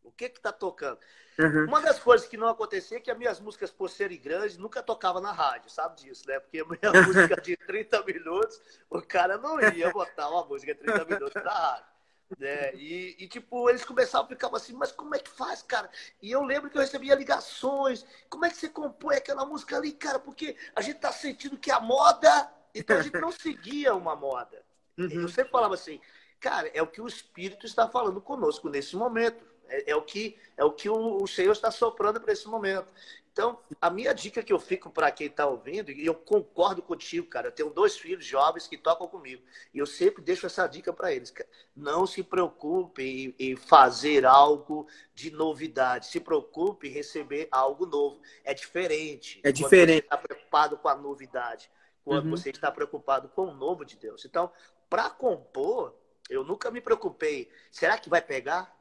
o 0.07 0.13
que 0.13 0.29
que 0.29 0.39
está 0.39 0.53
tocando. 0.53 0.99
Uhum. 1.39 1.65
Uma 1.65 1.83
das 1.83 1.99
coisas 1.99 2.27
que 2.27 2.37
não 2.37 2.49
acontecia 2.49 2.97
é 2.97 3.01
que 3.01 3.11
as 3.11 3.19
minhas 3.19 3.41
músicas, 3.41 3.71
por 3.71 3.91
serem 3.91 4.19
grandes, 4.19 4.57
nunca 4.57 4.83
tocava 4.83 5.21
na 5.21 5.33
rádio, 5.33 5.69
sabe 5.69 6.01
disso, 6.01 6.25
né? 6.27 6.41
Porque 6.41 6.61
a 6.61 6.65
minha 6.65 6.93
música 7.07 7.41
de 7.41 7.57
30 7.57 8.03
minutos, 8.05 8.61
o 8.89 9.03
cara 9.03 9.37
não 9.37 9.61
ia 9.61 9.91
botar 9.91 10.31
uma 10.31 10.45
música 10.45 10.75
de 10.75 10.81
30 10.81 11.05
minutos 11.05 11.35
na 11.35 11.51
rádio. 11.51 11.97
Né? 12.39 12.75
E, 12.75 13.17
e, 13.19 13.29
tipo, 13.29 13.69
eles 13.69 13.85
começavam 13.85 14.27
a 14.27 14.29
ficar 14.29 14.49
assim, 14.57 14.73
mas 14.73 14.91
como 14.91 15.15
é 15.15 15.19
que 15.19 15.31
faz, 15.31 15.63
cara? 15.63 15.91
E 16.21 16.31
eu 16.33 16.43
lembro 16.43 16.71
que 16.71 16.77
eu 16.77 16.81
recebia 16.81 17.15
ligações, 17.15 18.05
como 18.29 18.45
é 18.45 18.51
que 18.51 18.57
você 18.57 18.69
compõe 18.69 19.17
aquela 19.17 19.45
música 19.45 19.77
ali, 19.77 19.93
cara? 19.93 20.19
Porque 20.19 20.57
a 20.75 20.81
gente 20.81 20.99
tá 20.99 21.13
sentindo 21.13 21.59
que 21.59 21.71
a 21.71 21.79
moda, 21.79 22.51
então 22.75 22.97
a 22.97 23.03
gente 23.03 23.21
não 23.21 23.31
seguia 23.33 23.95
uma 23.95 24.17
moda. 24.17 24.63
Uhum. 24.99 25.23
Eu 25.23 25.29
sempre 25.29 25.53
falava 25.53 25.75
assim, 25.75 26.01
cara, 26.41 26.69
é 26.75 26.83
o 26.83 26.87
que 26.87 27.01
o 27.01 27.07
Espírito 27.07 27.67
está 27.67 27.89
falando 27.89 28.21
conosco 28.21 28.69
nesse 28.69 28.97
momento. 28.97 29.45
É, 29.69 29.91
é, 29.93 29.97
o 29.97 30.03
que, 30.03 30.37
é 30.57 30.65
o, 30.65 30.73
que 30.73 30.89
o, 30.89 31.23
o 31.23 31.27
Senhor 31.27 31.53
está 31.53 31.71
soprando 31.71 32.21
para 32.21 32.33
esse 32.33 32.49
momento. 32.49 32.89
Então, 33.37 33.59
a 33.83 33.91
minha 33.91 34.15
dica 34.15 34.43
que 34.43 34.51
eu 34.51 34.59
fico 34.59 34.89
para 34.89 35.11
quem 35.11 35.27
está 35.27 35.47
ouvindo, 35.47 35.91
e 35.91 36.07
eu 36.07 36.15
concordo 36.15 36.81
contigo, 36.81 37.27
cara, 37.27 37.49
eu 37.49 37.53
tenho 37.53 37.69
dois 37.69 37.99
filhos 37.99 38.25
jovens 38.25 38.67
que 38.67 38.79
tocam 38.79 39.07
comigo, 39.07 39.43
e 39.75 39.79
eu 39.79 39.85
sempre 39.85 40.23
deixo 40.23 40.47
essa 40.47 40.67
dica 40.67 40.91
para 40.91 41.13
eles, 41.13 41.31
cara. 41.31 41.47
Não 41.77 42.07
se 42.07 42.23
preocupe 42.23 43.03
em, 43.03 43.35
em, 43.39 43.55
fazer 43.55 44.25
algo 44.25 44.89
de 45.15 45.31
novidade, 45.31 46.07
se 46.07 46.19
preocupe 46.19 46.89
em 46.89 46.93
receber 46.93 47.47
algo 47.51 47.85
novo. 47.85 48.23
É 48.43 48.55
diferente. 48.55 49.39
É 49.45 49.53
diferente. 49.53 49.61
Quando 49.61 49.89
você 49.89 49.99
está 49.99 50.17
preocupado 50.17 50.79
com 50.79 50.89
a 50.89 50.95
novidade, 50.95 51.71
quando 52.03 52.25
uhum. 52.25 52.31
você 52.31 52.49
está 52.49 52.73
preocupado 52.73 53.29
com 53.29 53.49
o 53.49 53.55
novo 53.55 53.85
de 53.85 53.97
Deus. 53.97 54.25
Então, 54.25 54.51
para 54.89 55.11
compor, 55.11 55.95
eu 56.31 56.43
nunca 56.43 56.71
me 56.71 56.81
preocupei. 56.81 57.51
Será 57.71 57.99
que 57.99 58.09
vai 58.09 58.23
pegar? 58.23 58.76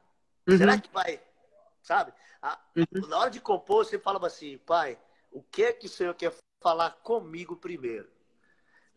Uhum. 0.48 0.58
Será 0.58 0.80
que 0.80 0.90
vai, 0.90 1.22
sabe? 1.82 2.12
A, 2.40 2.60
uhum. 2.76 3.08
Na 3.08 3.18
hora 3.18 3.30
de 3.30 3.40
compor, 3.40 3.84
você 3.84 3.98
falava 3.98 4.26
assim, 4.26 4.58
pai, 4.58 4.98
o 5.30 5.42
que 5.42 5.64
é 5.64 5.72
que 5.72 5.86
o 5.86 5.90
Senhor 5.90 6.14
quer 6.14 6.32
falar 6.62 6.90
comigo 7.02 7.56
primeiro? 7.56 8.10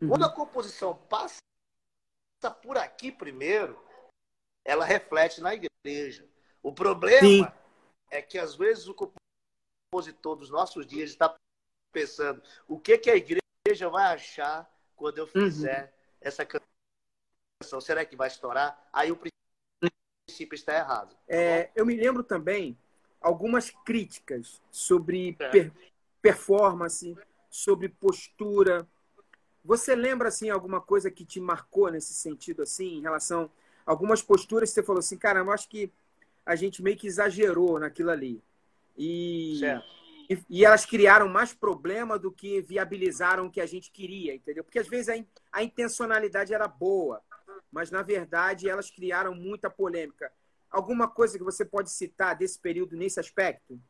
Uhum. 0.00 0.08
Quando 0.08 0.24
a 0.24 0.32
composição 0.32 0.96
passa 1.08 1.40
por 2.62 2.78
aqui 2.78 3.10
primeiro, 3.10 3.78
ela 4.64 4.84
reflete 4.84 5.40
na 5.40 5.54
igreja. 5.54 6.28
O 6.62 6.72
problema 6.72 7.20
Sim. 7.20 7.46
é 8.10 8.22
que 8.22 8.38
às 8.38 8.54
vezes 8.54 8.86
o 8.86 8.94
compositor 8.94 10.36
dos 10.36 10.50
nossos 10.50 10.86
dias 10.86 11.10
está 11.10 11.34
pensando 11.92 12.42
o 12.68 12.78
que, 12.78 12.96
que 12.96 13.10
a 13.10 13.16
igreja 13.16 13.88
vai 13.90 14.14
achar 14.14 14.70
quando 14.94 15.18
eu 15.18 15.24
uhum. 15.24 15.30
fizer 15.30 15.94
essa 16.20 16.46
canção. 16.46 17.80
Será 17.80 18.04
que 18.04 18.16
vai 18.16 18.28
estourar? 18.28 18.88
Aí 18.92 19.10
o 19.10 19.16
princípio 20.40 20.54
está 20.54 20.76
errado. 20.76 21.14
É, 21.28 21.70
eu 21.74 21.84
me 21.84 21.94
lembro 21.94 22.22
também 22.22 22.76
algumas 23.20 23.70
críticas 23.84 24.60
sobre 24.70 25.36
é. 25.38 25.48
per 25.48 25.72
performance, 26.22 27.16
sobre 27.50 27.88
postura. 27.88 28.86
Você 29.64 29.94
lembra 29.94 30.28
assim 30.28 30.50
alguma 30.50 30.80
coisa 30.80 31.10
que 31.10 31.24
te 31.24 31.40
marcou 31.40 31.90
nesse 31.90 32.14
sentido 32.14 32.62
assim, 32.62 32.98
em 32.98 33.02
relação 33.02 33.50
a 33.86 33.90
algumas 33.90 34.22
posturas 34.22 34.70
que 34.70 34.74
você 34.74 34.82
falou 34.82 35.00
assim, 35.00 35.16
caramba, 35.16 35.52
acho 35.52 35.68
que 35.68 35.90
a 36.44 36.54
gente 36.54 36.82
meio 36.82 36.96
que 36.96 37.06
exagerou 37.06 37.78
naquilo 37.78 38.10
ali. 38.10 38.42
E, 38.96 39.60
e, 40.28 40.38
e, 40.48 40.64
elas 40.64 40.84
criaram 40.84 41.28
mais 41.28 41.54
problema 41.54 42.18
do 42.18 42.30
que 42.30 42.60
viabilizaram 42.60 43.46
o 43.46 43.50
que 43.50 43.60
a 43.60 43.66
gente 43.66 43.90
queria, 43.90 44.34
entendeu? 44.34 44.64
Porque 44.64 44.78
às 44.78 44.88
vezes 44.88 45.08
a, 45.08 45.24
a 45.52 45.62
intencionalidade 45.62 46.52
era 46.52 46.68
boa, 46.68 47.22
mas 47.70 47.90
na 47.90 48.02
verdade 48.02 48.68
elas 48.68 48.90
criaram 48.90 49.34
muita 49.34 49.70
polêmica. 49.70 50.32
Alguma 50.70 51.08
coisa 51.08 51.36
que 51.36 51.44
você 51.44 51.64
pode 51.64 51.90
citar 51.90 52.36
desse 52.36 52.58
período 52.58 52.96
nesse 52.96 53.18
aspecto? 53.18 53.80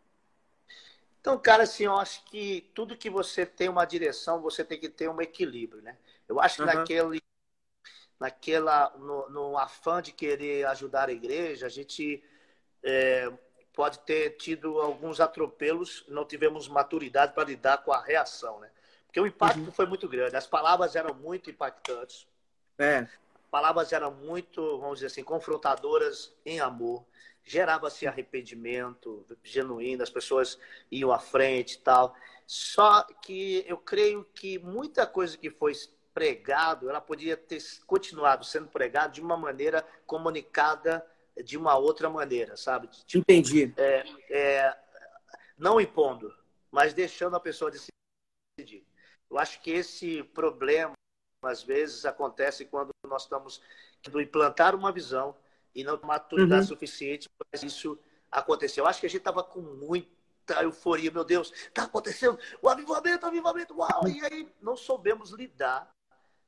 Então, 1.20 1.38
cara, 1.38 1.64
assim, 1.64 1.84
eu 1.84 1.98
acho 1.98 2.24
que 2.24 2.70
tudo 2.74 2.96
que 2.96 3.10
você 3.10 3.44
tem 3.44 3.68
uma 3.68 3.84
direção, 3.84 4.40
você 4.40 4.64
tem 4.64 4.80
que 4.80 4.88
ter 4.88 5.08
um 5.08 5.20
equilíbrio, 5.20 5.82
né? 5.82 5.98
Eu 6.26 6.40
acho 6.40 6.56
que 6.56 6.62
uhum. 6.62 6.66
naquele, 6.74 7.22
naquela, 8.18 8.90
no, 8.96 9.28
no, 9.28 9.58
afã 9.58 10.00
de 10.00 10.12
querer 10.12 10.66
ajudar 10.68 11.10
a 11.10 11.12
igreja, 11.12 11.66
a 11.66 11.68
gente 11.68 12.24
é, 12.82 13.30
pode 13.74 13.98
ter 14.00 14.30
tido 14.36 14.80
alguns 14.80 15.20
atropelos, 15.20 16.06
não 16.08 16.24
tivemos 16.24 16.66
maturidade 16.68 17.34
para 17.34 17.44
lidar 17.44 17.84
com 17.84 17.92
a 17.92 18.00
reação, 18.00 18.58
né? 18.58 18.70
Porque 19.04 19.20
o 19.20 19.26
impacto 19.26 19.60
uhum. 19.60 19.72
foi 19.72 19.84
muito 19.84 20.08
grande, 20.08 20.36
as 20.36 20.46
palavras 20.46 20.96
eram 20.96 21.12
muito 21.12 21.50
impactantes. 21.50 22.26
É 22.78 23.06
palavras 23.50 23.92
eram 23.92 24.12
muito, 24.12 24.78
vamos 24.78 24.96
dizer 24.96 25.06
assim, 25.06 25.24
confrontadoras 25.24 26.34
em 26.44 26.60
amor. 26.60 27.04
Gerava-se 27.42 28.06
arrependimento 28.06 29.26
genuíno, 29.42 30.02
as 30.02 30.10
pessoas 30.10 30.58
iam 30.90 31.10
à 31.10 31.18
frente 31.18 31.74
e 31.74 31.78
tal. 31.78 32.14
Só 32.46 33.02
que 33.22 33.64
eu 33.66 33.78
creio 33.78 34.24
que 34.34 34.58
muita 34.58 35.06
coisa 35.06 35.36
que 35.36 35.50
foi 35.50 35.72
pregado, 36.12 36.88
ela 36.88 37.00
podia 37.00 37.36
ter 37.36 37.60
continuado 37.86 38.44
sendo 38.44 38.68
pregada 38.68 39.12
de 39.12 39.20
uma 39.20 39.36
maneira 39.36 39.86
comunicada 40.06 41.04
de 41.44 41.56
uma 41.56 41.76
outra 41.76 42.10
maneira, 42.10 42.56
sabe? 42.56 42.88
Tipo, 42.88 43.18
Entendi. 43.18 43.72
É, 43.76 44.04
é, 44.30 44.76
não 45.56 45.80
impondo, 45.80 46.34
mas 46.70 46.92
deixando 46.92 47.36
a 47.36 47.40
pessoa 47.40 47.70
decidir. 47.70 48.84
Eu 49.30 49.38
acho 49.38 49.60
que 49.60 49.70
esse 49.70 50.22
problema 50.24 50.92
às 51.42 51.62
vezes 51.62 52.04
acontece 52.04 52.64
quando 52.64 52.90
nós 53.06 53.22
estamos 53.22 53.60
querendo 54.02 54.20
implantar 54.20 54.74
uma 54.74 54.92
visão 54.92 55.34
e 55.74 55.84
não 55.84 55.98
maturidade 56.02 56.62
uhum. 56.62 56.68
suficiente 56.68 57.28
para 57.28 57.64
isso 57.64 57.98
acontecer. 58.30 58.80
Eu 58.80 58.86
acho 58.86 59.00
que 59.00 59.06
a 59.06 59.08
gente 59.08 59.18
estava 59.18 59.42
com 59.42 59.60
muita 59.60 60.62
euforia, 60.62 61.10
meu 61.10 61.24
Deus, 61.24 61.52
está 61.52 61.84
acontecendo 61.84 62.38
o 62.60 62.68
avivamento, 62.68 63.24
o 63.24 63.28
avivamento, 63.28 63.76
uau! 63.76 64.08
E 64.08 64.24
aí 64.24 64.52
não 64.60 64.76
soubemos 64.76 65.30
lidar, 65.30 65.90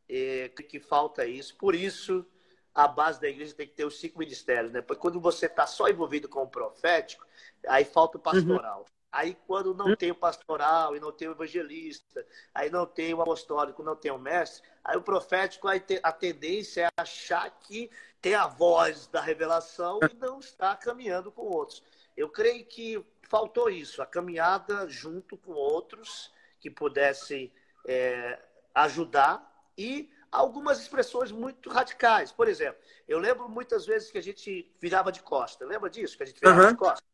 é, 0.08 0.48
que 0.48 0.80
falta 0.80 1.26
isso. 1.26 1.56
Por 1.56 1.74
isso, 1.74 2.26
a 2.74 2.88
base 2.88 3.20
da 3.20 3.28
igreja 3.28 3.54
tem 3.54 3.66
que 3.66 3.74
ter 3.74 3.84
os 3.84 4.00
cinco 4.00 4.18
ministérios, 4.18 4.72
né? 4.72 4.80
Porque 4.82 5.00
quando 5.00 5.20
você 5.20 5.46
está 5.46 5.66
só 5.66 5.88
envolvido 5.88 6.28
com 6.28 6.42
o 6.42 6.48
profético, 6.48 7.24
Aí 7.68 7.84
falta 7.84 8.18
o 8.18 8.20
pastoral. 8.20 8.80
Uhum. 8.80 8.84
Aí, 9.12 9.36
quando 9.46 9.74
não 9.74 9.94
tem 9.94 10.10
o 10.10 10.14
pastoral 10.14 10.96
e 10.96 11.00
não 11.00 11.12
tem 11.12 11.28
o 11.28 11.32
evangelista, 11.32 12.26
aí 12.54 12.70
não 12.70 12.86
tem 12.86 13.12
o 13.12 13.20
apostólico, 13.20 13.82
não 13.82 13.94
tem 13.94 14.10
o 14.10 14.18
mestre, 14.18 14.66
aí 14.82 14.96
o 14.96 15.02
profético, 15.02 15.68
a 15.68 16.12
tendência 16.12 16.86
é 16.86 17.00
achar 17.00 17.50
que 17.60 17.90
tem 18.22 18.34
a 18.34 18.46
voz 18.46 19.06
da 19.08 19.20
revelação 19.20 20.00
e 20.10 20.14
não 20.14 20.38
está 20.38 20.74
caminhando 20.74 21.30
com 21.30 21.42
outros. 21.42 21.82
Eu 22.16 22.30
creio 22.30 22.64
que 22.64 23.04
faltou 23.28 23.68
isso, 23.68 24.00
a 24.00 24.06
caminhada 24.06 24.88
junto 24.88 25.36
com 25.36 25.52
outros 25.52 26.32
que 26.58 26.70
pudessem 26.70 27.52
é, 27.86 28.38
ajudar 28.74 29.68
e 29.76 30.10
algumas 30.30 30.80
expressões 30.80 31.30
muito 31.30 31.68
radicais. 31.68 32.32
Por 32.32 32.48
exemplo, 32.48 32.80
eu 33.06 33.18
lembro 33.18 33.46
muitas 33.48 33.84
vezes 33.84 34.10
que 34.10 34.16
a 34.16 34.22
gente 34.22 34.72
virava 34.80 35.12
de 35.12 35.22
costa. 35.22 35.66
Lembra 35.66 35.90
disso? 35.90 36.16
Que 36.16 36.22
a 36.22 36.26
gente 36.26 36.40
virava 36.40 36.62
uhum. 36.62 36.68
de 36.68 36.76
costa? 36.76 37.11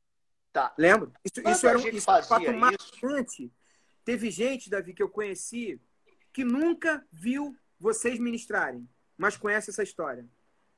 Tá. 0.58 0.74
Lembro. 0.76 1.12
Isso, 1.24 1.48
isso 1.48 1.68
era 1.68 1.78
um 1.78 1.88
isso 1.88 2.04
fato 2.04 2.52
marcante. 2.52 3.52
Teve 4.04 4.28
gente, 4.28 4.68
Davi, 4.68 4.92
que 4.92 5.02
eu 5.02 5.08
conheci 5.08 5.80
que 6.32 6.44
nunca 6.44 7.04
viu 7.12 7.56
vocês 7.78 8.18
ministrarem, 8.18 8.88
mas 9.16 9.36
conhece 9.36 9.70
essa 9.70 9.84
história. 9.84 10.26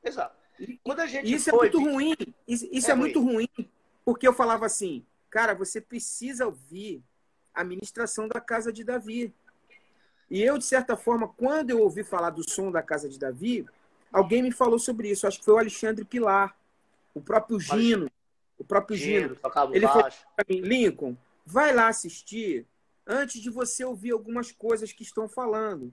Exato. 0.05 0.37
Quando 0.83 1.01
a 1.01 1.07
gente 1.07 1.33
isso 1.33 1.49
é 1.49 1.53
foi... 1.53 1.69
é 1.69 1.71
muito 1.71 1.90
ruim. 1.90 2.16
Isso, 2.47 2.69
isso 2.71 2.88
é, 2.88 2.90
é 2.90 2.95
ruim. 2.95 3.01
muito 3.01 3.21
ruim, 3.23 3.49
porque 4.05 4.29
eu 4.29 4.35
falava 4.35 4.66
assim, 4.66 5.03
cara, 5.31 5.55
você 5.55 5.81
precisa 5.81 6.45
ouvir 6.45 7.03
a 7.55 7.64
ministração 7.64 8.29
da 8.29 8.40
casa 8.40 8.71
de 8.71 8.85
Davi. 8.85 9.33
E 10.31 10.43
eu, 10.43 10.59
de 10.59 10.64
certa 10.64 10.95
forma, 10.95 11.27
quando 11.27 11.71
eu 11.71 11.81
ouvi 11.81 12.05
falar 12.05 12.31
do 12.31 12.49
som 12.49 12.71
da 12.71 12.83
casa 12.83 13.09
de 13.09 13.19
Davi, 13.19 13.64
alguém 14.12 14.43
me 14.43 14.53
falou 14.53 14.79
sobre 14.79 15.11
isso. 15.11 15.27
Acho 15.27 15.38
que 15.38 15.45
foi 15.45 15.55
o 15.55 15.59
Alexandre 15.59 16.05
Pilar, 16.05 16.55
o 17.14 17.21
próprio 17.21 17.59
Gino. 17.59 18.11
O 18.61 18.64
próprio 18.64 18.94
Gino. 18.94 19.35
Gino 19.35 19.75
ele 19.75 19.87
falou 19.87 20.11
para 20.37 20.44
mim, 20.46 20.61
Lincoln, 20.61 21.16
vai 21.46 21.73
lá 21.73 21.88
assistir 21.88 22.66
antes 23.07 23.40
de 23.40 23.49
você 23.49 23.83
ouvir 23.85 24.11
algumas 24.11 24.53
coisas 24.53 24.92
que 24.92 25.03
estão 25.03 25.27
falando. 25.27 25.92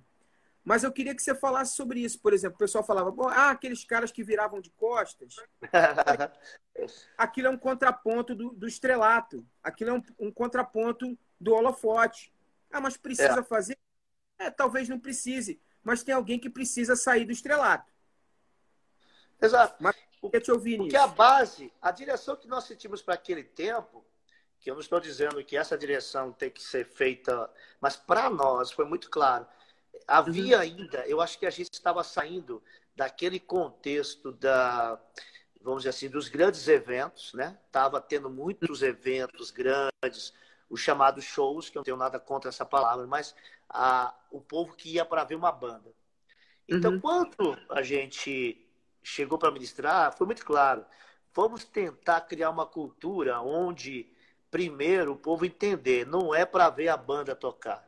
Mas 0.66 0.84
eu 0.84 0.92
queria 0.92 1.16
que 1.16 1.22
você 1.22 1.34
falasse 1.34 1.78
sobre 1.78 2.02
isso. 2.02 2.20
Por 2.20 2.34
exemplo, 2.34 2.56
o 2.56 2.60
pessoal 2.60 2.84
falava, 2.84 3.16
ah, 3.30 3.52
aqueles 3.52 3.86
caras 3.86 4.12
que 4.12 4.22
viravam 4.22 4.60
de 4.60 4.70
costas. 4.72 5.38
Aquilo 7.18 7.48
é 7.48 7.50
um 7.50 7.58
contraponto 7.58 8.36
do, 8.36 8.50
do 8.50 8.68
estrelato. 8.68 9.48
Aquilo 9.64 9.92
é 9.92 9.94
um, 9.94 10.04
um, 10.20 10.30
contraponto 10.30 11.18
do 11.40 11.54
holofote. 11.54 12.34
Ah, 12.70 12.82
mas 12.82 12.98
precisa 12.98 13.40
é. 13.40 13.44
fazer? 13.44 13.78
É, 14.38 14.52
talvez 14.52 14.90
não 14.90 15.00
precise. 15.00 15.58
Mas 15.82 16.04
tem 16.04 16.14
alguém 16.14 16.38
que 16.38 16.50
precisa 16.50 16.98
sair 16.98 17.24
do 17.24 17.32
estrelato. 17.32 17.90
Exato. 19.42 19.82
Mas 19.82 19.96
porque 20.22 20.40
te 20.40 20.52
ouvir 20.52 20.78
Porque 20.78 20.96
a 20.96 21.08
base, 21.08 21.72
a 21.82 21.92
direção 21.92 22.36
que 22.36 22.48
nós 22.48 22.64
sentimos 22.64 23.02
para 23.02 23.14
aquele 23.14 23.44
tempo, 23.44 24.06
que 24.60 24.70
eu 24.70 24.74
não 24.74 24.82
estou 24.82 25.00
dizendo 25.00 25.44
que 25.44 25.56
essa 25.56 25.78
direção 25.78 26.32
tem 26.32 26.50
que 26.50 26.62
ser 26.62 26.86
feita, 26.86 27.50
mas 27.80 27.96
para 27.96 28.30
nós 28.30 28.72
foi 28.72 28.86
muito 28.86 29.10
claro. 29.10 29.46
Havia 30.08 30.58
uhum. 30.58 30.62
ainda, 30.62 31.08
eu 31.08 31.22
acho 31.22 31.38
que 31.38 31.46
a 31.46 31.50
gente 31.50 31.74
estava 31.74 32.04
saindo 32.04 32.62
daquele 32.96 33.40
contexto 33.40 34.32
da, 34.32 35.00
vamos 35.62 35.84
dizer 35.84 35.90
assim, 35.90 36.10
dos 36.10 36.28
grandes 36.28 36.68
eventos, 36.68 37.34
né? 37.34 37.58
Tava 37.72 38.02
tendo 38.02 38.30
muitos 38.30 38.82
eventos 38.82 39.52
grandes, 39.52 40.34
os 40.70 40.82
chamados 40.82 41.24
shows, 41.24 41.70
que 41.70 41.78
eu 41.78 41.82
não 41.82 41.86
tenho 41.86 41.98
nada 41.98 42.20
contra 42.20 42.50
essa 42.50 42.66
palavra, 42.66 43.06
mas 43.06 43.36
a, 43.70 44.14
o 44.32 44.42
povo 44.42 44.76
que 44.76 44.94
ia 44.94 45.06
para 45.06 45.24
ver 45.24 45.36
uma 45.36 45.52
banda. 45.52 45.94
Então, 46.68 46.94
uhum. 46.94 47.00
quando 47.00 47.58
a 47.70 47.82
gente 47.82 48.67
chegou 49.08 49.38
para 49.38 49.52
ministrar, 49.52 50.16
foi 50.16 50.28
muito 50.28 50.46
claro. 50.46 50.86
Vamos 51.34 51.64
tentar 51.64 52.22
criar 52.22 52.50
uma 52.50 52.66
cultura 52.66 53.40
onde, 53.40 54.12
primeiro, 54.52 55.14
o 55.14 55.18
povo 55.18 55.46
entender, 55.46 56.06
não 56.06 56.36
é 56.36 56.46
para 56.46 56.70
ver 56.70 56.90
a 56.90 56.98
banda 56.98 57.36
tocar. 57.36 57.88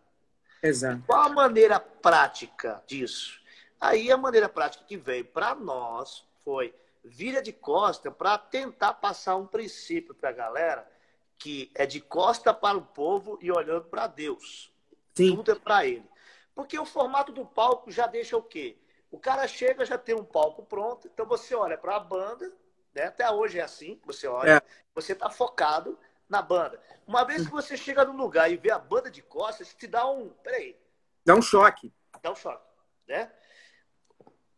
Exato. 0.63 1.03
Qual 1.05 1.21
a 1.21 1.29
maneira 1.29 1.79
prática 1.79 2.81
disso? 2.87 3.39
Aí 3.79 4.11
a 4.11 4.17
maneira 4.17 4.47
prática 4.47 4.83
que 4.85 4.97
veio 4.97 5.25
para 5.25 5.55
nós 5.55 6.25
foi 6.43 6.73
vira 7.03 7.41
de 7.41 7.51
costa 7.53 8.11
para 8.11 8.37
tentar 8.37 8.93
passar 8.93 9.35
um 9.37 9.45
princípio 9.45 10.13
para 10.13 10.29
a 10.29 10.33
galera 10.33 10.89
que 11.37 11.71
é 11.73 11.85
de 11.85 12.01
costa 12.01 12.53
para 12.53 12.77
o 12.77 12.81
povo 12.81 13.37
e 13.41 13.49
olhando 13.51 13.85
para 13.85 14.07
Deus. 14.07 14.71
Sim. 15.15 15.35
Tudo 15.35 15.51
é 15.51 15.55
para 15.55 15.85
ele. 15.85 16.05
Porque 16.53 16.77
o 16.77 16.85
formato 16.85 17.31
do 17.31 17.45
palco 17.45 17.89
já 17.89 18.05
deixa 18.05 18.35
o 18.35 18.43
quê? 18.43 18.77
O 19.11 19.19
cara 19.19 19.47
chega, 19.47 19.85
já 19.85 19.97
tem 19.97 20.15
um 20.15 20.23
palco 20.23 20.63
pronto, 20.63 21.07
então 21.07 21.25
você 21.25 21.55
olha 21.55 21.77
para 21.77 21.95
a 21.95 21.99
banda, 21.99 22.51
né? 22.93 23.05
até 23.05 23.29
hoje 23.29 23.59
é 23.59 23.63
assim, 23.63 23.99
você 24.05 24.27
olha, 24.27 24.57
é. 24.57 24.61
você 24.93 25.13
está 25.13 25.29
focado 25.29 25.97
na 26.29 26.41
banda. 26.41 26.79
Uma 27.07 27.23
vez 27.23 27.45
que 27.45 27.51
você 27.51 27.75
chega 27.75 28.05
num 28.05 28.15
lugar 28.15 28.51
e 28.51 28.57
vê 28.57 28.69
a 28.69 28.77
banda 28.77 29.09
de 29.09 29.21
costas, 29.23 29.73
te 29.73 29.87
dá 29.87 30.07
um. 30.07 30.29
Peraí. 30.29 30.77
Dá 31.25 31.33
um 31.33 31.41
choque. 31.41 31.91
Dá 32.21 32.31
um 32.31 32.35
choque. 32.35 32.63
Né? 33.07 33.31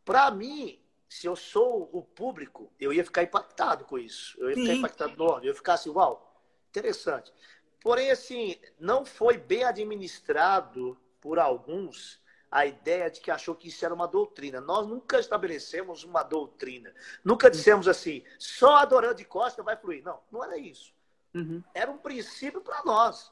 Para 0.04 0.30
mim, 0.32 0.78
se 1.08 1.28
eu 1.28 1.36
sou 1.36 1.90
o 1.94 2.04
público, 2.04 2.72
eu 2.78 2.92
ia 2.92 3.06
ficar 3.06 3.24
impactado 3.24 3.86
com 3.86 3.98
isso. 3.98 4.38
Eu 4.40 4.50
ia 4.50 4.56
Sim. 4.56 4.62
ficar 4.62 4.74
impactado 4.76 5.16
no 5.16 5.38
Eu 5.38 5.46
ia 5.46 5.56
ficar 5.56 5.74
assim, 5.74 5.90
uau, 5.90 6.44
interessante. 6.70 7.32
Porém, 7.80 8.12
assim, 8.12 8.60
não 8.78 9.06
foi 9.06 9.38
bem 9.38 9.64
administrado 9.64 10.98
por 11.22 11.40
alguns 11.40 12.21
a 12.52 12.66
ideia 12.66 13.10
de 13.10 13.22
que 13.22 13.32
achou 13.32 13.56
que 13.56 13.70
isso 13.70 13.86
era 13.86 13.94
uma 13.94 14.08
doutrina. 14.08 14.60
Nós 14.60 14.86
nunca 14.86 15.18
estabelecemos 15.18 16.04
uma 16.04 16.22
doutrina. 16.22 16.94
Nunca 17.24 17.50
dissemos 17.50 17.88
assim, 17.88 18.24
só 18.38 18.76
adorando 18.76 19.16
de 19.16 19.26
costa 19.26 19.64
vai 19.64 19.78
fluir. 19.78 20.04
Não, 20.04 20.20
não 20.30 20.44
era 20.44 20.58
isso. 20.58 20.94
Uhum. 21.34 21.64
Era 21.74 21.90
um 21.90 21.98
princípio 21.98 22.60
para 22.60 22.84
nós. 22.84 23.32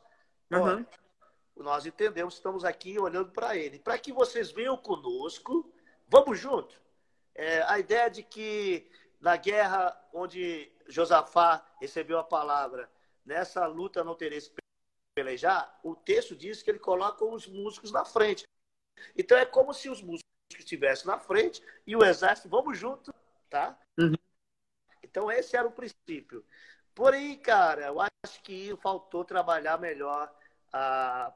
Uhum. 0.51 0.84
nós 1.58 1.86
entendemos, 1.86 2.36
estamos 2.36 2.63
aqui 2.63 2.97
olhando 2.97 3.32
para 3.32 3.58
ele. 3.58 3.77
Para 3.77 3.99
que 3.99 4.13
vocês 4.13 4.51
venham 4.51 4.77
conosco, 4.77 5.69
vamos 6.08 6.39
junto. 6.39 6.82
É, 7.36 7.62
a 7.63 7.77
ideia 7.77 8.10
de 8.10 8.23
que 8.23 8.89
na 9.19 9.36
guerra 9.36 9.95
onde 10.13 10.71
Josafá 10.88 11.63
recebeu 11.79 12.17
a 12.17 12.23
palavra, 12.23 12.89
nessa 13.25 13.65
luta 13.67 14.03
não 14.03 14.15
tereis 14.15 14.51
pelejar, 15.13 15.77
o 15.84 15.93
texto 15.93 16.36
diz 16.36 16.63
que 16.63 16.71
ele 16.71 16.79
coloca 16.79 17.25
os 17.25 17.45
músicos 17.45 17.91
na 17.91 18.05
frente. 18.05 18.47
Então 19.17 19.38
é 19.38 19.45
como 19.45 19.73
se 19.73 19.89
os 19.89 20.01
músicos 20.01 20.29
estivessem 20.57 21.07
na 21.07 21.19
frente 21.19 21.63
e 21.85 21.95
o 21.95 22.03
exército, 22.03 22.49
vamos 22.49 22.77
junto, 22.77 23.13
tá? 23.49 23.77
Uhum. 23.97 24.15
Então 25.03 25.31
esse 25.31 25.55
era 25.55 25.67
o 25.67 25.71
princípio. 25.71 26.45
Porém, 26.93 27.38
cara, 27.38 27.88
eu 27.88 27.99
acho 28.01 28.41
que 28.43 28.75
faltou 28.81 29.23
trabalhar 29.23 29.79
melhor 29.79 30.31
a, 30.73 31.33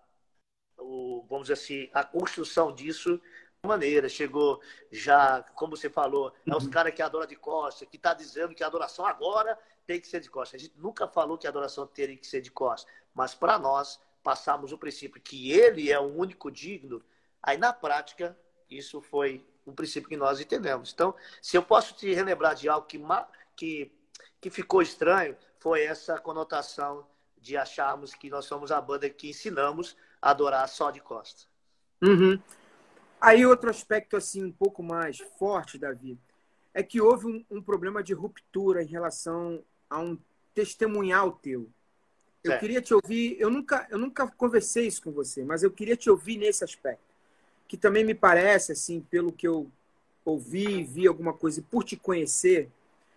o, 0.78 1.26
vamos 1.30 1.48
dizer 1.48 1.54
assim, 1.54 1.90
a 1.94 2.04
construção 2.04 2.74
disso 2.74 3.22
maneira. 3.66 4.10
Chegou 4.10 4.62
já, 4.92 5.42
como 5.56 5.76
você 5.78 5.90
falou, 5.90 6.34
é 6.46 6.56
os 6.56 6.66
uhum. 6.66 6.70
caras 6.70 6.94
que 6.94 7.02
adoram 7.02 7.26
de 7.26 7.36
costa, 7.36 7.86
que 7.86 7.96
está 7.96 8.14
dizendo 8.14 8.54
que 8.54 8.64
a 8.64 8.68
adoração 8.68 9.06
agora 9.06 9.58
tem 9.88 10.00
que 10.00 10.08
ser 10.08 10.20
de 10.20 10.30
costa. 10.30 10.58
A 10.58 10.60
gente 10.60 10.78
nunca 10.78 11.08
falou 11.08 11.38
que 11.38 11.48
a 11.48 11.50
adoração 11.50 11.88
teria 11.88 12.18
que 12.18 12.28
ser 12.28 12.42
de 12.42 12.52
costa, 12.52 12.90
mas 13.14 13.34
para 13.34 13.58
nós 13.58 14.00
passamos 14.22 14.72
o 14.72 14.78
princípio 14.78 15.22
que 15.22 15.52
ele 15.52 15.92
é 15.92 16.00
o 16.00 16.14
único 16.14 16.52
digno 16.52 17.04
Aí, 17.44 17.58
na 17.58 17.74
prática, 17.74 18.38
isso 18.70 19.02
foi 19.02 19.46
um 19.68 19.74
princípio 19.74 20.10
que 20.10 20.18
nós 20.18 20.40
entendemos. 20.40 20.94
Então, 20.94 21.14
se 21.42 21.58
eu 21.58 21.64
posso 21.64 21.94
te 21.96 22.14
relembrar 22.14 22.56
de 22.56 22.70
algo 22.70 22.88
que, 22.88 23.00
que, 23.56 23.92
que 24.40 24.50
ficou 24.50 24.82
estranho, 24.82 25.36
foi 25.60 25.84
essa 25.84 26.18
conotação 26.18 27.06
de 27.38 27.58
acharmos 27.58 28.14
que 28.14 28.30
nós 28.30 28.46
somos 28.46 28.72
a 28.72 28.80
banda 28.80 29.10
que 29.10 29.30
ensinamos 29.30 29.98
a 30.22 30.32
adorar 30.32 30.68
só 30.70 30.90
de 30.90 31.02
costa. 31.02 31.44
Uhum. 32.02 32.40
Aí 33.20 33.46
outro 33.46 33.70
aspecto 33.70 34.16
assim 34.16 34.44
um 34.44 34.52
pouco 34.52 34.82
mais 34.82 35.18
forte, 35.38 35.78
Davi, 35.78 36.18
é 36.74 36.82
que 36.82 37.02
houve 37.02 37.28
um, 37.28 37.46
um 37.52 37.62
problema 37.62 38.02
de 38.02 38.14
ruptura 38.14 38.82
em 38.82 38.88
relação 38.88 39.64
a 39.90 40.00
um 40.00 40.18
testemunhal 40.54 41.32
teu. 41.34 41.70
Eu 42.44 42.60
queria 42.60 42.82
te 42.82 42.94
ouvir, 42.94 43.38
eu 43.40 43.50
nunca, 43.50 43.88
eu 43.90 43.98
nunca 43.98 44.28
conversei 44.28 44.88
isso 44.88 45.02
com 45.02 45.12
você, 45.14 45.46
mas 45.46 45.64
eu 45.64 45.72
queria 45.72 45.96
te 45.96 46.10
ouvir 46.10 46.38
nesse 46.38 46.62
aspecto 46.62 47.13
que 47.74 47.78
também 47.78 48.04
me 48.04 48.14
parece, 48.14 48.72
assim, 48.72 49.02
pelo 49.02 49.32
que 49.32 49.48
eu 49.48 49.68
ouvi, 50.24 50.84
vi 50.84 51.08
alguma 51.08 51.34
coisa, 51.34 51.60
e 51.60 51.64
por 51.64 51.84
te 51.84 51.98
conhecer, 51.98 52.70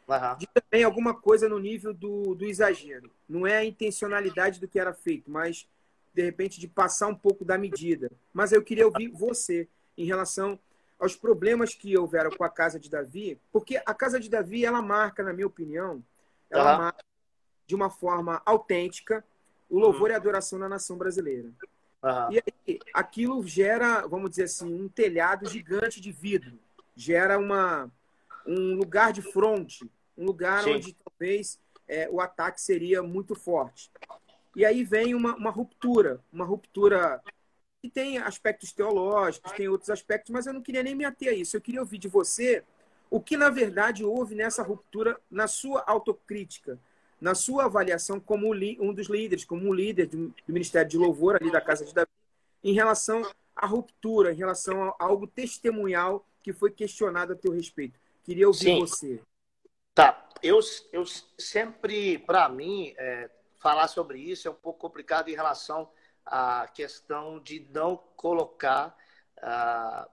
uhum. 0.09 0.38
de 0.38 0.47
também 0.47 0.83
alguma 0.83 1.12
coisa 1.12 1.47
no 1.47 1.59
nível 1.59 1.92
do, 1.92 2.35
do 2.35 2.47
exagero. 2.47 3.11
Não 3.29 3.47
é 3.47 3.59
a 3.59 3.64
intencionalidade 3.66 4.59
do 4.59 4.66
que 4.66 4.81
era 4.81 4.95
feito, 4.95 5.31
mas, 5.31 5.69
de 6.14 6.23
repente, 6.23 6.59
de 6.59 6.66
passar 6.66 7.07
um 7.09 7.14
pouco 7.14 7.45
da 7.45 7.59
medida. 7.59 8.11
Mas 8.33 8.51
eu 8.51 8.62
queria 8.62 8.87
ouvir 8.87 9.09
você 9.09 9.69
em 9.95 10.07
relação 10.07 10.59
aos 10.99 11.14
problemas 11.14 11.75
que 11.75 11.95
houveram 11.95 12.31
com 12.31 12.42
a 12.42 12.49
casa 12.49 12.81
de 12.81 12.88
Davi, 12.88 13.38
porque 13.53 13.77
a 13.85 13.92
casa 13.92 14.19
de 14.19 14.31
Davi, 14.31 14.64
ela 14.64 14.81
marca, 14.81 15.23
na 15.23 15.35
minha 15.35 15.47
opinião, 15.47 16.03
ela 16.49 16.73
uhum. 16.73 16.79
marca 16.79 17.05
de 17.66 17.75
uma 17.75 17.90
forma 17.90 18.40
autêntica 18.47 19.23
o 19.69 19.79
louvor 19.79 20.05
uhum. 20.05 20.12
e 20.12 20.14
a 20.14 20.16
adoração 20.16 20.59
na 20.59 20.66
nação 20.66 20.97
brasileira. 20.97 21.53
Uhum. 22.07 22.33
E 22.33 22.42
aí, 22.69 22.79
aquilo 22.95 23.45
gera, 23.47 24.07
vamos 24.07 24.31
dizer 24.31 24.45
assim, 24.45 24.73
um 24.73 24.88
telhado 24.88 25.49
gigante 25.49 26.01
de 26.01 26.12
vidro. 26.12 26.59
Gera 26.95 27.37
uma, 27.38 27.90
um 28.47 28.75
lugar 28.75 29.12
de 29.12 29.23
fronte, 29.23 29.90
um 30.16 30.25
lugar 30.25 30.62
Sim. 30.62 30.75
onde 30.75 30.95
talvez 30.95 31.59
é, 31.88 32.09
o 32.09 32.21
ataque 32.21 32.61
seria 32.61 33.03
muito 33.03 33.35
forte. 33.35 33.90
E 34.55 34.64
aí 34.64 34.85
vem 34.85 35.14
uma, 35.14 35.35
uma 35.35 35.51
ruptura, 35.51 36.21
uma 36.33 36.45
ruptura 36.45 37.21
que 37.83 37.90
tem 37.90 38.19
aspectos 38.19 38.73
teológicos, 38.73 39.53
tem 39.53 39.69
outros 39.69 39.90
aspectos, 39.90 40.31
mas 40.31 40.47
eu 40.47 40.55
não 40.55 40.62
queria 40.62 40.83
nem 40.83 40.95
me 40.95 41.05
ater 41.05 41.29
a 41.29 41.33
isso. 41.33 41.57
Eu 41.57 41.61
queria 41.61 41.81
ouvir 41.81 41.99
de 41.99 42.09
você 42.09 42.64
o 43.11 43.21
que, 43.21 43.37
na 43.37 43.51
verdade, 43.51 44.05
houve 44.05 44.35
nessa 44.35 44.62
ruptura 44.62 45.21
na 45.31 45.47
sua 45.47 45.85
autocrítica, 45.87 46.79
na 47.20 47.35
sua 47.35 47.64
avaliação 47.64 48.20
como 48.20 48.52
um 48.52 48.92
dos 48.92 49.09
líderes, 49.09 49.44
como 49.44 49.68
um 49.68 49.72
líder 49.72 50.07
do 50.07 50.35
Ministério 50.46 50.88
de 50.88 50.98
Louvor 50.98 51.37
ali 51.37 51.50
da 51.50 51.61
Casa 51.61 51.85
de 51.85 51.94
Davi, 51.94 52.11
em 52.62 52.72
relação 52.72 53.22
à 53.55 53.66
ruptura, 53.66 54.33
em 54.33 54.37
relação 54.37 54.85
a 54.85 54.94
algo 54.98 55.26
testemunhal 55.26 56.26
que 56.42 56.52
foi 56.52 56.70
questionado 56.70 57.33
a 57.33 57.37
teu 57.37 57.52
respeito. 57.52 57.98
Queria 58.24 58.46
ouvir 58.46 58.61
Sim. 58.61 58.81
você. 58.81 59.20
Tá, 59.94 60.29
eu, 60.42 60.61
eu 60.92 61.05
sempre, 61.38 62.18
para 62.18 62.48
mim, 62.48 62.94
é, 62.98 63.31
falar 63.59 63.88
sobre 63.88 64.18
isso 64.18 64.46
é 64.46 64.50
um 64.50 64.55
pouco 64.55 64.79
complicado 64.79 65.29
em 65.29 65.35
relação 65.35 65.88
à 66.24 66.68
questão 66.68 67.40
de 67.40 67.66
não 67.70 67.96
colocar, 68.16 68.96
uh, 69.38 70.09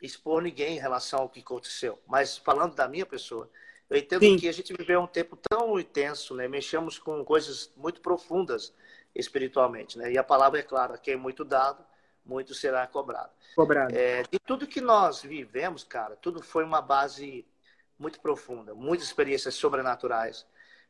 expor 0.00 0.42
ninguém 0.42 0.76
em 0.76 0.80
relação 0.80 1.20
ao 1.20 1.28
que 1.28 1.40
aconteceu. 1.40 1.98
Mas 2.06 2.36
falando 2.36 2.74
da 2.74 2.86
minha 2.86 3.06
pessoa, 3.06 3.50
eu 3.92 3.98
entendo 3.98 4.20
Sim. 4.20 4.36
que 4.36 4.48
a 4.48 4.52
gente 4.52 4.72
viveu 4.72 5.00
um 5.00 5.06
tempo 5.06 5.36
tão 5.36 5.78
intenso, 5.78 6.34
né? 6.34 6.48
Mexemos 6.48 6.98
com 6.98 7.24
coisas 7.24 7.72
muito 7.76 8.00
profundas 8.00 8.74
espiritualmente, 9.14 9.98
né? 9.98 10.10
E 10.12 10.18
a 10.18 10.24
palavra 10.24 10.60
é 10.60 10.62
clara, 10.62 10.98
quem 10.98 11.14
é 11.14 11.16
muito 11.16 11.44
dado, 11.44 11.84
muito 12.24 12.54
será 12.54 12.86
cobrado. 12.86 13.30
Cobrado. 13.54 13.94
É, 13.94 14.22
de 14.22 14.38
tudo 14.38 14.66
que 14.66 14.80
nós 14.80 15.22
vivemos, 15.22 15.84
cara, 15.84 16.16
tudo 16.16 16.42
foi 16.42 16.64
uma 16.64 16.80
base 16.80 17.46
muito 17.98 18.20
profunda, 18.20 18.74
muitas 18.74 19.06
experiências 19.06 19.54
sobrenaturais. 19.54 20.46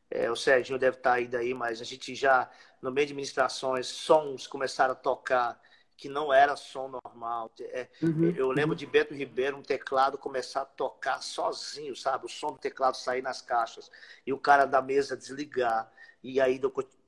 É, 0.09 0.29
o 0.31 0.35
Serginho 0.35 0.79
deve 0.79 0.97
estar 0.97 1.13
aí 1.13 1.27
daí, 1.27 1.53
mas 1.53 1.81
a 1.81 1.83
gente 1.83 2.15
já, 2.15 2.49
no 2.81 2.91
meio 2.91 3.07
de 3.07 3.13
ministrações, 3.13 3.87
sons 3.87 4.47
começaram 4.47 4.93
a 4.93 4.95
tocar 4.95 5.59
que 5.95 6.09
não 6.09 6.33
era 6.33 6.55
som 6.55 6.87
normal. 6.87 7.51
É, 7.59 7.87
uhum, 8.01 8.33
eu 8.35 8.51
lembro 8.51 8.75
de 8.75 8.85
Beto 8.85 9.13
Ribeiro, 9.13 9.57
um 9.57 9.61
teclado 9.61 10.17
começar 10.17 10.61
a 10.61 10.65
tocar 10.65 11.21
sozinho, 11.21 11.95
sabe? 11.95 12.25
O 12.25 12.29
som 12.29 12.47
do 12.47 12.57
teclado 12.57 12.97
sair 12.97 13.21
nas 13.21 13.41
caixas 13.41 13.91
e 14.25 14.33
o 14.33 14.37
cara 14.37 14.65
da 14.65 14.81
mesa 14.81 15.15
desligar. 15.15 15.91
E 16.23 16.39
aí 16.39 16.59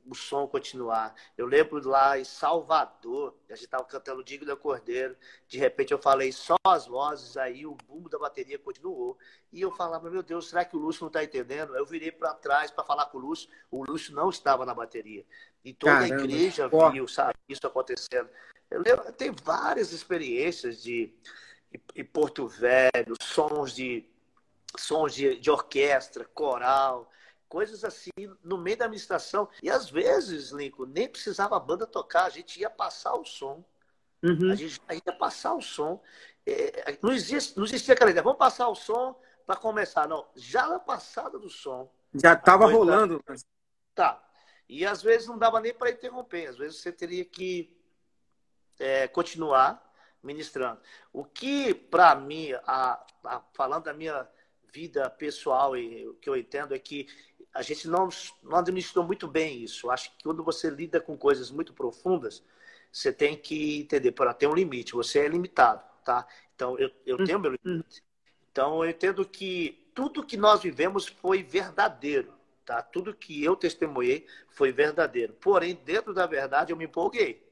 o 0.05 0.13
som 0.13 0.47
continuar. 0.47 1.15
Eu 1.37 1.47
lembro 1.47 1.85
lá 1.87 2.17
em 2.17 2.23
Salvador, 2.23 3.35
a 3.49 3.55
gente 3.55 3.65
estava 3.65 3.83
cantando 3.83 4.23
Digno 4.23 4.45
do 4.45 4.57
Cordeiro, 4.57 5.15
de 5.47 5.57
repente 5.57 5.91
eu 5.91 5.97
falei 5.97 6.31
só 6.31 6.55
as 6.63 6.85
vozes, 6.85 7.35
aí 7.37 7.65
o 7.65 7.75
bumbo 7.87 8.07
da 8.07 8.19
bateria 8.19 8.59
continuou. 8.59 9.17
E 9.51 9.61
eu 9.61 9.71
falava, 9.71 10.09
meu 10.09 10.21
Deus, 10.21 10.49
será 10.49 10.63
que 10.63 10.75
o 10.75 10.79
Lúcio 10.79 11.01
não 11.01 11.07
está 11.07 11.23
entendendo? 11.23 11.75
Eu 11.75 11.85
virei 11.85 12.11
para 12.11 12.33
trás 12.33 12.69
para 12.69 12.83
falar 12.83 13.07
com 13.07 13.17
o 13.17 13.21
Lúcio, 13.21 13.49
o 13.71 13.83
Lúcio 13.83 14.13
não 14.13 14.29
estava 14.29 14.65
na 14.65 14.73
bateria. 14.73 15.25
E 15.63 15.73
toda 15.73 15.93
Caramba, 15.93 16.15
a 16.15 16.19
igreja 16.19 16.69
porra. 16.69 16.91
viu, 16.91 17.07
sabe, 17.07 17.33
isso 17.49 17.65
acontecendo. 17.65 18.29
Eu 18.69 18.82
lembro, 18.82 19.12
tem 19.13 19.32
várias 19.32 19.91
experiências 19.91 20.82
de, 20.82 21.13
de, 21.93 22.04
Porto 22.04 22.47
Velho, 22.47 23.15
sons 23.21 23.73
de 23.73 24.10
sons 24.78 25.13
de, 25.13 25.39
de 25.39 25.49
orquestra, 25.49 26.25
coral, 26.25 27.10
coisas 27.47 27.86
assim 27.86 28.12
no 28.43 28.58
meio 28.58 28.78
da 28.78 28.86
administração. 28.86 29.47
E 29.63 29.69
às 29.69 29.89
vezes, 29.89 30.51
Lincoln, 30.51 30.88
nem 30.88 31.08
precisava 31.08 31.56
a 31.56 31.60
banda 31.60 31.88
tocar, 31.88 32.25
a 32.25 32.30
gente 32.30 32.60
ia 32.60 32.69
passar 32.69 33.13
o 33.15 33.23
som. 33.23 33.63
Uhum. 34.21 34.51
A 34.51 34.56
gente 34.56 34.82
ia 35.06 35.13
passar 35.13 35.54
o 35.54 35.62
som. 35.62 36.01
É, 36.45 36.97
não, 37.01 37.12
existia, 37.13 37.54
não 37.56 37.65
existia 37.65 37.93
aquela 37.93 38.12
ideia, 38.12 38.23
vamos 38.23 38.39
passar 38.39 38.67
o 38.67 38.75
som 38.75 39.19
para 39.45 39.56
começar. 39.56 40.08
Não, 40.08 40.28
já 40.36 40.67
na 40.67 40.80
passada 40.80 41.39
do 41.39 41.49
som. 41.49 41.89
Já 42.13 42.34
estava 42.34 42.65
rolando. 42.65 43.23
Tá. 43.93 44.21
E 44.67 44.86
às 44.86 45.01
vezes 45.01 45.28
não 45.28 45.38
dava 45.38 45.60
nem 45.60 45.73
para 45.73 45.91
interromper, 45.91 46.47
às 46.47 46.58
vezes 46.58 46.82
você 46.82 46.91
teria 46.91 47.23
que 47.23 47.74
é, 48.79 49.07
continuar 49.07 49.81
ministrando. 50.23 50.79
O 51.13 51.23
que, 51.23 51.73
para 51.73 52.15
mim, 52.15 52.51
a, 52.65 53.05
a, 53.23 53.41
falando 53.53 53.83
da 53.83 53.93
minha 53.93 54.27
vida 54.73 55.09
pessoal, 55.09 55.77
e 55.77 56.07
o 56.07 56.15
que 56.15 56.29
eu 56.29 56.35
entendo 56.35 56.73
é 56.73 56.79
que 56.79 57.07
a 57.53 57.61
gente 57.61 57.88
não, 57.88 58.09
não 58.43 58.57
administrou 58.57 59.05
muito 59.05 59.27
bem 59.27 59.63
isso. 59.63 59.89
Acho 59.89 60.11
que 60.11 60.23
quando 60.23 60.43
você 60.43 60.69
lida 60.69 60.99
com 60.99 61.17
coisas 61.17 61.49
muito 61.49 61.73
profundas, 61.73 62.43
você 62.91 63.13
tem 63.13 63.38
que 63.38 63.79
entender, 63.79 64.11
para 64.11 64.33
ter 64.33 64.47
um 64.47 64.53
limite, 64.53 64.93
você 64.93 65.19
é 65.19 65.27
limitado, 65.27 65.83
tá? 66.03 66.27
Então, 66.53 66.77
eu, 66.77 66.91
eu 67.05 67.23
tenho 67.23 67.39
meu 67.39 67.51
limite. 67.51 68.03
Então, 68.51 68.83
eu 68.83 68.89
entendo 68.89 69.25
que 69.25 69.89
tudo 69.93 70.25
que 70.25 70.35
nós 70.35 70.61
vivemos 70.61 71.07
foi 71.07 71.43
verdadeiro, 71.43 72.33
tá? 72.65 72.81
Tudo 72.81 73.13
que 73.13 73.43
eu 73.43 73.55
testemunhei 73.55 74.25
foi 74.49 74.71
verdadeiro. 74.71 75.33
Porém, 75.33 75.75
dentro 75.85 76.13
da 76.13 76.25
verdade, 76.25 76.71
eu 76.71 76.77
me 76.77 76.85
empolguei. 76.85 77.44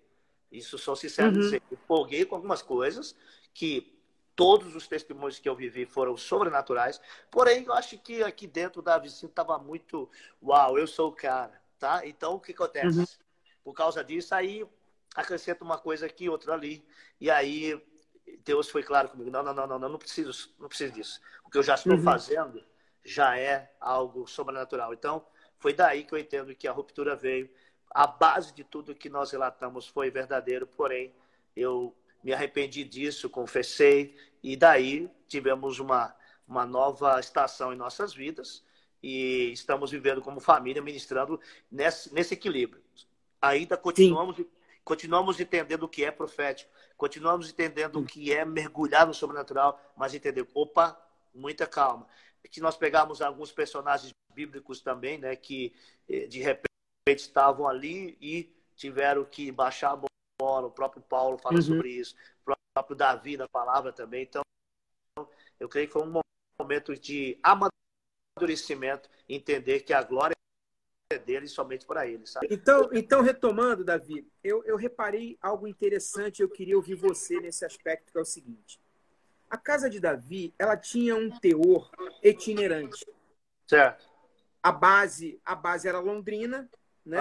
Isso 0.53 0.77
sou 0.77 0.95
sincero 0.95 1.33
uhum. 1.33 1.39
dizer. 1.39 1.61
Empolguei 1.71 2.25
com 2.25 2.35
algumas 2.35 2.61
coisas 2.61 3.15
que 3.53 3.93
Todos 4.35 4.75
os 4.75 4.87
testemunhos 4.87 5.37
que 5.37 5.47
eu 5.47 5.55
vivi 5.55 5.85
foram 5.85 6.17
sobrenaturais. 6.17 6.99
Porém, 7.29 7.65
eu 7.65 7.73
acho 7.73 7.99
que 7.99 8.23
aqui 8.23 8.47
dentro 8.47 8.81
da 8.81 8.97
vizinha 8.97 9.29
estava 9.29 9.59
muito, 9.59 10.09
uau, 10.41 10.77
eu 10.77 10.87
sou 10.87 11.09
o 11.09 11.15
cara, 11.15 11.61
tá? 11.77 12.01
Então, 12.05 12.35
o 12.35 12.39
que 12.39 12.51
acontece? 12.51 12.99
Uhum. 12.99 13.05
Por 13.63 13.73
causa 13.73 14.03
disso, 14.03 14.33
aí 14.33 14.65
acrescenta 15.15 15.63
uma 15.63 15.77
coisa 15.77 16.07
aqui, 16.07 16.29
outra 16.29 16.53
ali. 16.53 16.83
E 17.21 17.29
aí, 17.29 17.79
Deus 18.43 18.69
foi 18.69 18.81
claro 18.81 19.09
comigo: 19.09 19.29
não, 19.29 19.43
não, 19.43 19.53
não, 19.53 19.67
não, 19.67 19.79
não, 19.79 19.89
não 19.89 19.99
preciso, 19.99 20.51
não 20.59 20.67
preciso 20.67 20.93
disso. 20.93 21.21
O 21.45 21.49
que 21.51 21.59
eu 21.59 21.63
já 21.63 21.75
estou 21.75 21.93
uhum. 21.93 22.01
fazendo 22.01 22.63
já 23.05 23.37
é 23.37 23.71
algo 23.79 24.25
sobrenatural. 24.25 24.95
Então, 24.95 25.23
foi 25.59 25.73
daí 25.73 26.05
que 26.05 26.13
eu 26.13 26.17
entendo 26.17 26.55
que 26.55 26.67
a 26.67 26.71
ruptura 26.71 27.15
veio. 27.15 27.47
A 27.93 28.08
base 28.08 28.53
de 28.53 28.63
tudo 28.63 28.95
que 28.95 29.10
nós 29.10 29.32
relatamos 29.32 29.88
foi 29.88 30.10
verdadeiro, 30.10 30.65
porém, 30.65 31.13
eu 31.56 31.95
me 32.23 32.34
arrependi 32.34 32.84
disso, 32.84 33.29
confessei, 33.29 34.15
e 34.41 34.56
daí 34.56 35.10
tivemos 35.27 35.79
uma, 35.79 36.15
uma 36.47 36.65
nova 36.65 37.19
estação 37.19 37.71
em 37.71 37.75
nossas 37.75 38.13
vidas 38.13 38.63
e 39.01 39.51
estamos 39.51 39.91
vivendo 39.91 40.21
como 40.21 40.39
família, 40.39 40.82
ministrando 40.82 41.39
nesse, 41.69 42.13
nesse 42.13 42.34
equilíbrio. 42.34 42.82
Ainda 43.41 43.77
continuamos, 43.77 44.38
continuamos 44.84 45.39
entendendo 45.39 45.84
o 45.84 45.89
que 45.89 46.06
é 46.06 46.10
profético, 46.10 46.71
continuamos 46.95 47.49
entendendo 47.49 47.99
o 47.99 48.06
que 48.06 48.34
é 48.34 48.45
mergulhar 48.45 49.06
no 49.06 49.13
sobrenatural, 49.13 49.79
mas 49.95 50.13
entender, 50.13 50.47
opa, 50.53 50.97
muita 51.34 51.67
calma. 51.67 52.08
Que 52.49 52.62
nós 52.62 52.77
pegamos 52.77 53.21
alguns 53.21 53.51
personagens 53.51 54.13
bíblicos 54.34 54.82
também, 54.82 55.17
né, 55.17 55.36
que 55.36 55.73
eh, 56.10 56.27
de 56.27 56.39
repente 56.39 56.72
estavam 57.11 57.67
ali 57.67 58.17
e 58.21 58.53
tiveram 58.75 59.25
que 59.25 59.51
baixar 59.51 59.91
a 59.91 60.13
o 60.41 60.69
próprio 60.71 61.01
Paulo 61.01 61.37
fala 61.37 61.55
uhum. 61.55 61.61
sobre 61.61 61.89
isso, 61.89 62.15
o 62.45 62.55
próprio 62.73 62.97
Davi 62.97 63.37
na 63.37 63.47
palavra 63.47 63.93
também. 63.93 64.23
Então, 64.23 64.41
eu 65.57 65.69
creio 65.69 65.87
que 65.87 65.93
foi 65.93 66.03
um 66.03 66.21
momento 66.59 66.93
de 66.97 67.39
amadurecimento, 67.41 69.09
entender 69.29 69.81
que 69.81 69.93
a 69.93 70.03
glória 70.03 70.35
é 71.09 71.17
dele 71.17 71.47
somente 71.47 71.85
para 71.85 72.07
ele, 72.07 72.25
sabe? 72.25 72.47
Então, 72.51 72.89
então 72.91 73.21
retomando, 73.21 73.85
Davi, 73.85 74.27
eu, 74.43 74.63
eu 74.65 74.75
reparei 74.75 75.37
algo 75.41 75.67
interessante, 75.67 76.41
eu 76.41 76.49
queria 76.49 76.75
ouvir 76.75 76.95
você 76.95 77.39
nesse 77.39 77.63
aspecto, 77.63 78.11
que 78.11 78.17
é 78.17 78.21
o 78.21 78.25
seguinte. 78.25 78.81
A 79.49 79.57
casa 79.57 79.89
de 79.89 79.99
Davi, 79.99 80.53
ela 80.57 80.75
tinha 80.75 81.15
um 81.15 81.29
teor 81.39 81.91
itinerante. 82.21 83.05
Certo. 83.67 84.09
A 84.61 84.71
base, 84.71 85.39
a 85.45 85.55
base 85.55 85.87
era 85.87 85.99
londrina, 85.99 86.69
né? 87.05 87.19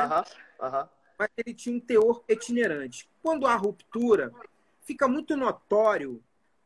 Mas 1.19 1.29
ele 1.37 1.55
tinha 1.55 1.77
um 1.77 1.81
teor 1.81 2.25
itinerante. 2.29 3.09
Quando 3.23 3.47
há 3.47 3.55
ruptura, 3.55 4.33
fica 4.83 5.07
muito 5.07 5.37
notório 5.37 6.23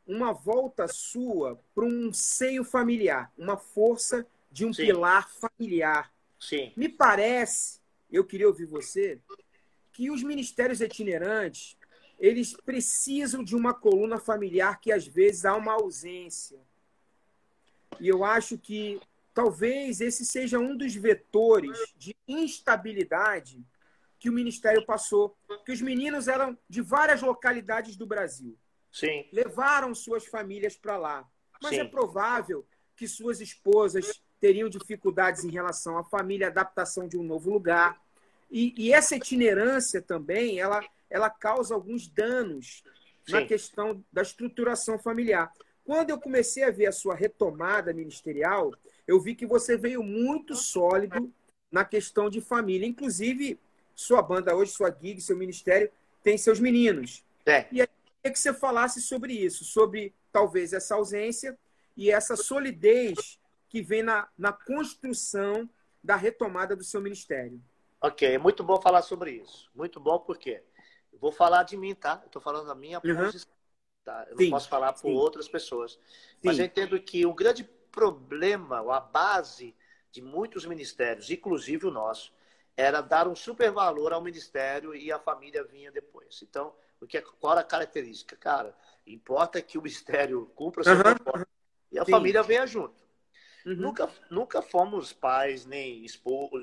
uma 0.07 0.33
volta 0.33 0.87
sua 0.87 1.61
para 1.75 1.85
um 1.85 2.13
seio 2.13 2.65
familiar, 2.65 3.33
uma 3.37 3.57
força 3.57 4.27
de 4.51 4.65
um 4.65 4.73
Sim. 4.73 4.87
pilar 4.87 5.29
familiar. 5.29 6.13
Sim. 6.39 6.73
Me 6.77 6.89
parece, 6.89 7.81
eu 8.11 8.25
queria 8.25 8.47
ouvir 8.47 8.67
você, 8.67 9.19
que 9.93 10.11
os 10.11 10.23
ministérios 10.23 10.81
itinerantes 10.81 11.77
eles 12.19 12.55
precisam 12.55 13.45
de 13.45 13.55
uma 13.55 13.75
coluna 13.75 14.19
familiar 14.19 14.81
que 14.81 14.91
às 14.91 15.07
vezes 15.07 15.45
há 15.45 15.55
uma 15.55 15.73
ausência. 15.73 16.59
E 18.01 18.09
eu 18.09 18.25
acho 18.25 18.57
que 18.59 19.01
talvez 19.37 20.01
esse 20.01 20.25
seja 20.25 20.59
um 20.59 20.75
dos 20.75 20.95
vetores 20.95 21.79
de 21.95 22.17
instabilidade 22.27 23.63
que 24.19 24.31
o 24.31 24.33
ministério 24.33 24.87
passou, 24.87 25.37
que 25.67 25.73
os 25.73 25.83
meninos 25.83 26.27
eram 26.27 26.57
de 26.67 26.81
várias 26.81 27.21
localidades 27.21 27.97
do 27.99 28.07
Brasil. 28.07 28.59
Sim. 28.91 29.29
Levaram 29.31 29.95
suas 29.95 30.25
famílias 30.25 30.75
para 30.75 30.97
lá. 30.97 31.29
Mas 31.63 31.73
Sim. 31.75 31.81
é 31.81 31.85
provável 31.85 32.67
que 32.97 33.07
suas 33.07 33.43
esposas 33.43 34.23
teriam 34.41 34.71
dificuldades 34.71 35.45
em 35.45 35.51
relação 35.51 35.99
à 35.99 36.05
família, 36.05 36.47
adaptação 36.47 37.07
de 37.07 37.19
um 37.19 37.23
novo 37.23 37.51
lugar. 37.51 38.01
E, 38.51 38.73
e 38.79 38.91
essa 38.91 39.17
itinerância 39.17 40.01
também, 40.01 40.59
ela, 40.59 40.83
ela 41.11 41.29
causa 41.29 41.75
alguns 41.75 42.09
danos 42.09 42.83
Sim. 43.27 43.33
na 43.33 43.45
questão 43.45 44.03
da 44.11 44.23
estruturação 44.23 44.99
familiar. 44.99 45.53
Quando 45.85 46.09
eu 46.09 46.19
comecei 46.19 46.65
a 46.65 46.71
ver 46.71 46.87
a 46.87 46.93
sua 46.93 47.15
retomada 47.15 47.93
ministerial, 47.93 48.73
eu 49.07 49.21
vi 49.21 49.35
que 49.35 49.47
você 49.47 49.77
veio 49.77 50.03
muito 50.03 50.55
sólido 50.55 51.33
na 51.71 51.85
questão 51.85 52.29
de 52.29 52.41
família. 52.41 52.87
Inclusive, 52.87 53.59
sua 53.95 54.23
banda 54.23 54.55
hoje, 54.55 54.73
sua 54.73 54.91
gig, 54.91 55.21
seu 55.21 55.37
ministério, 55.37 55.91
tem 56.23 56.37
seus 56.37 56.59
meninos. 56.59 57.25
É. 57.45 57.67
E 57.71 57.81
aí, 57.81 57.87
eu 57.87 58.13
queria 58.23 58.33
que 58.33 58.39
você 58.39 58.53
falasse 58.53 59.01
sobre 59.01 59.33
isso, 59.33 59.65
sobre 59.65 60.15
talvez 60.33 60.73
essa 60.73 60.95
ausência 60.95 61.59
e 61.97 62.11
essa 62.11 62.37
solidez 62.37 63.39
que 63.69 63.81
vem 63.81 64.03
na, 64.03 64.29
na 64.37 64.53
construção 64.53 65.69
da 66.03 66.17
retomada 66.17 66.77
do 66.77 66.85
seu 66.85 67.01
ministério. 67.01 67.61
Ok, 68.01 68.29
é 68.29 68.39
muito 68.39 68.63
bom 68.63 68.81
falar 68.81 69.03
sobre 69.03 69.33
isso. 69.33 69.71
Muito 69.75 69.99
bom 69.99 70.19
porque 70.19 70.63
eu 71.13 71.19
vou 71.19 71.33
falar 71.33 71.63
de 71.63 71.77
mim, 71.77 71.95
tá? 71.95 72.23
Estou 72.27 72.41
falando 72.43 72.67
da 72.67 72.75
minha 72.75 73.01
uhum. 73.03 73.17
posição. 73.17 73.51
Tá? 74.05 74.27
Eu 74.31 74.37
sim, 74.37 74.45
não 74.45 74.51
posso 74.51 74.69
falar 74.69 74.93
por 74.93 75.01
sim. 75.01 75.15
outras 75.15 75.49
pessoas. 75.49 75.93
Sim. 75.93 75.99
Mas 76.45 76.59
eu 76.59 76.65
entendo 76.65 77.01
que 77.01 77.27
o 77.27 77.35
grande 77.35 77.69
problema, 77.97 78.95
a 78.95 79.01
base 79.01 79.75
de 80.13 80.21
muitos 80.21 80.67
ministérios, 80.67 81.31
inclusive 81.31 81.87
o 81.87 81.91
nosso, 81.91 82.31
era 82.77 83.01
dar 83.01 83.27
um 83.27 83.35
super 83.35 83.73
valor 83.73 84.13
ao 84.13 84.21
ministério 84.21 84.95
e 84.95 85.11
a 85.11 85.19
família 85.19 85.65
vinha 85.65 85.91
depois. 85.91 86.43
Então, 86.43 86.75
o 87.01 87.07
que 87.07 87.17
é, 87.17 87.23
qual 87.41 87.57
a 87.57 87.65
característica? 87.65 88.37
Cara, 88.37 88.77
importa 89.07 89.63
que 89.63 89.79
o 89.79 89.83
ministério 89.83 90.53
cumpra 90.55 90.85
seu 90.85 90.95
uhum. 90.95 91.03
propósito 91.03 91.49
e 91.91 91.99
a 91.99 92.05
Sim. 92.05 92.11
família 92.11 92.43
venha 92.43 92.67
junto. 92.67 93.03
Uhum. 93.65 93.77
Nunca, 93.77 94.11
nunca 94.31 94.61
fomos 94.61 95.15
pais 95.15 95.65
nem 95.65 96.05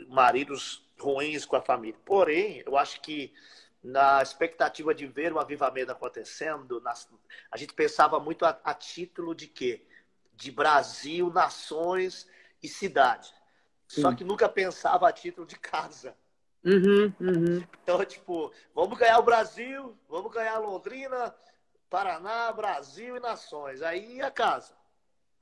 maridos 0.08 0.88
ruins 1.00 1.46
com 1.46 1.56
a 1.56 1.62
família. 1.62 2.00
Porém, 2.06 2.64
eu 2.64 2.78
acho 2.78 3.02
que 3.02 3.34
na 3.84 4.22
expectativa 4.22 4.94
de 4.94 5.08
ver 5.08 5.34
o 5.34 5.40
avivamento 5.40 5.92
acontecendo, 5.92 6.82
a 7.52 7.58
gente 7.58 7.74
pensava 7.74 8.20
muito 8.20 8.46
a, 8.46 8.58
a 8.64 8.74
título 8.74 9.34
de 9.34 9.48
quê? 9.48 9.86
De 10.34 10.52
Brasil, 10.52 11.30
nações 11.32 12.28
e 12.62 12.68
cidade. 12.68 13.34
Só 13.88 14.14
que 14.14 14.24
nunca 14.24 14.50
pensava 14.50 15.08
a 15.08 15.12
título 15.12 15.46
de 15.46 15.58
casa. 15.58 16.16
Uhum, 16.64 17.14
uhum. 17.20 17.64
Então, 17.84 18.04
tipo, 18.06 18.52
vamos 18.74 18.98
ganhar 18.98 19.20
o 19.20 19.24
Brasil, 19.24 19.96
vamos 20.10 20.32
ganhar 20.32 20.58
Londrina, 20.60 21.36
Paraná, 21.90 22.52
Brasil 22.52 23.18
e 23.18 23.20
nações. 23.20 23.82
Aí 23.82 24.22
a 24.22 24.32
casa. 24.32 24.74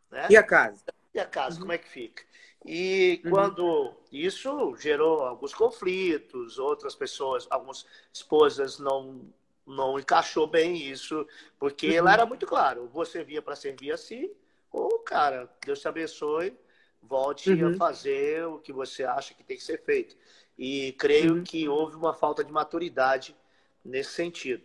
Né? 0.09 0.27
E 0.29 0.35
a 0.35 0.43
casa? 0.43 0.83
E 1.13 1.19
a 1.19 1.25
casa, 1.25 1.55
uhum. 1.55 1.61
como 1.61 1.71
é 1.71 1.77
que 1.77 1.87
fica? 1.87 2.23
E 2.65 3.21
uhum. 3.23 3.31
quando 3.31 3.93
isso 4.11 4.75
gerou 4.77 5.23
alguns 5.23 5.53
conflitos, 5.53 6.59
outras 6.59 6.95
pessoas, 6.95 7.47
algumas 7.49 7.85
esposas 8.13 8.79
não 8.79 9.31
não 9.63 9.97
encaixou 9.97 10.47
bem 10.47 10.75
isso, 10.75 11.25
porque 11.57 11.87
uhum. 11.87 11.93
ela 11.93 12.13
era 12.13 12.25
muito 12.25 12.45
claro, 12.45 12.89
você 12.89 13.23
via 13.23 13.41
para 13.41 13.55
servir 13.55 13.93
assim, 13.93 14.29
ou 14.71 14.99
cara, 14.99 15.49
Deus 15.65 15.79
te 15.79 15.87
abençoe, 15.87 16.57
volte 17.01 17.51
uhum. 17.51 17.73
a 17.73 17.77
fazer 17.77 18.45
o 18.45 18.59
que 18.59 18.71
você 18.71 19.03
acha 19.03 19.33
que 19.33 19.43
tem 19.43 19.57
que 19.57 19.63
ser 19.63 19.81
feito. 19.83 20.15
E 20.57 20.93
creio 20.93 21.35
uhum. 21.35 21.43
que 21.43 21.67
houve 21.67 21.95
uma 21.95 22.13
falta 22.13 22.43
de 22.43 22.51
maturidade 22.51 23.35
nesse 23.83 24.11
sentido. 24.11 24.63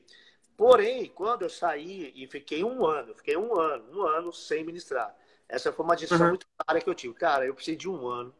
Porém, 0.56 1.06
quando 1.14 1.42
eu 1.42 1.50
saí 1.50 2.12
e 2.14 2.26
fiquei 2.26 2.64
um 2.64 2.86
ano, 2.86 3.14
fiquei 3.14 3.36
um 3.36 3.58
ano, 3.58 3.84
um 3.92 4.02
ano 4.02 4.32
sem 4.32 4.64
ministrar. 4.64 5.14
Essa 5.48 5.72
foi 5.72 5.84
uma 5.84 5.94
decisão 5.94 6.18
uhum. 6.18 6.28
muito 6.30 6.46
clara 6.56 6.80
que 6.80 6.88
eu 6.88 6.94
tive. 6.94 7.14
Cara, 7.14 7.46
eu 7.46 7.54
precisei 7.54 7.76
de 7.76 7.88
um 7.88 8.06
ano. 8.06 8.34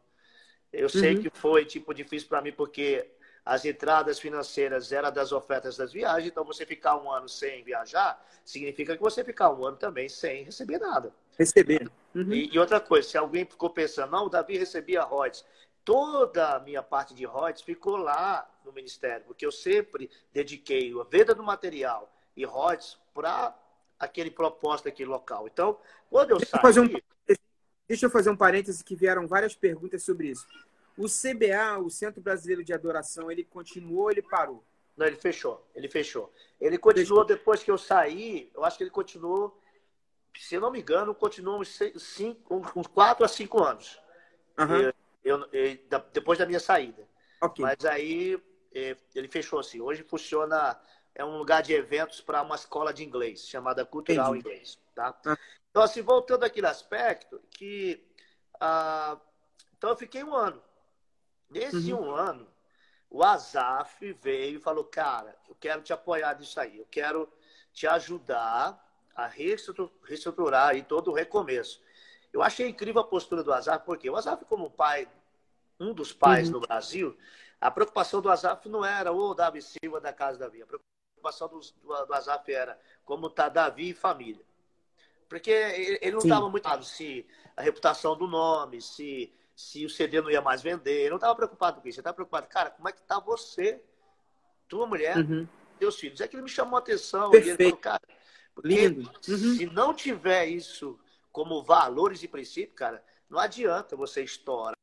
Eu 0.72 0.88
sei 0.88 1.16
uhum. 1.16 1.22
que 1.22 1.30
foi 1.30 1.64
tipo 1.64 1.94
difícil 1.94 2.28
para 2.28 2.42
mim 2.42 2.52
porque 2.52 3.08
as 3.44 3.64
entradas 3.64 4.18
financeiras 4.18 4.90
eram 4.90 5.12
das 5.12 5.30
ofertas 5.30 5.76
das 5.76 5.92
viagens, 5.92 6.28
então 6.30 6.44
você 6.44 6.66
ficar 6.66 6.96
um 6.96 7.10
ano 7.10 7.28
sem 7.28 7.62
viajar 7.62 8.20
significa 8.44 8.96
que 8.96 9.02
você 9.02 9.22
ficar 9.22 9.52
um 9.52 9.64
ano 9.64 9.76
também 9.76 10.08
sem 10.08 10.42
receber 10.42 10.78
nada. 10.78 11.14
Receber. 11.38 11.90
Uhum. 12.14 12.32
E, 12.32 12.50
e, 12.52 12.58
outra 12.58 12.80
coisa, 12.80 13.08
se 13.08 13.18
alguém 13.18 13.44
ficou 13.44 13.70
pensando, 13.70 14.12
não, 14.12 14.26
o 14.26 14.28
Davi 14.30 14.56
recebia 14.56 15.02
royalties, 15.02 15.44
toda 15.84 16.56
a 16.56 16.60
minha 16.60 16.82
parte 16.82 17.14
de 17.14 17.24
royalties 17.24 17.64
ficou 17.64 17.96
lá 17.96 18.48
no 18.64 18.72
ministério, 18.72 19.24
porque 19.26 19.44
eu 19.44 19.52
sempre 19.52 20.10
dediquei 20.32 20.92
a 20.98 21.04
venda 21.04 21.34
do 21.34 21.42
material 21.42 22.12
e 22.36 22.44
royalties 22.44 22.98
para 23.14 23.56
aquele 23.98 24.30
propósito 24.30 24.88
aquele 24.88 25.10
local. 25.10 25.46
Então, 25.46 25.78
quando 26.10 26.30
eu 26.30 26.38
deixa 26.38 26.50
saí... 26.50 26.62
Fazer 26.62 26.80
um... 26.80 26.88
Deixa 27.88 28.06
eu 28.06 28.10
fazer 28.10 28.30
um 28.30 28.36
parêntese 28.36 28.82
que 28.82 28.96
vieram 28.96 29.28
várias 29.28 29.54
perguntas 29.54 30.02
sobre 30.02 30.28
isso. 30.28 30.44
O 30.98 31.04
CBA, 31.04 31.78
o 31.78 31.88
Centro 31.88 32.20
Brasileiro 32.20 32.64
de 32.64 32.72
Adoração, 32.72 33.30
ele 33.30 33.44
continuou 33.44 34.04
ou 34.04 34.10
ele 34.10 34.22
parou? 34.22 34.64
Não, 34.96 35.06
ele 35.06 35.16
fechou. 35.16 35.64
Ele 35.74 35.88
fechou. 35.88 36.32
Ele 36.60 36.78
continuou 36.78 37.22
fechou. 37.22 37.36
depois 37.36 37.62
que 37.62 37.70
eu 37.70 37.78
saí, 37.78 38.50
eu 38.54 38.64
acho 38.64 38.78
que 38.78 38.82
ele 38.82 38.90
continuou, 38.90 39.56
se 40.38 40.58
não 40.58 40.70
me 40.70 40.80
engano, 40.80 41.14
continuou 41.14 41.60
uns, 41.60 41.78
cinco, 41.96 42.62
uns 42.74 42.86
quatro 42.86 43.24
a 43.24 43.28
cinco 43.28 43.62
anos. 43.62 44.00
Uhum. 44.58 44.76
Eu, 44.76 44.94
eu, 45.24 45.48
eu, 45.52 45.78
depois 46.12 46.38
da 46.38 46.46
minha 46.46 46.60
saída. 46.60 47.06
Okay. 47.40 47.64
Mas 47.64 47.84
aí 47.84 48.42
é, 48.74 48.96
ele 49.14 49.28
fechou 49.28 49.58
assim. 49.58 49.80
Hoje 49.80 50.02
funciona, 50.02 50.78
é 51.14 51.24
um 51.24 51.38
lugar 51.38 51.62
de 51.62 51.72
eventos 51.72 52.20
para 52.20 52.42
uma 52.42 52.54
escola 52.54 52.92
de 52.92 53.04
inglês, 53.04 53.48
chamada 53.48 53.84
Cultural 53.84 54.34
Entendi. 54.34 54.48
Inglês. 54.48 54.78
Tá? 54.94 55.18
Ah. 55.26 55.38
Então, 55.70 55.82
assim, 55.82 56.02
voltando 56.02 56.44
aquele 56.44 56.66
aspecto, 56.66 57.40
que. 57.50 58.02
Ah, 58.60 59.18
então, 59.76 59.90
eu 59.90 59.96
fiquei 59.96 60.24
um 60.24 60.34
ano. 60.34 60.62
Nesse 61.50 61.92
uhum. 61.92 62.06
um 62.06 62.14
ano, 62.14 62.48
o 63.10 63.22
Azaf 63.22 64.12
veio 64.14 64.56
e 64.56 64.62
falou: 64.62 64.84
Cara, 64.84 65.36
eu 65.48 65.54
quero 65.54 65.82
te 65.82 65.92
apoiar 65.92 66.38
nisso 66.38 66.58
aí, 66.58 66.78
eu 66.78 66.86
quero 66.90 67.30
te 67.72 67.86
ajudar 67.86 68.85
a 69.16 69.26
reestruturar 69.26 70.68
aí 70.70 70.82
todo 70.82 71.10
o 71.10 71.14
recomeço. 71.14 71.82
Eu 72.32 72.42
achei 72.42 72.68
incrível 72.68 73.00
a 73.00 73.04
postura 73.04 73.42
do 73.42 73.52
Azaf, 73.52 73.84
porque 73.84 74.10
o 74.10 74.16
Azaf, 74.16 74.44
como 74.44 74.70
pai, 74.70 75.08
um 75.80 75.92
dos 75.92 76.12
pais 76.12 76.48
uhum. 76.48 76.54
no 76.54 76.60
Brasil, 76.60 77.16
a 77.60 77.70
preocupação 77.70 78.20
do 78.20 78.30
Azaf 78.30 78.68
não 78.68 78.84
era 78.84 79.12
o 79.12 79.34
Davi 79.34 79.62
Silva 79.62 80.00
da 80.00 80.12
Casa 80.12 80.38
Davi, 80.38 80.62
a 80.62 80.66
preocupação 80.66 81.48
do, 81.48 81.60
do, 81.60 82.06
do 82.06 82.14
Azaf 82.14 82.52
era 82.52 82.78
como 83.04 83.28
está 83.28 83.48
Davi 83.48 83.90
e 83.90 83.94
família. 83.94 84.44
Porque 85.28 85.50
ele 85.50 86.12
não 86.12 86.20
estava 86.20 86.48
muito 86.48 86.62
claro 86.62 86.84
se 86.84 87.26
a 87.56 87.62
reputação 87.62 88.16
do 88.16 88.28
nome, 88.28 88.80
se 88.80 89.32
se 89.56 89.86
o 89.86 89.90
CD 89.90 90.20
não 90.20 90.30
ia 90.30 90.42
mais 90.42 90.60
vender. 90.60 91.06
Eu 91.06 91.10
não 91.10 91.16
estava 91.16 91.34
preocupado 91.34 91.80
com 91.80 91.88
isso. 91.88 91.98
Eu 91.98 92.02
estava 92.02 92.14
preocupado, 92.14 92.46
cara, 92.46 92.70
como 92.70 92.88
é 92.88 92.92
que 92.92 93.02
tá 93.02 93.18
você, 93.18 93.82
tua 94.68 94.86
mulher, 94.86 95.16
uhum. 95.16 95.48
teus 95.78 95.96
filhos? 95.98 96.20
É 96.20 96.28
que 96.28 96.36
ele 96.36 96.42
me 96.42 96.48
chamou 96.48 96.76
a 96.76 96.80
atenção. 96.80 97.30
Perfeito. 97.30 97.60
E 97.60 97.64
ele 97.64 97.70
falou, 97.70 97.82
cara, 97.82 98.02
Lindo. 98.64 99.10
Uhum. 99.28 99.54
se 99.54 99.66
não 99.66 99.92
tiver 99.92 100.46
isso 100.46 100.98
como 101.30 101.62
valores 101.62 102.22
e 102.22 102.28
princípios, 102.28 102.76
cara, 102.76 103.04
não 103.28 103.38
adianta 103.38 103.96
você 103.96 104.22
estourar 104.22 104.74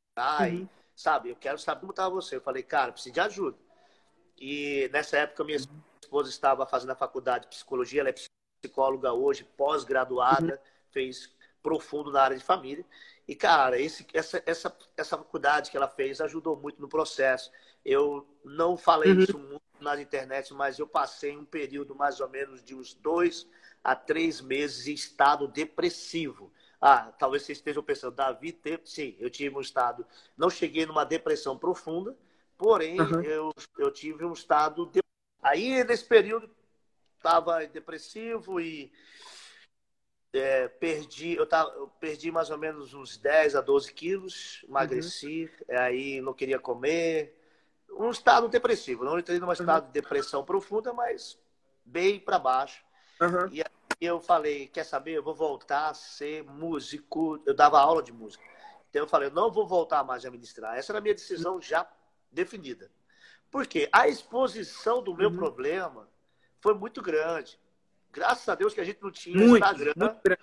uhum. 0.42 0.48
e, 0.64 0.70
sabe, 0.96 1.30
eu 1.30 1.36
quero 1.36 1.58
saber 1.58 1.82
como 1.82 1.92
está 1.92 2.08
você. 2.08 2.36
Eu 2.36 2.42
falei, 2.42 2.64
cara, 2.64 2.92
preciso 2.92 3.14
de 3.14 3.20
ajuda. 3.20 3.58
E 4.38 4.90
nessa 4.92 5.18
época 5.18 5.44
minha 5.44 5.58
uhum. 5.58 5.82
esposa 6.02 6.30
estava 6.30 6.66
fazendo 6.66 6.92
a 6.92 6.96
faculdade 6.96 7.46
de 7.46 7.56
psicologia, 7.56 8.02
ela 8.02 8.10
é 8.10 8.16
psicóloga 8.62 9.14
hoje, 9.14 9.44
pós-graduada, 9.58 10.54
uhum. 10.54 10.92
fez 10.92 11.34
profundo 11.62 12.12
na 12.12 12.22
área 12.22 12.38
de 12.38 12.44
família. 12.44 12.86
E, 13.28 13.36
cara, 13.36 13.80
esse, 13.80 14.06
essa, 14.14 14.44
essa, 14.46 14.78
essa 14.98 15.18
faculdade 15.18 15.72
que 15.72 15.78
ela 15.78 15.88
fez 15.88 16.20
ajudou 16.20 16.58
muito 16.58 16.82
no 16.82 16.90
processo. 16.90 17.50
Eu 17.86 18.28
não 18.44 18.76
falei 18.78 19.14
uhum. 19.14 19.20
isso 19.20 19.40
muito 19.40 19.64
nas 19.80 20.00
internet, 20.00 20.54
mas 20.54 20.78
eu 20.78 20.88
passei 20.88 21.36
um 21.36 21.46
período 21.46 21.96
mais 21.96 22.20
ou 22.20 22.30
menos 22.30 22.64
de 22.64 22.76
uns 22.76 22.94
dois 22.94 23.48
a 23.84 23.96
três 23.96 24.40
meses 24.40 24.88
em 24.88 24.94
estado 24.94 25.48
depressivo. 25.48 26.52
Ah, 26.80 27.12
talvez 27.18 27.44
vocês 27.44 27.58
estejam 27.58 27.84
pensando, 27.84 28.16
Davi, 28.16 28.52
teve... 28.52 28.82
sim, 28.86 29.16
eu 29.20 29.30
tive 29.30 29.56
um 29.56 29.62
estado. 29.62 30.06
Não 30.38 30.50
cheguei 30.50 30.86
numa 30.86 31.04
depressão 31.04 31.58
profunda, 31.58 32.16
porém 32.58 33.00
uhum. 33.00 33.22
eu, 33.22 33.52
eu 33.78 33.92
tive 33.92 34.26
um 34.26 34.34
estado. 34.34 34.86
De... 34.88 35.02
Aí, 35.42 35.84
nesse 35.84 36.06
período, 36.06 36.50
estava 37.18 37.66
depressivo 37.66 38.60
e 38.60 38.92
é, 40.34 40.68
perdi, 40.68 41.36
eu, 41.36 41.46
tava, 41.46 41.70
eu 41.72 41.88
perdi 41.88 42.32
mais 42.32 42.50
ou 42.50 42.58
menos 42.58 42.94
uns 42.94 43.18
10 43.18 43.56
a 43.56 43.62
12 43.62 43.94
quilos, 43.94 44.66
emagreci, 44.68 45.50
uhum. 45.70 45.78
aí 45.78 46.22
não 46.22 46.34
queria 46.34 46.60
comer. 46.60 47.40
Um 47.92 48.10
estado 48.10 48.50
depressivo, 48.50 49.06
não 49.06 49.20
entrei 49.20 49.40
num 49.40 49.46
uhum. 49.46 49.54
estado 49.54 49.88
de 49.88 49.94
depressão 49.94 50.44
profunda, 50.44 50.92
mas 50.92 51.40
bem 51.86 52.20
para 52.20 52.40
baixo. 52.40 52.84
Uhum. 53.26 53.50
E 53.52 53.62
aí 53.62 53.68
eu 54.02 54.20
falei, 54.20 54.68
quer 54.68 54.84
saber, 54.84 55.14
eu 55.14 55.24
vou 55.24 55.34
voltar 55.34 55.90
a 55.90 55.94
ser 55.94 56.44
músico. 56.44 57.42
Eu 57.46 57.54
dava 57.54 57.80
aula 57.80 58.04
de 58.04 58.12
música. 58.12 58.44
Então 58.90 59.04
eu 59.04 59.08
falei, 59.08 59.30
eu 59.30 59.34
não 59.34 59.52
vou 59.52 59.66
voltar 59.66 60.04
mais 60.04 60.26
a 60.26 60.32
ministrar. 60.32 60.78
Essa 60.78 60.92
era 60.92 61.00
a 61.00 61.02
minha 61.02 61.16
decisão 61.16 61.62
já 61.62 61.88
definida. 62.32 62.92
Porque 63.50 63.90
a 63.92 64.08
exposição 64.08 65.02
do 65.02 65.16
meu 65.16 65.30
uhum. 65.30 65.36
problema 65.36 66.10
foi 66.60 66.74
muito 66.74 67.02
grande. 67.02 67.60
Graças 68.12 68.48
a 68.48 68.56
Deus 68.56 68.74
que 68.74 68.82
a 68.82 68.84
gente 68.84 69.02
não 69.02 69.12
tinha 69.12 69.38
muito, 69.38 69.58
Instagram 69.58 69.94
muito 69.96 70.38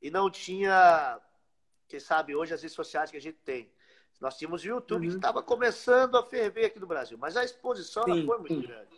e 0.00 0.10
não 0.10 0.30
tinha, 0.30 1.20
quem 1.88 1.98
sabe, 1.98 2.34
hoje 2.36 2.54
as 2.54 2.62
redes 2.62 2.76
sociais 2.76 3.10
que 3.10 3.16
a 3.16 3.20
gente 3.20 3.38
tem. 3.44 3.70
Nós 4.20 4.36
tínhamos 4.36 4.62
o 4.62 4.66
YouTube 4.66 5.04
uhum. 5.04 5.10
que 5.10 5.16
estava 5.16 5.42
começando 5.42 6.16
a 6.16 6.22
ferver 6.24 6.66
aqui 6.66 6.80
no 6.80 6.86
Brasil, 6.86 7.16
mas 7.18 7.36
a 7.36 7.44
exposição 7.44 8.04
sim, 8.04 8.26
foi 8.26 8.38
muito 8.38 8.54
sim. 8.54 8.62
grande. 8.62 8.97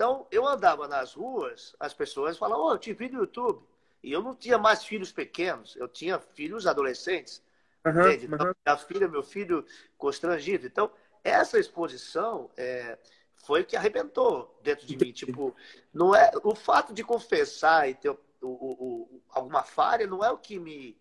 Então, 0.00 0.26
eu 0.30 0.48
andava 0.48 0.88
nas 0.88 1.12
ruas, 1.12 1.76
as 1.78 1.92
pessoas 1.92 2.38
falavam, 2.38 2.68
oh, 2.68 2.72
eu 2.72 2.78
te 2.78 2.90
vi 2.94 3.10
no 3.10 3.18
YouTube. 3.18 3.62
E 4.02 4.10
eu 4.10 4.22
não 4.22 4.34
tinha 4.34 4.56
mais 4.56 4.82
filhos 4.82 5.12
pequenos, 5.12 5.76
eu 5.76 5.86
tinha 5.86 6.18
filhos 6.18 6.66
adolescentes. 6.66 7.42
Uhum, 7.84 8.00
entende? 8.00 8.24
Então, 8.24 8.46
uhum. 8.46 8.54
minha 8.64 8.78
filha, 8.78 9.08
meu 9.08 9.22
filho 9.22 9.62
constrangido. 9.98 10.66
Então, 10.66 10.90
essa 11.22 11.58
exposição 11.58 12.50
é, 12.56 12.96
foi 13.44 13.62
que 13.62 13.76
arrebentou 13.76 14.58
dentro 14.62 14.86
de 14.86 14.96
mim. 14.96 15.12
Tipo, 15.12 15.54
não 15.92 16.14
é 16.14 16.30
o 16.44 16.54
fato 16.54 16.94
de 16.94 17.04
confessar 17.04 17.86
e 17.86 17.92
ter 17.92 18.08
o, 18.08 18.16
o, 18.40 18.48
o, 18.48 19.22
alguma 19.28 19.62
falha 19.64 20.06
não 20.06 20.24
é 20.24 20.30
o 20.30 20.38
que 20.38 20.58
me. 20.58 20.96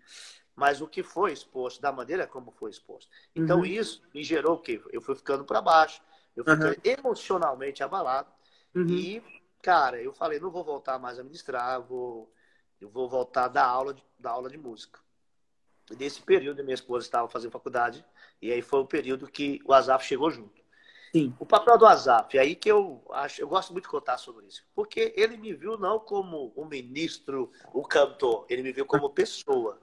Mas 0.54 0.82
o 0.82 0.88
que 0.90 1.04
foi 1.04 1.32
exposto, 1.32 1.80
da 1.80 1.94
maneira 1.94 2.28
como 2.28 2.52
foi 2.52 2.70
exposto. 2.70 3.10
Então, 3.34 3.60
uhum. 3.60 3.66
isso 3.66 4.04
me 4.14 4.26
gerou 4.26 4.56
o 4.56 4.62
quê? 4.62 4.82
Eu 4.92 5.00
fui 5.00 5.16
ficando 5.16 5.46
para 5.46 5.62
baixo, 5.62 6.02
eu 6.36 6.44
fui 6.44 6.54
uhum. 6.54 6.76
emocionalmente 6.84 7.82
abalado. 7.82 8.38
Uhum. 8.76 8.88
E, 8.88 9.24
cara, 9.62 10.02
eu 10.02 10.14
falei, 10.14 10.40
não 10.40 10.52
vou 10.52 10.64
voltar 10.64 11.00
mais 11.00 11.20
a 11.20 11.24
ministrar, 11.24 11.82
vou, 11.82 12.32
eu 12.80 12.90
vou 12.90 13.10
voltar 13.10 13.48
da 13.48 13.66
aula 13.66 13.94
de, 13.94 14.04
da 14.18 14.32
aula 14.32 14.50
de 14.50 14.58
música. 14.58 15.00
E 15.92 15.96
nesse 15.96 16.22
período, 16.22 16.64
minha 16.64 16.76
esposa 16.76 17.06
estava 17.06 17.28
fazendo 17.28 17.52
faculdade, 17.52 18.06
e 18.42 18.52
aí 18.52 18.62
foi 18.62 18.80
o 18.80 18.86
período 18.86 19.28
que 19.28 19.60
o 19.66 19.74
Azaf 19.74 20.06
chegou 20.06 20.30
junto. 20.30 20.60
Sim. 21.12 21.36
O 21.40 21.46
papel 21.46 21.78
do 21.78 21.88
Azaf, 21.88 22.38
é 22.38 22.42
aí 22.42 22.56
que 22.56 22.70
eu 22.70 23.04
acho, 23.12 23.42
eu 23.42 23.48
gosto 23.48 23.74
muito 23.74 23.86
de 23.86 23.90
contar 23.90 24.18
sobre 24.18 24.46
isso, 24.46 24.64
porque 24.76 25.12
ele 25.18 25.38
me 25.38 25.54
viu 25.54 25.78
não 25.78 26.00
como 26.00 26.54
um 26.56 26.66
ministro, 26.66 27.52
um 27.74 27.82
cantor, 27.82 28.46
ele 28.48 28.62
me 28.62 28.72
viu 28.72 28.86
como 28.86 29.10
pessoa. 29.10 29.82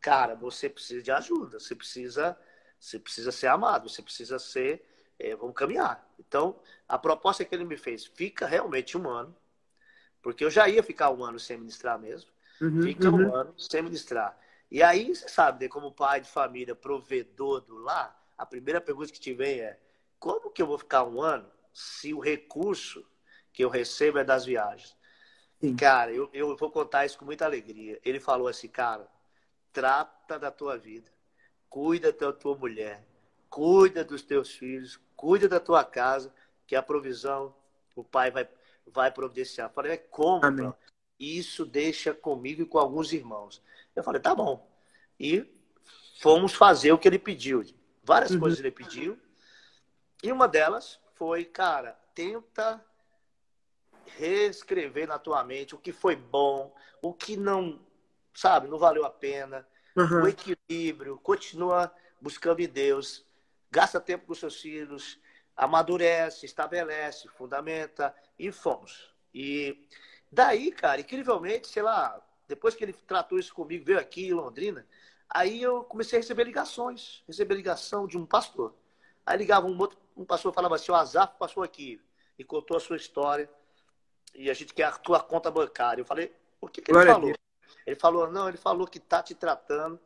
Cara, 0.00 0.34
você 0.34 0.68
precisa 0.68 1.02
de 1.02 1.12
ajuda, 1.12 1.60
você 1.60 1.74
precisa, 1.74 2.36
você 2.78 2.98
precisa 2.98 3.30
ser 3.30 3.46
amado, 3.46 3.88
você 3.88 4.02
precisa 4.02 4.38
ser, 4.38 4.84
é, 5.18 5.34
vamos 5.34 5.54
caminhar. 5.54 6.06
Então, 6.18 6.58
a 6.88 6.98
proposta 6.98 7.44
que 7.44 7.54
ele 7.54 7.64
me 7.64 7.76
fez, 7.76 8.04
fica 8.04 8.46
realmente 8.46 8.96
um 8.96 9.08
ano, 9.08 9.34
porque 10.22 10.44
eu 10.44 10.50
já 10.50 10.68
ia 10.68 10.82
ficar 10.82 11.10
um 11.10 11.24
ano 11.24 11.38
sem 11.38 11.58
ministrar 11.58 11.98
mesmo, 11.98 12.30
uhum, 12.60 12.82
fica 12.82 13.10
uhum. 13.10 13.28
um 13.28 13.34
ano 13.34 13.54
sem 13.58 13.82
ministrar. 13.82 14.38
E 14.70 14.82
aí, 14.82 15.14
você 15.14 15.28
sabe, 15.28 15.64
né, 15.64 15.68
como 15.68 15.92
pai 15.92 16.20
de 16.20 16.28
família, 16.28 16.74
provedor 16.74 17.60
do 17.62 17.76
lar, 17.78 18.18
a 18.36 18.44
primeira 18.44 18.80
pergunta 18.80 19.12
que 19.12 19.20
te 19.20 19.32
vem 19.32 19.60
é 19.60 19.78
como 20.18 20.50
que 20.50 20.60
eu 20.60 20.66
vou 20.66 20.78
ficar 20.78 21.04
um 21.04 21.22
ano 21.22 21.50
se 21.72 22.12
o 22.12 22.18
recurso 22.18 23.06
que 23.52 23.64
eu 23.64 23.68
recebo 23.68 24.18
é 24.18 24.24
das 24.24 24.44
viagens? 24.44 24.96
Sim. 25.60 25.74
Cara, 25.76 26.12
eu, 26.12 26.28
eu 26.32 26.56
vou 26.56 26.70
contar 26.70 27.06
isso 27.06 27.18
com 27.18 27.24
muita 27.24 27.44
alegria. 27.44 28.00
Ele 28.04 28.20
falou 28.20 28.48
assim, 28.48 28.68
cara, 28.68 29.08
trata 29.72 30.38
da 30.38 30.50
tua 30.50 30.76
vida, 30.76 31.10
cuida 31.68 32.12
da 32.12 32.32
tua 32.32 32.56
mulher, 32.56 33.04
cuida 33.48 34.04
dos 34.04 34.22
teus 34.22 34.50
filhos, 34.50 35.00
cuida 35.18 35.48
da 35.48 35.58
tua 35.58 35.84
casa, 35.84 36.32
que 36.64 36.76
a 36.76 36.82
provisão 36.82 37.52
o 37.96 38.04
pai 38.04 38.30
vai, 38.30 38.48
vai 38.86 39.10
providenciar. 39.10 39.68
Eu 39.68 39.74
falei, 39.74 39.92
é 39.92 39.96
como? 39.96 40.46
Amém. 40.46 40.72
Isso 41.18 41.66
deixa 41.66 42.14
comigo 42.14 42.62
e 42.62 42.64
com 42.64 42.78
alguns 42.78 43.12
irmãos. 43.12 43.60
Eu 43.96 44.04
falei, 44.04 44.22
tá 44.22 44.32
bom. 44.32 44.64
E 45.18 45.44
fomos 46.20 46.54
fazer 46.54 46.92
o 46.92 46.98
que 46.98 47.08
ele 47.08 47.18
pediu. 47.18 47.64
Várias 48.04 48.30
uhum. 48.30 48.38
coisas 48.38 48.60
ele 48.60 48.70
pediu. 48.70 49.18
E 50.22 50.30
uma 50.30 50.46
delas 50.46 51.00
foi, 51.16 51.44
cara, 51.44 51.98
tenta 52.14 52.80
reescrever 54.16 55.08
na 55.08 55.18
tua 55.18 55.42
mente 55.42 55.74
o 55.74 55.78
que 55.78 55.92
foi 55.92 56.14
bom, 56.14 56.72
o 57.02 57.12
que 57.12 57.36
não, 57.36 57.80
sabe, 58.32 58.68
não 58.68 58.78
valeu 58.78 59.04
a 59.04 59.10
pena, 59.10 59.66
uhum. 59.96 60.22
o 60.22 60.28
equilíbrio, 60.28 61.18
continua 61.18 61.92
buscando 62.20 62.60
em 62.60 62.68
Deus, 62.68 63.27
gasta 63.70 64.00
tempo 64.00 64.26
com 64.26 64.34
seus 64.34 64.60
filhos, 64.60 65.18
amadurece, 65.56 66.46
estabelece, 66.46 67.28
fundamenta 67.28 68.14
e 68.38 68.50
fomos. 68.52 69.12
E 69.34 69.86
daí, 70.30 70.70
cara, 70.70 71.00
incrivelmente, 71.00 71.68
sei 71.68 71.82
lá, 71.82 72.20
depois 72.46 72.74
que 72.74 72.84
ele 72.84 72.92
tratou 72.92 73.38
isso 73.38 73.54
comigo, 73.54 73.84
veio 73.84 73.98
aqui 73.98 74.28
em 74.28 74.32
Londrina, 74.32 74.86
aí 75.28 75.62
eu 75.62 75.84
comecei 75.84 76.18
a 76.18 76.22
receber 76.22 76.44
ligações, 76.44 77.22
receber 77.26 77.54
ligação 77.54 78.06
de 78.06 78.16
um 78.16 78.24
pastor. 78.24 78.74
Aí 79.26 79.36
ligava 79.36 79.66
um 79.66 79.78
outro, 79.78 79.98
um 80.16 80.24
pastor 80.24 80.52
falava 80.54 80.76
assim, 80.76 80.90
o 80.90 80.94
Azaf 80.94 81.36
passou 81.38 81.62
aqui 81.62 82.00
e 82.38 82.44
contou 82.44 82.76
a 82.76 82.80
sua 82.80 82.96
história 82.96 83.50
e 84.34 84.48
a 84.48 84.54
gente 84.54 84.72
quer 84.72 84.84
a 84.84 84.92
tua 84.92 85.20
conta 85.20 85.50
bancária. 85.50 86.00
Eu 86.00 86.06
falei, 86.06 86.34
o 86.60 86.68
que, 86.68 86.80
que 86.80 86.90
ele 86.90 86.94
Glória 86.94 87.12
falou? 87.12 87.34
Ele 87.86 87.96
falou, 87.96 88.30
não, 88.30 88.48
ele 88.48 88.56
falou 88.56 88.86
que 88.86 88.98
tá 88.98 89.22
te 89.22 89.34
tratando 89.34 90.00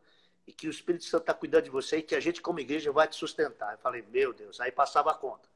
e 0.47 0.53
que 0.53 0.66
o 0.66 0.70
Espírito 0.70 1.05
Santo 1.05 1.22
está 1.22 1.34
cuidando 1.34 1.64
de 1.64 1.70
você 1.70 1.99
e 1.99 2.03
que 2.03 2.14
a 2.14 2.20
gente 2.20 2.40
como 2.40 2.61
igreja 2.61 2.90
vai 2.90 3.07
te 3.07 3.16
sustentar. 3.16 3.72
Eu 3.72 3.78
falei, 3.78 4.03
meu 4.11 4.32
Deus, 4.32 4.61
aí 4.61 4.72
passava 4.72 5.11
a 5.11 5.14
conta. 5.14 5.49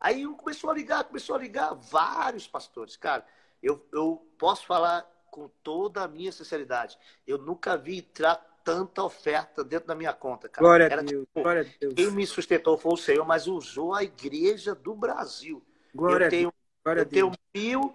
Aí 0.00 0.26
começou 0.36 0.70
a 0.70 0.74
ligar, 0.74 1.04
começou 1.04 1.36
a 1.36 1.38
ligar 1.38 1.72
vários 1.74 2.46
pastores. 2.46 2.96
Cara, 2.96 3.24
eu, 3.62 3.86
eu 3.92 4.26
posso 4.38 4.66
falar 4.66 5.08
com 5.30 5.48
toda 5.62 6.02
a 6.02 6.08
minha 6.08 6.30
sinceridade, 6.30 6.96
eu 7.26 7.38
nunca 7.38 7.76
vi 7.76 7.98
entrar 7.98 8.36
tanta 8.62 9.02
oferta 9.02 9.62
dentro 9.62 9.88
da 9.88 9.94
minha 9.94 10.12
conta, 10.12 10.48
cara. 10.48 10.64
Glória 10.66 10.84
Era, 10.84 11.00
a 11.00 11.04
Deus. 11.04 11.26
Tipo, 11.26 11.42
glória 11.42 11.62
a 11.62 11.78
Deus. 11.78 11.94
Quem 11.94 12.10
me 12.10 12.26
sustentou 12.26 12.78
foi 12.78 12.92
o 12.92 12.96
Senhor, 12.96 13.26
mas 13.26 13.46
usou 13.46 13.94
a 13.94 14.02
igreja 14.02 14.74
do 14.74 14.94
Brasil. 14.94 15.62
Glória 15.94 16.26
eu 16.26 16.30
tenho, 16.30 16.54
glória 16.84 17.00
eu 17.00 17.06
tenho 17.06 17.32
mil. 17.54 17.94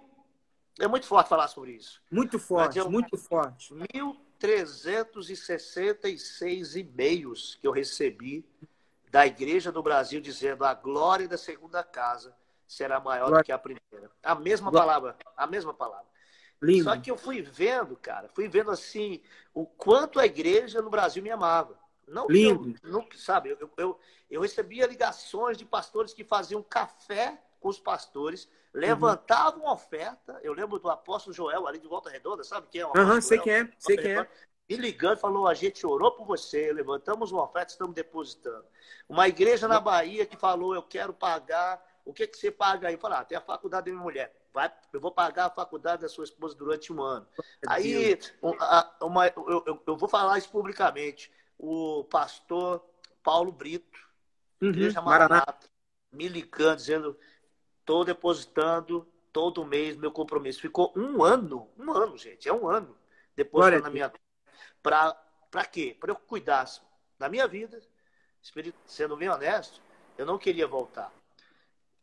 É 0.78 0.86
muito 0.86 1.06
forte 1.06 1.28
falar 1.28 1.48
sobre 1.48 1.72
isso. 1.72 2.00
Muito 2.10 2.38
forte, 2.38 2.78
eu, 2.78 2.90
muito 2.90 3.18
forte. 3.18 3.74
1.366 4.40 6.76
e-mails 6.76 7.58
que 7.60 7.66
eu 7.66 7.72
recebi 7.72 8.44
da 9.10 9.26
Igreja 9.26 9.70
do 9.70 9.82
Brasil 9.82 10.20
dizendo 10.20 10.64
a 10.64 10.72
glória 10.72 11.28
da 11.28 11.36
segunda 11.36 11.82
casa 11.82 12.34
será 12.66 13.00
maior 13.00 13.26
glória. 13.26 13.42
do 13.42 13.46
que 13.46 13.52
a 13.52 13.58
primeira. 13.58 14.10
A 14.22 14.34
mesma 14.34 14.70
glória. 14.70 14.86
palavra, 14.86 15.16
a 15.36 15.46
mesma 15.46 15.74
palavra. 15.74 16.08
Lindo. 16.62 16.84
Só 16.84 16.96
que 16.96 17.10
eu 17.10 17.16
fui 17.16 17.42
vendo, 17.42 17.96
cara, 17.96 18.28
fui 18.28 18.48
vendo 18.48 18.70
assim 18.70 19.20
o 19.52 19.66
quanto 19.66 20.20
a 20.20 20.26
igreja 20.26 20.80
no 20.80 20.90
Brasil 20.90 21.22
me 21.22 21.30
amava. 21.30 21.78
Não, 22.06 22.26
Lindo. 22.28 22.74
Eu, 22.82 22.90
não, 22.90 23.06
sabe, 23.14 23.50
eu, 23.50 23.70
eu, 23.76 23.98
eu 24.30 24.40
recebia 24.40 24.86
ligações 24.86 25.56
de 25.56 25.64
pastores 25.64 26.12
que 26.12 26.24
faziam 26.24 26.62
café 26.62 27.40
com 27.60 27.68
os 27.68 27.78
pastores, 27.78 28.48
levantavam 28.72 29.64
uhum. 29.64 29.70
oferta. 29.70 30.40
Eu 30.42 30.52
lembro 30.52 30.78
do 30.78 30.90
apóstolo 30.90 31.34
Joel 31.34 31.66
ali 31.66 31.78
de 31.78 31.86
Volta 31.86 32.10
Redonda, 32.10 32.42
sabe 32.42 32.66
quem 32.70 32.80
é? 32.80 32.86
O 32.86 32.92
uhum, 32.96 33.20
sei 33.20 33.38
quem 33.38 33.52
é, 33.52 33.68
sei 33.78 33.96
quem 33.96 34.12
é. 34.12 34.28
Me 34.68 34.76
ligando, 34.76 35.18
falou: 35.18 35.46
a 35.46 35.54
gente 35.54 35.86
orou 35.86 36.12
por 36.12 36.26
você, 36.26 36.72
levantamos 36.72 37.30
uma 37.30 37.44
oferta, 37.44 37.72
estamos 37.72 37.94
depositando. 37.94 38.64
Uma 39.08 39.28
igreja 39.28 39.68
na 39.68 39.78
Bahia 39.80 40.26
que 40.26 40.36
falou: 40.36 40.74
eu 40.74 40.82
quero 40.82 41.12
pagar, 41.12 41.84
o 42.04 42.12
que, 42.12 42.26
que 42.26 42.36
você 42.36 42.50
paga 42.50 42.88
aí? 42.88 42.94
Eu 42.94 42.98
falei: 42.98 43.18
ah, 43.18 43.24
tem 43.24 43.36
a 43.36 43.42
faculdade 43.42 43.86
da 43.86 43.92
minha 43.92 44.02
mulher 44.02 44.40
vai, 44.52 44.72
eu 44.92 45.00
vou 45.00 45.12
pagar 45.12 45.46
a 45.46 45.50
faculdade 45.50 46.02
da 46.02 46.08
sua 46.08 46.24
esposa 46.24 46.54
durante 46.54 46.92
um 46.92 47.00
ano. 47.00 47.26
Aí, 47.66 48.18
uma, 48.42 48.96
uma, 49.02 49.26
eu, 49.28 49.82
eu, 49.86 49.96
vou 49.96 50.08
falar 50.08 50.38
isso 50.38 50.50
publicamente. 50.50 51.30
O 51.58 52.04
pastor 52.04 52.84
Paulo 53.22 53.52
Brito, 53.52 53.98
uhum, 54.60 54.70
Igreja 54.70 55.00
Maranata, 55.00 55.68
me 56.12 56.28
ligando, 56.28 56.76
dizendo: 56.76 57.18
estou 57.90 58.04
depositando 58.04 59.06
todo 59.32 59.66
mês 59.66 59.96
meu 59.96 60.12
compromisso. 60.12 60.60
Ficou 60.60 60.92
um 60.96 61.24
ano, 61.24 61.68
um 61.76 61.90
ano, 61.90 62.16
gente, 62.16 62.48
é 62.48 62.52
um 62.52 62.68
ano 62.68 62.96
depositando 63.34 63.82
na 63.82 63.90
minha. 63.90 64.12
Para 64.80 65.64
quê? 65.70 65.96
Para 65.98 66.12
eu 66.12 66.16
cuidar 66.16 66.66
da 67.18 67.28
minha 67.28 67.48
vida, 67.48 67.80
sendo 68.86 69.16
bem 69.16 69.28
honesto, 69.28 69.82
eu 70.16 70.24
não 70.24 70.38
queria 70.38 70.68
voltar. 70.68 71.12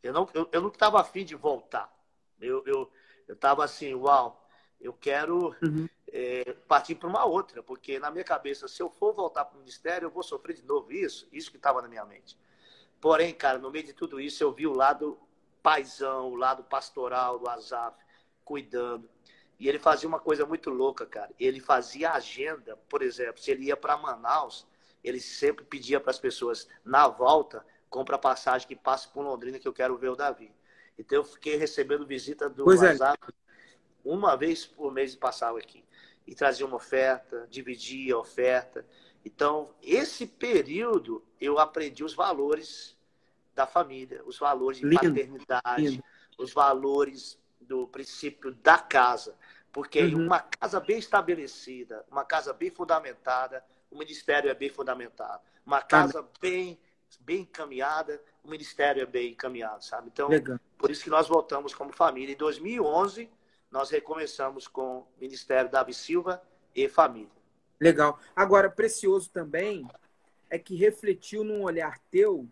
Eu 0.02 0.12
não 0.12 0.24
estava 0.24 0.38
eu, 0.38 0.48
eu 0.52 0.60
não 0.60 0.96
afim 0.98 1.24
de 1.24 1.34
voltar. 1.34 1.90
Eu, 2.38 2.62
eu, 2.66 2.92
eu 3.26 3.34
tava 3.34 3.64
assim, 3.64 3.94
uau, 3.94 4.46
eu 4.78 4.92
quero 4.92 5.56
uhum. 5.62 5.88
é, 6.06 6.52
partir 6.68 6.94
para 6.94 7.08
uma 7.08 7.24
outra, 7.24 7.62
porque 7.62 7.98
na 7.98 8.10
minha 8.10 8.22
cabeça, 8.24 8.68
se 8.68 8.80
eu 8.80 8.90
for 8.90 9.12
voltar 9.12 9.46
para 9.46 9.56
o 9.56 9.60
ministério, 9.60 10.06
eu 10.06 10.10
vou 10.10 10.22
sofrer 10.22 10.54
de 10.54 10.64
novo 10.64 10.92
isso, 10.92 11.26
isso 11.32 11.50
que 11.50 11.56
estava 11.56 11.82
na 11.82 11.88
minha 11.88 12.04
mente. 12.04 12.38
Porém, 13.00 13.34
cara, 13.34 13.58
no 13.58 13.70
meio 13.70 13.86
de 13.86 13.92
tudo 13.92 14.20
isso, 14.20 14.42
eu 14.42 14.52
vi 14.52 14.66
o 14.66 14.72
lado 14.72 15.18
paisão, 15.62 16.28
o 16.30 16.34
lado 16.34 16.64
pastoral 16.64 17.38
do 17.38 17.48
Azaf, 17.48 17.96
cuidando. 18.44 19.08
E 19.58 19.68
ele 19.68 19.78
fazia 19.78 20.08
uma 20.08 20.20
coisa 20.20 20.46
muito 20.46 20.70
louca, 20.70 21.04
cara. 21.04 21.32
Ele 21.38 21.60
fazia 21.60 22.12
agenda, 22.12 22.76
por 22.88 23.02
exemplo, 23.02 23.40
se 23.40 23.50
ele 23.50 23.64
ia 23.64 23.76
para 23.76 23.96
Manaus, 23.96 24.66
ele 25.02 25.20
sempre 25.20 25.64
pedia 25.64 26.00
para 26.00 26.10
as 26.10 26.18
pessoas, 26.18 26.68
na 26.84 27.08
volta, 27.08 27.64
compra 27.90 28.18
passagem 28.18 28.68
que 28.68 28.76
passe 28.76 29.08
por 29.08 29.22
Londrina 29.22 29.58
que 29.58 29.66
eu 29.66 29.72
quero 29.72 29.96
ver 29.96 30.10
o 30.10 30.16
Davi. 30.16 30.52
Então 30.98 31.18
eu 31.18 31.24
fiquei 31.24 31.56
recebendo 31.56 32.06
visita 32.06 32.48
do 32.48 32.64
pois. 32.64 32.80
WhatsApp 32.80 33.18
é. 33.28 33.32
uma 34.04 34.36
vez 34.36 34.66
por 34.66 34.92
mês 34.92 35.14
passava 35.14 35.58
aqui. 35.58 35.84
E 36.26 36.34
trazia 36.34 36.66
uma 36.66 36.76
oferta, 36.76 37.46
dividia 37.48 38.14
a 38.14 38.18
oferta. 38.18 38.84
Então, 39.24 39.74
esse 39.82 40.26
período 40.26 41.24
eu 41.40 41.58
aprendi 41.58 42.04
os 42.04 42.14
valores 42.14 42.97
da 43.58 43.66
família, 43.66 44.22
os 44.24 44.38
valores 44.38 44.78
de 44.78 44.84
Lindo. 44.86 45.02
paternidade, 45.02 45.82
Lindo. 45.82 46.04
os 46.38 46.52
valores 46.52 47.36
do 47.60 47.88
princípio 47.88 48.54
da 48.54 48.78
casa. 48.78 49.34
Porque 49.72 50.00
uhum. 50.00 50.26
uma 50.26 50.38
casa 50.38 50.78
bem 50.78 50.96
estabelecida, 50.96 52.04
uma 52.08 52.24
casa 52.24 52.52
bem 52.52 52.70
fundamentada, 52.70 53.64
o 53.90 53.98
ministério 53.98 54.48
é 54.48 54.54
bem 54.54 54.70
fundamentado. 54.70 55.42
Uma 55.66 55.82
casa 55.82 56.24
bem, 56.40 56.78
bem 57.20 57.40
encaminhada, 57.40 58.22
o 58.44 58.48
ministério 58.48 59.02
é 59.02 59.06
bem 59.06 59.32
encaminhado, 59.32 59.84
sabe? 59.84 60.08
Então, 60.12 60.28
Legal. 60.28 60.60
por 60.78 60.88
isso 60.88 61.02
que 61.02 61.10
nós 61.10 61.26
voltamos 61.26 61.74
como 61.74 61.92
família. 61.92 62.32
Em 62.32 62.36
2011, 62.36 63.28
nós 63.72 63.90
recomeçamos 63.90 64.68
com 64.68 64.98
o 64.98 65.06
Ministério 65.20 65.68
Davi 65.68 65.92
Silva 65.92 66.40
e 66.76 66.88
Família. 66.88 67.36
Legal. 67.80 68.20
Agora, 68.36 68.70
precioso 68.70 69.28
também 69.30 69.84
é 70.50 70.58
que 70.58 70.74
refletiu 70.74 71.44
num 71.44 71.62
olhar 71.62 71.98
teu 72.10 72.48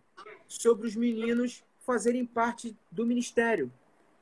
sobre 0.47 0.86
os 0.86 0.97
meninos 0.97 1.64
fazerem 1.80 2.24
parte 2.24 2.76
do 2.90 3.07
ministério. 3.07 3.72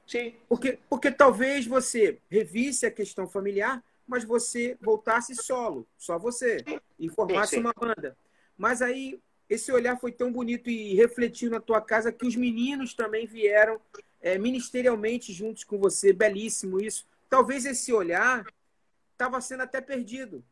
Sim. 0.06 0.34
Porque, 0.48 0.78
porque 0.88 1.10
talvez 1.10 1.66
você 1.66 2.18
revisse 2.28 2.84
a 2.84 2.90
questão 2.90 3.26
familiar, 3.26 3.82
mas 4.06 4.24
você 4.24 4.76
voltasse 4.80 5.34
solo, 5.34 5.86
só 5.96 6.18
você, 6.18 6.62
e 6.98 7.08
formasse 7.08 7.50
sim, 7.50 7.56
sim. 7.56 7.60
uma 7.62 7.72
banda. 7.72 8.16
Mas 8.56 8.82
aí 8.82 9.18
esse 9.48 9.72
olhar 9.72 9.98
foi 9.98 10.12
tão 10.12 10.32
bonito 10.32 10.70
e 10.70 10.94
refletiu 10.94 11.50
na 11.50 11.60
tua 11.60 11.80
casa 11.80 12.12
que 12.12 12.26
os 12.26 12.36
meninos 12.36 12.94
também 12.94 13.26
vieram 13.26 13.80
é, 14.20 14.38
ministerialmente 14.38 15.32
juntos 15.32 15.64
com 15.64 15.78
você. 15.78 16.12
Belíssimo 16.12 16.80
isso. 16.80 17.06
Talvez 17.28 17.64
esse 17.64 17.92
olhar 17.92 18.46
estava 19.12 19.40
sendo 19.40 19.62
até 19.62 19.80
perdido. 19.80 20.44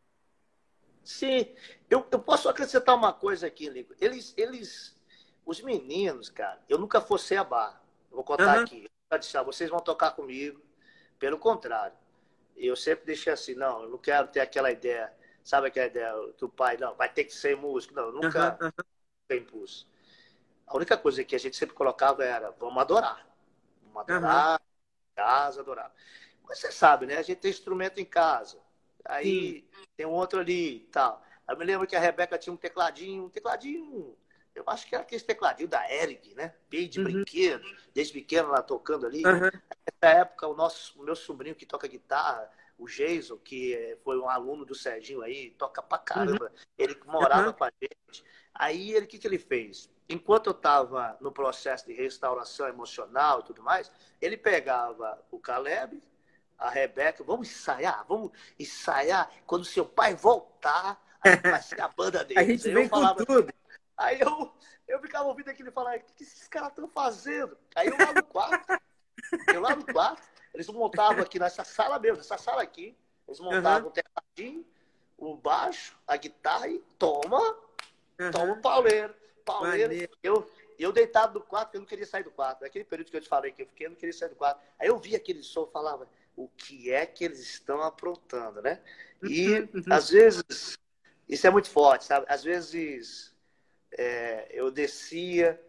Sim, 1.04 1.52
eu, 1.90 2.06
eu 2.10 2.18
posso 2.18 2.48
acrescentar 2.48 2.94
uma 2.94 3.12
coisa 3.12 3.46
aqui, 3.46 3.68
Lico. 3.68 3.94
Eles, 4.00 4.32
eles, 4.36 4.96
os 5.44 5.60
meninos, 5.60 6.28
cara, 6.28 6.60
eu 6.68 6.78
nunca 6.78 7.00
forcei 7.00 7.36
a 7.36 7.44
barra. 7.44 7.80
vou 8.10 8.24
contar 8.24 8.58
uhum. 8.58 8.64
aqui. 8.64 8.88
Vocês 9.44 9.68
vão 9.68 9.80
tocar 9.80 10.12
comigo. 10.12 10.60
Pelo 11.18 11.38
contrário, 11.38 11.96
eu 12.56 12.74
sempre 12.74 13.06
deixei 13.06 13.32
assim, 13.32 13.54
não, 13.54 13.82
eu 13.82 13.90
não 13.90 13.98
quero 13.98 14.28
ter 14.28 14.40
aquela 14.40 14.70
ideia, 14.70 15.12
sabe 15.44 15.68
aquela 15.68 15.86
ideia 15.86 16.12
que 16.36 16.44
o 16.44 16.48
pai, 16.48 16.76
não, 16.76 16.94
vai 16.94 17.12
ter 17.12 17.24
que 17.24 17.34
ser 17.34 17.56
músico. 17.56 17.94
Não, 17.94 18.04
eu 18.04 18.12
nunca 18.12 18.58
uhum. 18.60 19.36
impulso. 19.36 19.88
A 20.66 20.76
única 20.76 20.96
coisa 20.96 21.22
que 21.24 21.34
a 21.34 21.38
gente 21.38 21.56
sempre 21.56 21.74
colocava 21.74 22.24
era, 22.24 22.50
vamos 22.52 22.80
adorar. 22.80 23.26
Vamos 23.82 24.08
adorar, 24.08 24.52
uhum. 24.52 25.14
casa, 25.14 25.60
adorar. 25.60 25.92
Mas 26.44 26.58
você 26.58 26.72
sabe, 26.72 27.06
né? 27.06 27.18
A 27.18 27.22
gente 27.22 27.38
tem 27.38 27.50
instrumento 27.50 27.98
em 27.98 28.04
casa. 28.04 28.58
Aí 29.04 29.60
Sim. 29.74 29.84
tem 29.96 30.06
um 30.06 30.12
outro 30.12 30.40
ali 30.40 30.76
e 30.76 30.86
tal. 30.86 31.22
Eu 31.48 31.56
me 31.56 31.64
lembro 31.64 31.86
que 31.86 31.96
a 31.96 32.00
Rebeca 32.00 32.38
tinha 32.38 32.52
um 32.52 32.56
tecladinho, 32.56 33.24
um 33.24 33.28
tecladinho, 33.28 34.16
eu 34.54 34.64
acho 34.66 34.86
que 34.86 34.94
era 34.94 35.02
aquele 35.02 35.22
tecladinho 35.22 35.68
da 35.68 35.90
Eric, 35.90 36.34
né? 36.34 36.54
Bem 36.68 36.88
de 36.88 36.98
uhum. 36.98 37.04
brinquedo, 37.04 37.64
desde 37.94 38.12
pequeno 38.12 38.48
lá 38.50 38.62
tocando 38.62 39.06
ali. 39.06 39.24
Uhum. 39.24 39.50
Nessa 40.02 40.18
época, 40.18 40.46
o 40.46 40.54
nosso 40.54 41.00
o 41.00 41.04
meu 41.04 41.16
sobrinho 41.16 41.54
que 41.54 41.66
toca 41.66 41.88
guitarra, 41.88 42.50
o 42.78 42.86
Jason, 42.86 43.38
que 43.38 43.98
foi 44.02 44.18
um 44.18 44.28
aluno 44.28 44.64
do 44.64 44.74
Serginho 44.74 45.22
aí, 45.22 45.50
toca 45.52 45.82
pra 45.82 45.98
caramba. 45.98 46.46
Uhum. 46.46 46.62
Ele 46.78 46.96
morava 47.06 47.48
uhum. 47.48 47.52
com 47.52 47.64
a 47.64 47.72
gente. 47.80 48.24
Aí 48.54 48.92
ele, 48.92 49.06
o 49.06 49.08
que, 49.08 49.18
que 49.18 49.26
ele 49.26 49.38
fez? 49.38 49.90
Enquanto 50.08 50.48
eu 50.48 50.52
estava 50.52 51.16
no 51.20 51.32
processo 51.32 51.86
de 51.86 51.94
restauração 51.94 52.68
emocional 52.68 53.40
e 53.40 53.44
tudo 53.44 53.62
mais, 53.62 53.90
ele 54.20 54.36
pegava 54.36 55.24
o 55.30 55.38
Caleb, 55.38 56.02
a 56.62 56.70
Rebeca, 56.70 57.24
vamos 57.24 57.48
ensaiar, 57.48 58.04
vamos 58.08 58.30
ensaiar. 58.58 59.30
Quando 59.46 59.64
seu 59.64 59.84
pai 59.84 60.14
voltar, 60.14 61.02
vai 61.42 61.60
ser 61.60 61.80
a 61.80 61.88
banda 61.88 62.24
dele. 62.24 62.38
a 62.40 62.44
gente 62.44 62.68
aí 62.68 62.74
vem 62.74 62.88
falava, 62.88 63.18
com 63.18 63.24
tudo. 63.24 63.52
Aí 63.96 64.20
eu, 64.20 64.52
eu 64.86 65.00
ficava 65.00 65.28
ouvindo 65.28 65.50
aquele 65.50 65.70
falar, 65.72 65.96
o 65.96 66.00
que, 66.00 66.12
que 66.14 66.22
esses 66.22 66.46
caras 66.46 66.68
estão 66.68 66.88
fazendo? 66.88 67.56
Aí 67.74 67.88
eu 67.88 67.96
lá 67.98 68.12
no 68.12 68.24
quarto, 68.24 68.80
eu 69.52 69.60
lá 69.60 69.74
no 69.74 69.84
quarto, 69.84 70.22
eles 70.54 70.68
montavam 70.68 71.22
aqui 71.22 71.38
nessa 71.38 71.64
sala 71.64 71.98
mesmo, 71.98 72.18
nessa 72.18 72.38
sala 72.38 72.62
aqui, 72.62 72.96
eles 73.26 73.40
montavam 73.40 73.82
uhum. 73.82 73.88
o 73.88 73.90
tecladinho, 73.90 74.66
o 75.18 75.36
baixo, 75.36 75.96
a 76.06 76.16
guitarra 76.16 76.68
e 76.68 76.78
toma, 76.96 77.40
uhum. 78.20 78.30
toma 78.30 78.52
o 78.52 78.60
pauleiro. 78.60 79.14
Pauleiro, 79.44 79.92
eu, 80.22 80.48
eu 80.78 80.92
deitado 80.92 81.40
no 81.40 81.44
quarto, 81.44 81.74
eu 81.74 81.80
não 81.80 81.86
queria 81.86 82.06
sair 82.06 82.22
do 82.22 82.30
quarto. 82.30 82.62
Naquele 82.62 82.84
período 82.84 83.10
que 83.10 83.16
eu 83.16 83.20
te 83.20 83.28
falei 83.28 83.50
que 83.50 83.62
eu 83.62 83.66
fiquei, 83.66 83.86
eu 83.86 83.90
não 83.90 83.96
queria 83.96 84.12
sair 84.12 84.28
do 84.28 84.36
quarto. 84.36 84.60
Aí 84.78 84.86
eu 84.86 84.96
vi 84.96 85.16
aquele 85.16 85.42
som 85.42 85.66
falava, 85.66 86.06
o 86.36 86.48
que 86.48 86.90
é 86.90 87.04
que 87.06 87.24
eles 87.24 87.40
estão 87.40 87.82
aprontando, 87.82 88.62
né? 88.62 88.80
E 89.22 89.50
uhum, 89.50 89.68
uhum. 89.74 89.82
às 89.90 90.10
vezes, 90.10 90.78
isso 91.28 91.46
é 91.46 91.50
muito 91.50 91.70
forte, 91.70 92.04
sabe? 92.04 92.26
Às 92.28 92.42
vezes 92.42 93.34
é, 93.92 94.48
eu 94.50 94.70
descia, 94.70 95.60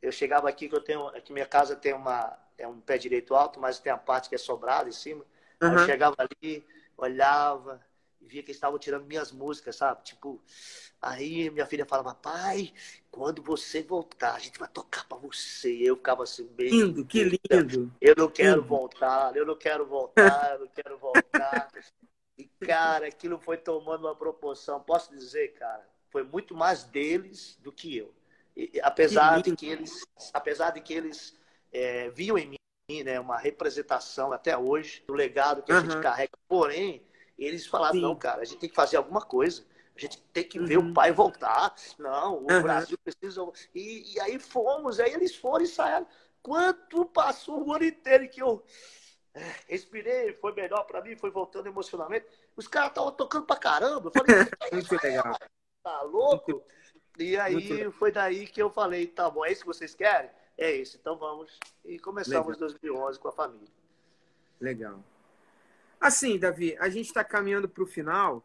eu 0.00 0.12
chegava 0.12 0.48
aqui, 0.48 0.68
que 0.68 0.74
eu 0.74 0.82
tenho, 0.82 1.06
aqui 1.08 1.32
minha 1.32 1.46
casa 1.46 1.74
tem 1.74 1.92
uma, 1.92 2.38
é 2.58 2.66
um 2.66 2.80
pé 2.80 2.98
direito 2.98 3.34
alto, 3.34 3.58
mas 3.58 3.78
tem 3.78 3.92
a 3.92 3.96
parte 3.96 4.28
que 4.28 4.34
é 4.34 4.38
sobrada 4.38 4.88
em 4.88 4.92
cima. 4.92 5.24
Uhum. 5.62 5.72
Eu 5.72 5.86
chegava 5.86 6.16
ali, 6.18 6.66
olhava, 6.96 7.84
e 8.22 8.26
via 8.26 8.42
que 8.42 8.50
eles 8.50 8.56
estavam 8.56 8.78
tirando 8.78 9.06
minhas 9.06 9.32
músicas, 9.32 9.76
sabe? 9.76 10.04
Tipo, 10.04 10.40
aí 11.00 11.50
minha 11.50 11.66
filha 11.66 11.84
falava, 11.84 12.14
pai, 12.14 12.72
quando 13.10 13.42
você 13.42 13.82
voltar, 13.82 14.34
a 14.34 14.38
gente 14.38 14.58
vai 14.58 14.68
tocar 14.68 15.06
para 15.06 15.18
você. 15.18 15.76
Eu 15.82 15.96
ficava 15.96 16.22
assim, 16.22 16.46
bem. 16.46 16.70
Lindo, 16.70 17.04
que 17.04 17.24
lindo. 17.24 17.92
Eu 18.00 18.14
não 18.16 18.30
quero 18.30 18.56
lindo. 18.56 18.68
voltar, 18.68 19.36
eu 19.36 19.44
não 19.44 19.56
quero 19.56 19.86
voltar, 19.86 20.54
eu 20.54 20.60
não 20.60 20.68
quero 20.68 20.98
voltar. 20.98 21.68
e, 22.38 22.44
cara, 22.60 23.08
aquilo 23.08 23.38
foi 23.38 23.56
tomando 23.56 24.06
uma 24.06 24.16
proporção. 24.16 24.80
Posso 24.80 25.10
dizer, 25.12 25.54
cara, 25.54 25.86
foi 26.10 26.22
muito 26.22 26.54
mais 26.54 26.84
deles 26.84 27.58
do 27.62 27.72
que 27.72 27.96
eu. 27.96 28.14
E, 28.56 28.80
apesar, 28.82 29.42
que 29.42 29.50
de 29.50 29.56
que 29.56 29.66
eles, 29.66 30.06
apesar 30.32 30.70
de 30.70 30.80
que 30.80 30.94
eles 30.94 31.34
é, 31.72 32.10
viam 32.10 32.38
em 32.38 32.48
mim 32.48 32.56
né, 33.02 33.18
uma 33.18 33.38
representação 33.38 34.32
até 34.32 34.56
hoje 34.56 35.02
do 35.06 35.14
legado 35.14 35.62
que 35.62 35.72
a 35.72 35.80
gente 35.80 35.98
carrega. 36.00 36.32
Porém, 36.46 37.02
eles 37.44 37.66
falaram, 37.66 37.94
Sim. 37.94 38.02
não, 38.02 38.16
cara, 38.16 38.42
a 38.42 38.44
gente 38.44 38.58
tem 38.58 38.68
que 38.68 38.74
fazer 38.74 38.96
alguma 38.96 39.20
coisa. 39.20 39.64
A 39.96 40.00
gente 40.00 40.22
tem 40.32 40.44
que 40.44 40.58
uhum. 40.58 40.66
ver 40.66 40.78
o 40.78 40.82
uhum. 40.82 40.94
pai 40.94 41.12
voltar. 41.12 41.74
Não, 41.98 42.38
o 42.38 42.50
uhum. 42.50 42.62
Brasil 42.62 42.96
precisa. 42.98 43.46
E, 43.74 44.14
e, 44.14 44.20
aí 44.20 44.38
fomos, 44.38 44.98
aí 44.98 45.12
eles 45.12 45.34
foram 45.36 45.64
e 45.64 45.68
saíram. 45.68 46.06
Quanto 46.42 47.04
passou 47.06 47.66
o 47.66 47.72
ano 47.72 47.84
inteiro 47.84 48.28
que 48.28 48.42
eu 48.42 48.64
é, 49.34 49.54
respirei, 49.68 50.32
foi 50.34 50.52
melhor 50.54 50.84
para 50.84 51.02
mim, 51.02 51.16
foi 51.16 51.30
voltando 51.30 51.66
emocionalmente. 51.66 52.26
Os 52.56 52.66
caras 52.66 52.90
estavam 52.90 53.12
tocando 53.12 53.46
pra 53.46 53.56
caramba. 53.56 54.08
Eu 54.08 54.12
falei, 54.12 54.36
Muito 54.72 55.04
legal. 55.04 55.36
Tá 55.82 56.02
louco? 56.02 56.52
Muito, 56.52 56.64
e 57.18 57.36
aí 57.36 57.90
foi 57.92 58.10
daí 58.10 58.46
que 58.46 58.62
eu 58.62 58.70
falei, 58.70 59.06
tá 59.06 59.28
bom, 59.28 59.44
é 59.44 59.52
isso 59.52 59.62
que 59.62 59.66
vocês 59.66 59.94
querem? 59.94 60.30
É 60.56 60.70
isso, 60.70 60.96
então 60.96 61.16
vamos. 61.16 61.58
E 61.84 61.98
começamos 61.98 62.56
legal. 62.56 62.68
2011 62.68 63.18
com 63.18 63.28
a 63.28 63.32
família. 63.32 63.68
Legal. 64.60 65.02
Assim, 66.02 66.36
Davi, 66.36 66.76
a 66.80 66.88
gente 66.88 67.06
está 67.06 67.22
caminhando 67.22 67.68
para 67.68 67.84
o 67.84 67.86
final. 67.86 68.44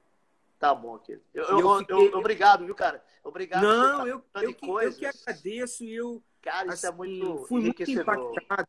Tá 0.60 0.76
bom, 0.76 0.98
querido. 1.00 1.24
Eu, 1.34 1.44
eu, 1.44 1.60
eu, 1.60 1.80
fiquei... 1.80 2.14
eu, 2.14 2.18
obrigado, 2.20 2.66
viu, 2.66 2.76
cara? 2.76 3.04
Obrigado. 3.24 3.64
Não, 3.64 4.08
eu, 4.08 4.24
eu, 4.36 4.54
que, 4.54 4.70
eu 4.70 4.94
que 4.94 5.06
agradeço 5.08 5.84
e 5.84 5.96
eu. 5.96 6.24
Cara, 6.40 6.72
isso 6.72 6.86
é 6.86 6.90
assim, 6.90 6.94
é 6.94 6.98
muito. 6.98 7.46
Fui 7.46 7.62
muito 7.62 7.90
impactado 7.90 8.68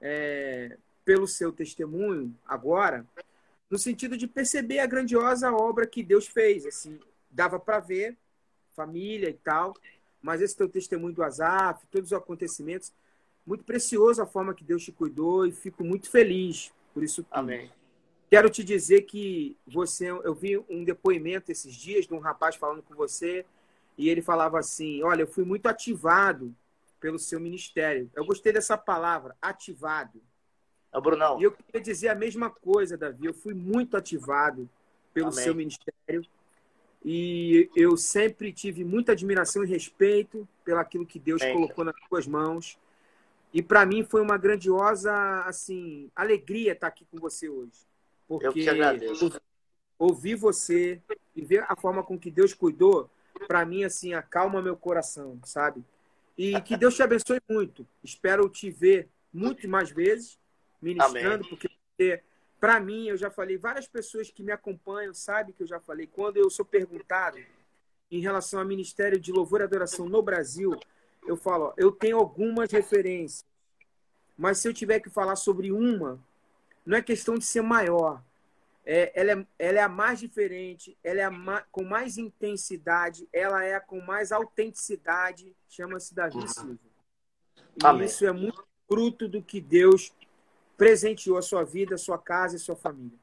é, 0.00 0.78
pelo 1.04 1.26
seu 1.26 1.52
testemunho 1.52 2.32
agora, 2.46 3.04
no 3.68 3.78
sentido 3.78 4.16
de 4.16 4.28
perceber 4.28 4.78
a 4.78 4.86
grandiosa 4.86 5.52
obra 5.52 5.84
que 5.84 6.02
Deus 6.02 6.28
fez. 6.28 6.64
Assim, 6.66 7.00
dava 7.28 7.58
para 7.58 7.80
ver 7.80 8.16
família 8.76 9.28
e 9.28 9.34
tal, 9.34 9.74
mas 10.22 10.40
esse 10.40 10.56
teu 10.56 10.68
testemunho 10.68 11.14
do 11.14 11.22
Azaf, 11.22 11.84
todos 11.88 12.12
os 12.12 12.16
acontecimentos, 12.16 12.92
muito 13.44 13.64
precioso 13.64 14.22
a 14.22 14.26
forma 14.26 14.54
que 14.54 14.64
Deus 14.64 14.84
te 14.84 14.92
cuidou 14.92 15.46
e 15.46 15.52
fico 15.52 15.82
muito 15.82 16.08
feliz 16.08 16.72
por 16.92 17.02
isso. 17.02 17.24
Tudo. 17.24 17.32
Amém. 17.32 17.70
Quero 18.30 18.50
te 18.50 18.64
dizer 18.64 19.02
que 19.02 19.56
você, 19.66 20.10
eu 20.10 20.34
vi 20.34 20.58
um 20.68 20.84
depoimento 20.84 21.52
esses 21.52 21.74
dias 21.74 22.06
de 22.06 22.14
um 22.14 22.18
rapaz 22.18 22.56
falando 22.56 22.82
com 22.82 22.94
você 22.94 23.44
e 23.96 24.08
ele 24.08 24.22
falava 24.22 24.58
assim: 24.58 25.02
Olha, 25.02 25.22
eu 25.22 25.26
fui 25.26 25.44
muito 25.44 25.66
ativado 25.66 26.54
pelo 27.00 27.18
seu 27.18 27.38
ministério. 27.38 28.10
Eu 28.14 28.24
gostei 28.24 28.52
dessa 28.52 28.76
palavra, 28.78 29.36
ativado. 29.40 30.20
É, 30.92 31.00
Brunão. 31.00 31.40
E 31.40 31.44
eu 31.44 31.52
queria 31.52 31.80
dizer 31.80 32.08
a 32.08 32.14
mesma 32.14 32.50
coisa, 32.50 32.96
Davi. 32.96 33.26
Eu 33.26 33.34
fui 33.34 33.54
muito 33.54 33.96
ativado 33.96 34.68
pelo 35.12 35.28
Amém. 35.28 35.44
seu 35.44 35.54
ministério 35.54 36.24
e 37.04 37.68
eu 37.76 37.96
sempre 37.96 38.50
tive 38.52 38.82
muita 38.82 39.12
admiração 39.12 39.62
e 39.62 39.66
respeito 39.66 40.48
pelaquilo 40.64 41.04
que 41.04 41.18
Deus 41.18 41.42
Amém. 41.42 41.54
colocou 41.54 41.84
nas 41.84 41.94
suas 42.08 42.26
mãos. 42.26 42.78
E 43.52 43.62
para 43.62 43.84
mim 43.84 44.02
foi 44.02 44.22
uma 44.22 44.38
grandiosa 44.38 45.12
assim 45.44 46.10
alegria 46.16 46.72
estar 46.72 46.86
aqui 46.86 47.04
com 47.04 47.18
você 47.18 47.48
hoje. 47.48 47.86
Porque 48.26 48.46
eu 48.46 48.52
que 48.52 48.68
agradeço. 48.68 49.40
ouvir 49.98 50.34
você 50.34 51.00
e 51.34 51.42
ver 51.42 51.64
a 51.68 51.76
forma 51.76 52.02
com 52.02 52.18
que 52.18 52.30
Deus 52.30 52.54
cuidou, 52.54 53.10
para 53.46 53.64
mim, 53.64 53.84
assim, 53.84 54.14
acalma 54.14 54.62
meu 54.62 54.76
coração, 54.76 55.38
sabe? 55.44 55.84
E 56.36 56.60
que 56.62 56.76
Deus 56.76 56.94
te 56.94 57.02
abençoe 57.02 57.40
muito. 57.48 57.86
Espero 58.02 58.48
te 58.48 58.70
ver 58.70 59.08
muito 59.32 59.68
mais 59.68 59.90
vezes 59.90 60.38
ministrando, 60.80 61.44
Amém. 61.44 61.48
porque 61.48 62.22
para 62.60 62.80
mim, 62.80 63.08
eu 63.08 63.16
já 63.16 63.30
falei, 63.30 63.58
várias 63.58 63.86
pessoas 63.86 64.30
que 64.30 64.42
me 64.42 64.50
acompanham 64.50 65.12
sabem 65.12 65.52
que 65.52 65.62
eu 65.62 65.66
já 65.66 65.78
falei, 65.80 66.06
quando 66.06 66.38
eu 66.38 66.48
sou 66.48 66.64
perguntado 66.64 67.38
em 68.10 68.20
relação 68.20 68.58
ao 68.58 68.66
Ministério 68.66 69.20
de 69.20 69.32
Louvor 69.32 69.60
e 69.60 69.64
Adoração 69.64 70.08
no 70.08 70.22
Brasil, 70.22 70.78
eu 71.26 71.36
falo, 71.36 71.66
ó, 71.66 71.74
eu 71.76 71.92
tenho 71.92 72.16
algumas 72.16 72.70
referências, 72.72 73.44
mas 74.36 74.58
se 74.58 74.68
eu 74.68 74.72
tiver 74.72 75.00
que 75.00 75.10
falar 75.10 75.36
sobre 75.36 75.72
uma, 75.72 76.18
não 76.84 76.96
é 76.96 77.02
questão 77.02 77.36
de 77.36 77.44
ser 77.44 77.62
maior. 77.62 78.22
É, 78.86 79.12
ela, 79.18 79.32
é, 79.32 79.46
ela 79.58 79.78
é 79.78 79.82
a 79.82 79.88
mais 79.88 80.20
diferente, 80.20 80.96
ela 81.02 81.20
é 81.20 81.30
ma, 81.30 81.62
com 81.72 81.82
mais 81.84 82.18
intensidade, 82.18 83.26
ela 83.32 83.64
é 83.64 83.76
a 83.76 83.80
com 83.80 84.00
mais 84.02 84.30
autenticidade, 84.30 85.56
chama-se 85.68 86.14
Davi 86.14 86.36
uhum. 86.36 86.46
Silva. 86.46 86.78
E 87.82 87.86
Amém. 87.86 88.06
isso 88.06 88.26
é 88.26 88.32
muito 88.32 88.62
fruto 88.86 89.26
do 89.26 89.40
que 89.40 89.60
Deus 89.60 90.12
presenteou 90.76 91.38
a 91.38 91.42
sua 91.42 91.64
vida, 91.64 91.94
a 91.94 91.98
sua 91.98 92.18
casa 92.18 92.54
e 92.54 92.56
a 92.56 92.60
sua 92.60 92.76
família. 92.76 93.18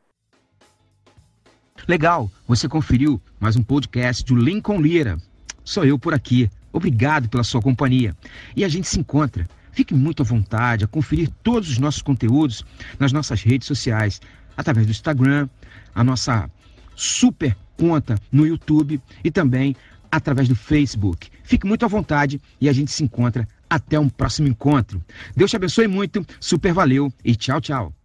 Legal, 1.88 2.30
você 2.48 2.68
conferiu 2.68 3.22
mais 3.40 3.56
um 3.56 3.64
podcast 3.64 4.24
do 4.26 4.36
Lincoln 4.36 4.80
Lira. 4.82 5.18
sou 5.64 5.86
eu 5.86 5.98
por 5.98 6.14
aqui. 6.14 6.50
Obrigado 6.74 7.30
pela 7.30 7.44
sua 7.44 7.62
companhia. 7.62 8.16
E 8.56 8.64
a 8.64 8.70
gente 8.70 8.88
se 8.88 9.00
encontra. 9.00 9.48
Fique 9.72 9.94
muito 9.94 10.22
à 10.22 10.26
vontade 10.26 10.84
a 10.84 10.88
conferir 10.88 11.30
todos 11.44 11.70
os 11.70 11.78
nossos 11.78 12.02
conteúdos 12.02 12.66
nas 13.00 13.12
nossas 13.12 13.42
redes 13.42 13.68
sociais, 13.68 14.22
através 14.56 14.86
do 14.86 14.92
Instagram, 14.92 15.48
a 15.94 16.04
nossa 16.04 16.50
super 16.96 17.56
conta 17.78 18.16
no 18.32 18.46
YouTube 18.46 19.02
e 19.24 19.32
também 19.32 19.76
através 20.12 20.48
do 20.48 20.56
Facebook. 20.56 21.30
Fique 21.44 21.66
muito 21.66 21.86
à 21.86 21.88
vontade 21.88 22.40
e 22.60 22.68
a 22.68 22.74
gente 22.74 22.92
se 22.92 23.04
encontra 23.04 23.48
até 23.70 24.00
um 24.00 24.10
próximo 24.10 24.48
encontro. 24.48 25.02
Deus 25.36 25.50
te 25.50 25.56
abençoe 25.56 25.88
muito, 25.88 26.26
super 26.40 26.74
valeu 26.74 27.12
e 27.24 27.36
tchau, 27.36 27.62
tchau. 27.62 28.01